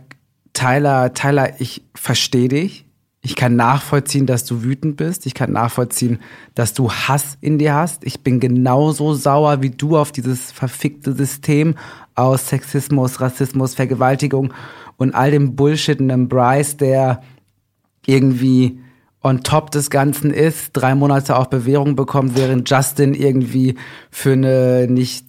[0.54, 2.86] Tyler, Tyler, ich verstehe dich.
[3.20, 5.26] Ich kann nachvollziehen, dass du wütend bist.
[5.26, 6.20] Ich kann nachvollziehen,
[6.54, 8.04] dass du Hass in dir hast.
[8.04, 11.74] Ich bin genauso sauer wie du auf dieses verfickte System
[12.18, 14.52] aus Sexismus, Rassismus, Vergewaltigung
[14.96, 17.22] und all dem Bullshit in einem Bryce, der
[18.06, 18.80] irgendwie
[19.22, 23.76] on top des Ganzen ist, drei Monate auf Bewährung bekommt, während Justin irgendwie
[24.10, 25.26] für eine nicht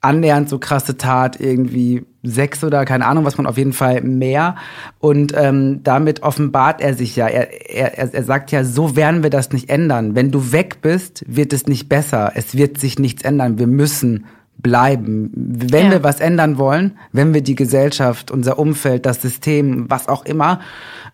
[0.00, 4.56] annähernd so krasse Tat irgendwie sechs oder keine Ahnung, was man auf jeden Fall mehr.
[4.98, 7.26] Und ähm, damit offenbart er sich ja.
[7.26, 10.14] Er, er, er sagt ja, so werden wir das nicht ändern.
[10.14, 12.32] Wenn du weg bist, wird es nicht besser.
[12.34, 13.58] Es wird sich nichts ändern.
[13.58, 14.26] Wir müssen
[14.58, 15.30] bleiben.
[15.34, 15.90] Wenn Ja.
[15.92, 20.60] wir was ändern wollen, wenn wir die Gesellschaft, unser Umfeld, das System, was auch immer,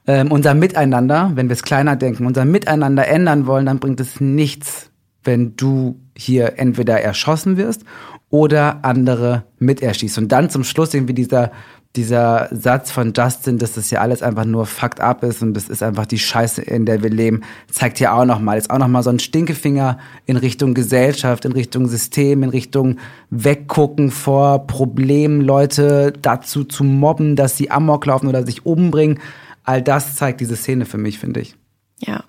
[0.07, 4.21] ähm, unser Miteinander, wenn wir es kleiner denken, unser Miteinander ändern wollen, dann bringt es
[4.21, 4.91] nichts,
[5.25, 7.85] wenn du hier entweder erschossen wirst
[8.31, 10.19] oder andere mit erschießt.
[10.19, 11.51] Und dann zum Schluss irgendwie dieser,
[11.97, 15.69] dieser Satz von Justin, dass das ja alles einfach nur fucked up ist und das
[15.69, 19.03] ist einfach die Scheiße, in der wir leben, zeigt ja auch nochmal, ist auch nochmal
[19.03, 22.99] so ein Stinkefinger in Richtung Gesellschaft, in Richtung System, in Richtung
[23.31, 29.19] Weggucken vor Problemen, Leute dazu zu mobben, dass sie Amok laufen oder sich umbringen.
[29.65, 31.57] All das zeigt diese Szene für mich, finde ich.
[31.99, 32.25] Ja.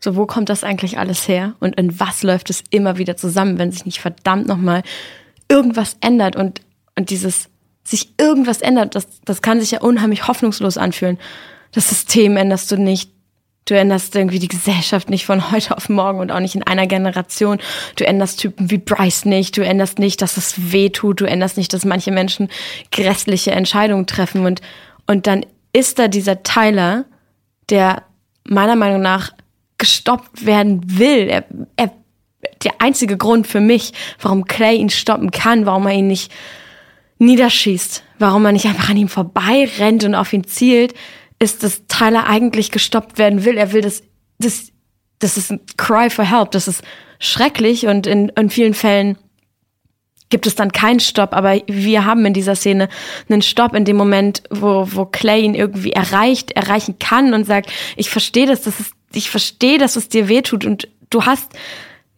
[0.00, 1.54] So, wo kommt das eigentlich alles her?
[1.60, 4.82] Und in was läuft es immer wieder zusammen, wenn sich nicht verdammt nochmal
[5.48, 6.60] irgendwas ändert und,
[6.94, 7.48] und dieses
[7.84, 11.18] sich irgendwas ändert, das, das kann sich ja unheimlich hoffnungslos anfühlen.
[11.72, 13.10] Das System änderst du nicht.
[13.66, 16.86] Du änderst irgendwie die Gesellschaft nicht von heute auf morgen und auch nicht in einer
[16.86, 17.58] Generation.
[17.96, 19.56] Du änderst Typen wie Bryce nicht.
[19.56, 21.20] Du änderst nicht, dass es weh tut.
[21.20, 22.48] Du änderst nicht, dass manche Menschen
[22.90, 24.46] grässliche Entscheidungen treffen.
[24.46, 24.60] Und,
[25.06, 27.04] und dann ist da dieser Tyler,
[27.68, 28.02] der
[28.44, 29.32] meiner Meinung nach
[29.78, 31.28] gestoppt werden will.
[31.28, 31.44] Er,
[31.76, 31.92] er,
[32.62, 36.30] der einzige Grund für mich, warum Clay ihn stoppen kann, warum er ihn nicht
[37.18, 40.94] niederschießt, warum er nicht einfach an ihm vorbei rennt und auf ihn zielt,
[41.38, 43.56] ist, dass Tyler eigentlich gestoppt werden will.
[43.56, 44.02] Er will das,
[44.38, 44.72] das,
[45.18, 46.50] das ist ein Cry for Help.
[46.52, 46.82] Das ist
[47.18, 49.18] schrecklich und in, in vielen Fällen
[50.30, 52.88] gibt es dann keinen Stopp, aber wir haben in dieser Szene
[53.28, 57.70] einen Stopp in dem Moment, wo, wo Clay ihn irgendwie erreicht, erreichen kann und sagt,
[57.96, 61.52] ich verstehe das, das ist, ich verstehe, dass es dir wehtut und du hast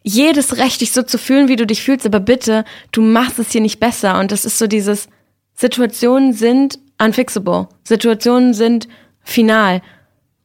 [0.06, 3.50] jedes Recht, dich so zu fühlen, wie du dich fühlst, aber bitte, du machst es
[3.50, 4.20] hier nicht besser.
[4.20, 5.08] Und das ist so dieses,
[5.56, 7.68] Situationen sind unfixable.
[7.82, 8.86] Situationen sind
[9.22, 9.82] final.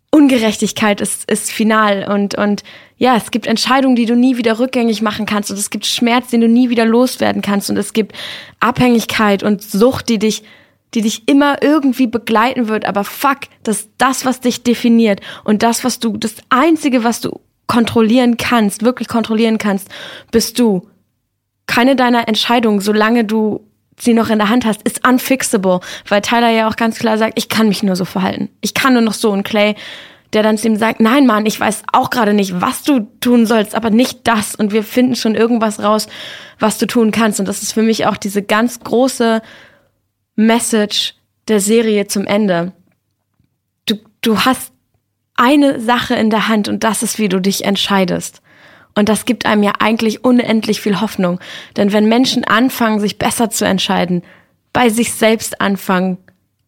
[0.10, 2.64] Ungerechtigkeit ist, ist final und, und
[2.98, 6.30] ja, es gibt Entscheidungen, die du nie wieder rückgängig machen kannst und es gibt Schmerz,
[6.30, 8.14] den du nie wieder loswerden kannst und es gibt
[8.60, 10.44] Abhängigkeit und Sucht, die dich,
[10.94, 15.64] die dich immer irgendwie begleiten wird, aber fuck, das ist das, was dich definiert und
[15.64, 17.40] das, was du, das einzige, was du
[17.72, 19.88] kontrollieren kannst, wirklich kontrollieren kannst,
[20.30, 20.90] bist du.
[21.68, 23.66] Keine deiner Entscheidungen, solange du
[23.98, 25.80] sie noch in der Hand hast, ist unfixable,
[26.10, 28.50] weil Tyler ja auch ganz klar sagt, ich kann mich nur so verhalten.
[28.60, 29.32] Ich kann nur noch so.
[29.32, 29.76] Und Clay,
[30.34, 33.46] der dann zu ihm sagt, nein, Mann, ich weiß auch gerade nicht, was du tun
[33.46, 34.54] sollst, aber nicht das.
[34.54, 36.08] Und wir finden schon irgendwas raus,
[36.60, 37.40] was du tun kannst.
[37.40, 39.42] Und das ist für mich auch diese ganz große
[40.36, 41.14] Message
[41.48, 42.74] der Serie zum Ende.
[43.86, 44.74] Du, du hast
[45.36, 48.42] eine Sache in der Hand und das ist, wie du dich entscheidest.
[48.96, 51.40] Und das gibt einem ja eigentlich unendlich viel Hoffnung.
[51.78, 54.24] Denn wenn Menschen anfangen, sich besser zu entscheiden,
[54.74, 56.18] bei sich selbst anfangen,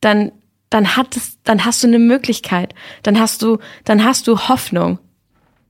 [0.02, 0.32] dann,
[0.70, 2.74] dann hat es, dann hast du eine Möglichkeit.
[3.04, 5.00] Dann hast du, dann hast du Hoffnung.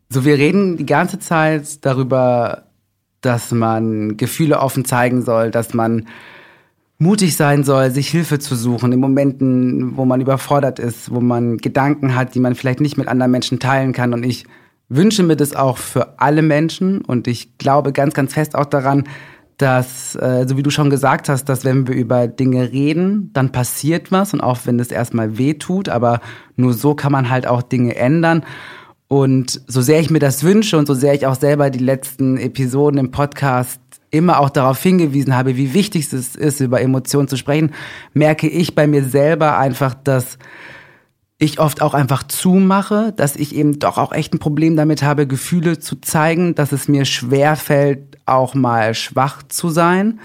[0.09, 2.65] So, wir reden die ganze Zeit darüber,
[3.21, 6.07] dass man Gefühle offen zeigen soll, dass man
[6.97, 11.57] mutig sein soll, sich Hilfe zu suchen in Momenten, wo man überfordert ist, wo man
[11.57, 14.13] Gedanken hat, die man vielleicht nicht mit anderen Menschen teilen kann.
[14.13, 14.45] Und ich
[14.89, 19.05] wünsche mir das auch für alle Menschen und ich glaube ganz, ganz fest auch daran,
[19.57, 23.51] dass, äh, so wie du schon gesagt hast, dass wenn wir über Dinge reden, dann
[23.51, 26.21] passiert was und auch wenn es erstmal weh tut, aber
[26.55, 28.43] nur so kann man halt auch Dinge ändern.
[29.07, 32.37] Und so sehr ich mir das wünsche und so sehr ich auch selber die letzten
[32.37, 33.79] Episoden im Podcast
[34.13, 37.71] immer auch darauf hingewiesen habe, wie wichtig es ist, über Emotionen zu sprechen,
[38.13, 40.37] merke ich bei mir selber einfach, dass
[41.39, 45.27] ich oft auch einfach zumache, dass ich eben doch auch echt ein Problem damit habe,
[45.27, 50.19] Gefühle zu zeigen, dass es mir schwer fällt, auch mal schwach zu sein,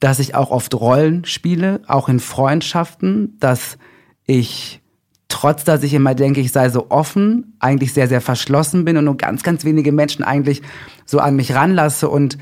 [0.00, 3.78] dass ich auch oft Rollen spiele, auch in Freundschaften, dass
[4.26, 4.80] ich
[5.28, 9.04] trotz dass ich immer denke, ich sei so offen, eigentlich sehr, sehr verschlossen bin und
[9.06, 10.60] nur ganz, ganz wenige Menschen eigentlich
[11.06, 12.36] so an mich ranlasse und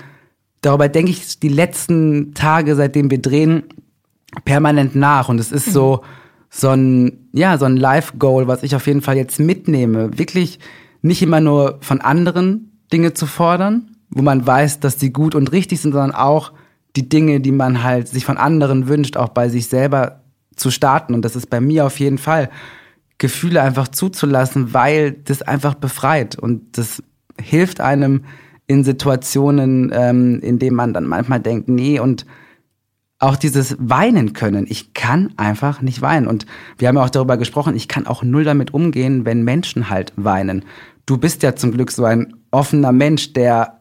[0.60, 3.64] darüber denke ich die letzten Tage, seitdem wir drehen,
[4.44, 6.18] permanent nach und es ist so, mhm
[6.50, 10.18] so ein, ja, so ein Life-Goal, was ich auf jeden Fall jetzt mitnehme.
[10.18, 10.58] Wirklich
[11.02, 15.52] nicht immer nur von anderen Dinge zu fordern, wo man weiß, dass die gut und
[15.52, 16.52] richtig sind, sondern auch
[16.96, 20.22] die Dinge, die man halt sich von anderen wünscht, auch bei sich selber
[20.56, 21.14] zu starten.
[21.14, 22.50] Und das ist bei mir auf jeden Fall,
[23.18, 26.38] Gefühle einfach zuzulassen, weil das einfach befreit.
[26.38, 27.02] Und das
[27.40, 28.24] hilft einem
[28.68, 32.26] in Situationen, ähm, in denen man dann manchmal denkt, nee, und
[33.18, 34.66] auch dieses Weinen können.
[34.68, 36.28] Ich kann einfach nicht weinen.
[36.28, 36.46] Und
[36.76, 40.12] wir haben ja auch darüber gesprochen, ich kann auch null damit umgehen, wenn Menschen halt
[40.14, 40.64] weinen.
[41.06, 43.80] Du bist ja zum Glück so ein offener Mensch, der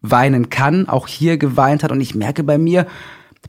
[0.00, 1.92] weinen kann, auch hier geweint hat.
[1.92, 2.86] Und ich merke bei mir,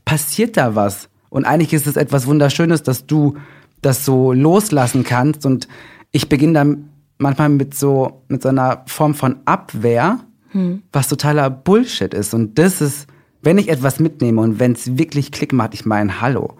[0.04, 1.08] passiert da was.
[1.30, 3.38] Und eigentlich ist es etwas Wunderschönes, dass du
[3.80, 5.46] das so loslassen kannst.
[5.46, 5.66] Und
[6.10, 10.18] ich beginne dann manchmal mit so, mit so einer Form von Abwehr,
[10.52, 10.82] hm.
[10.92, 12.34] was totaler Bullshit ist.
[12.34, 13.06] Und das ist
[13.42, 16.56] wenn ich etwas mitnehme und wenn es wirklich Klick macht, ich meine, hallo,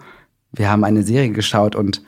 [0.51, 2.03] wir haben eine Serie geschaut und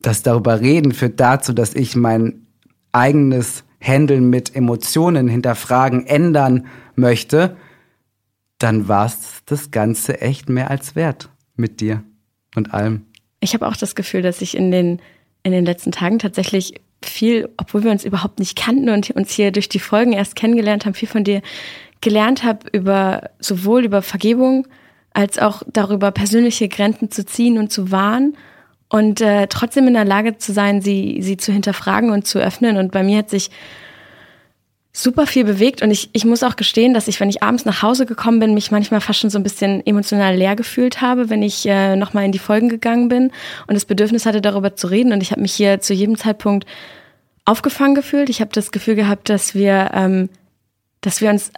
[0.00, 2.46] das darüber reden führt dazu, dass ich mein
[2.92, 7.56] eigenes Handeln mit Emotionen hinterfragen, ändern möchte,
[8.58, 12.02] dann war es das Ganze echt mehr als wert mit dir
[12.54, 13.06] und allem.
[13.40, 15.00] Ich habe auch das Gefühl, dass ich in den,
[15.42, 19.52] in den letzten Tagen tatsächlich viel, obwohl wir uns überhaupt nicht kannten und uns hier
[19.52, 21.42] durch die Folgen erst kennengelernt haben, viel von dir
[22.00, 24.66] gelernt habe über sowohl über Vergebung
[25.12, 28.36] als auch darüber persönliche Grenzen zu ziehen und zu wahren
[28.88, 32.76] und äh, trotzdem in der Lage zu sein, sie sie zu hinterfragen und zu öffnen.
[32.76, 33.50] Und bei mir hat sich
[34.98, 37.82] super viel bewegt und ich, ich muss auch gestehen, dass ich, wenn ich abends nach
[37.82, 41.42] Hause gekommen bin, mich manchmal fast schon so ein bisschen emotional leer gefühlt habe, wenn
[41.42, 43.30] ich äh, nochmal in die Folgen gegangen bin
[43.66, 45.12] und das Bedürfnis hatte, darüber zu reden.
[45.12, 46.64] Und ich habe mich hier zu jedem Zeitpunkt
[47.44, 48.30] aufgefangen gefühlt.
[48.30, 50.30] Ich habe das Gefühl gehabt, dass wir, ähm,
[51.02, 51.52] dass wir uns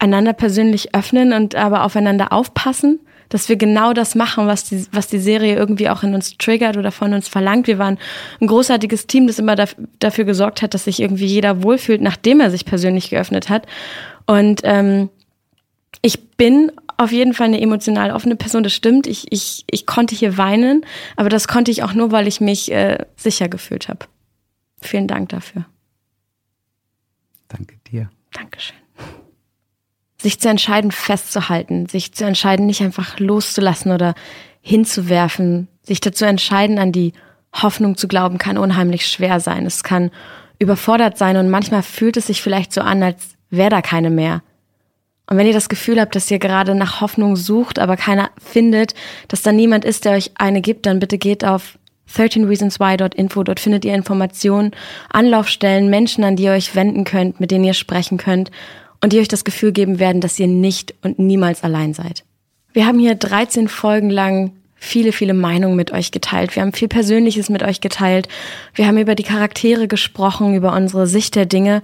[0.00, 2.98] einander persönlich öffnen und aber aufeinander aufpassen,
[3.34, 6.76] dass wir genau das machen, was die, was die Serie irgendwie auch in uns triggert
[6.76, 7.66] oder von uns verlangt.
[7.66, 7.98] Wir waren
[8.40, 9.56] ein großartiges Team, das immer
[9.98, 13.66] dafür gesorgt hat, dass sich irgendwie jeder wohlfühlt, nachdem er sich persönlich geöffnet hat.
[14.26, 15.10] Und ähm,
[16.00, 19.08] ich bin auf jeden Fall eine emotional offene Person, das stimmt.
[19.08, 20.86] Ich, ich, ich konnte hier weinen,
[21.16, 24.06] aber das konnte ich auch nur, weil ich mich äh, sicher gefühlt habe.
[24.80, 25.64] Vielen Dank dafür.
[27.48, 28.10] Danke dir.
[28.32, 28.83] Dankeschön
[30.24, 34.14] sich zu entscheiden, festzuhalten, sich zu entscheiden, nicht einfach loszulassen oder
[34.62, 37.12] hinzuwerfen, sich dazu entscheiden, an die
[37.52, 39.66] Hoffnung zu glauben, kann unheimlich schwer sein.
[39.66, 40.10] Es kann
[40.58, 44.42] überfordert sein und manchmal fühlt es sich vielleicht so an, als wäre da keine mehr.
[45.28, 48.94] Und wenn ihr das Gefühl habt, dass ihr gerade nach Hoffnung sucht, aber keiner findet,
[49.28, 51.78] dass da niemand ist, der euch eine gibt, dann bitte geht auf
[52.14, 53.42] 13reasonswhy.info.
[53.42, 54.70] Dort findet ihr Informationen,
[55.10, 58.50] Anlaufstellen, Menschen, an die ihr euch wenden könnt, mit denen ihr sprechen könnt
[59.04, 62.24] und die euch das Gefühl geben werden, dass ihr nicht und niemals allein seid.
[62.72, 66.56] Wir haben hier 13 Folgen lang viele, viele Meinungen mit euch geteilt.
[66.56, 68.28] Wir haben viel Persönliches mit euch geteilt.
[68.72, 71.82] Wir haben über die Charaktere gesprochen, über unsere Sicht der Dinge.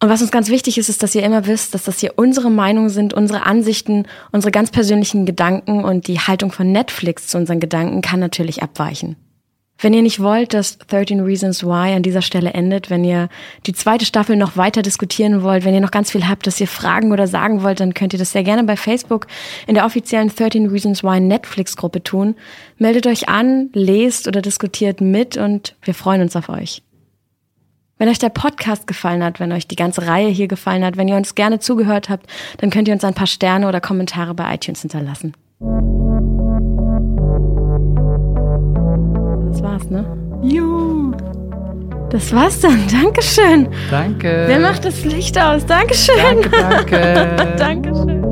[0.00, 2.50] Und was uns ganz wichtig ist, ist, dass ihr immer wisst, dass das hier unsere
[2.50, 7.60] Meinungen sind, unsere Ansichten, unsere ganz persönlichen Gedanken und die Haltung von Netflix zu unseren
[7.60, 9.14] Gedanken kann natürlich abweichen.
[9.82, 13.28] Wenn ihr nicht wollt, dass 13 Reasons Why an dieser Stelle endet, wenn ihr
[13.66, 16.68] die zweite Staffel noch weiter diskutieren wollt, wenn ihr noch ganz viel habt, das ihr
[16.68, 19.26] fragen oder sagen wollt, dann könnt ihr das sehr gerne bei Facebook
[19.66, 22.36] in der offiziellen 13 Reasons Why Netflix Gruppe tun.
[22.78, 26.84] Meldet euch an, lest oder diskutiert mit und wir freuen uns auf euch.
[27.98, 31.08] Wenn euch der Podcast gefallen hat, wenn euch die ganze Reihe hier gefallen hat, wenn
[31.08, 32.26] ihr uns gerne zugehört habt,
[32.58, 35.34] dann könnt ihr uns ein paar Sterne oder Kommentare bei iTunes hinterlassen.
[39.62, 40.04] Das war's, ne?
[40.42, 41.12] Juhu.
[42.10, 42.80] Das war's dann.
[42.90, 43.68] Dankeschön.
[43.90, 44.44] Danke.
[44.48, 45.64] Wer macht das Licht aus?
[45.64, 46.16] Dankeschön.
[46.16, 47.54] Danke, danke.
[47.58, 48.22] Dankeschön.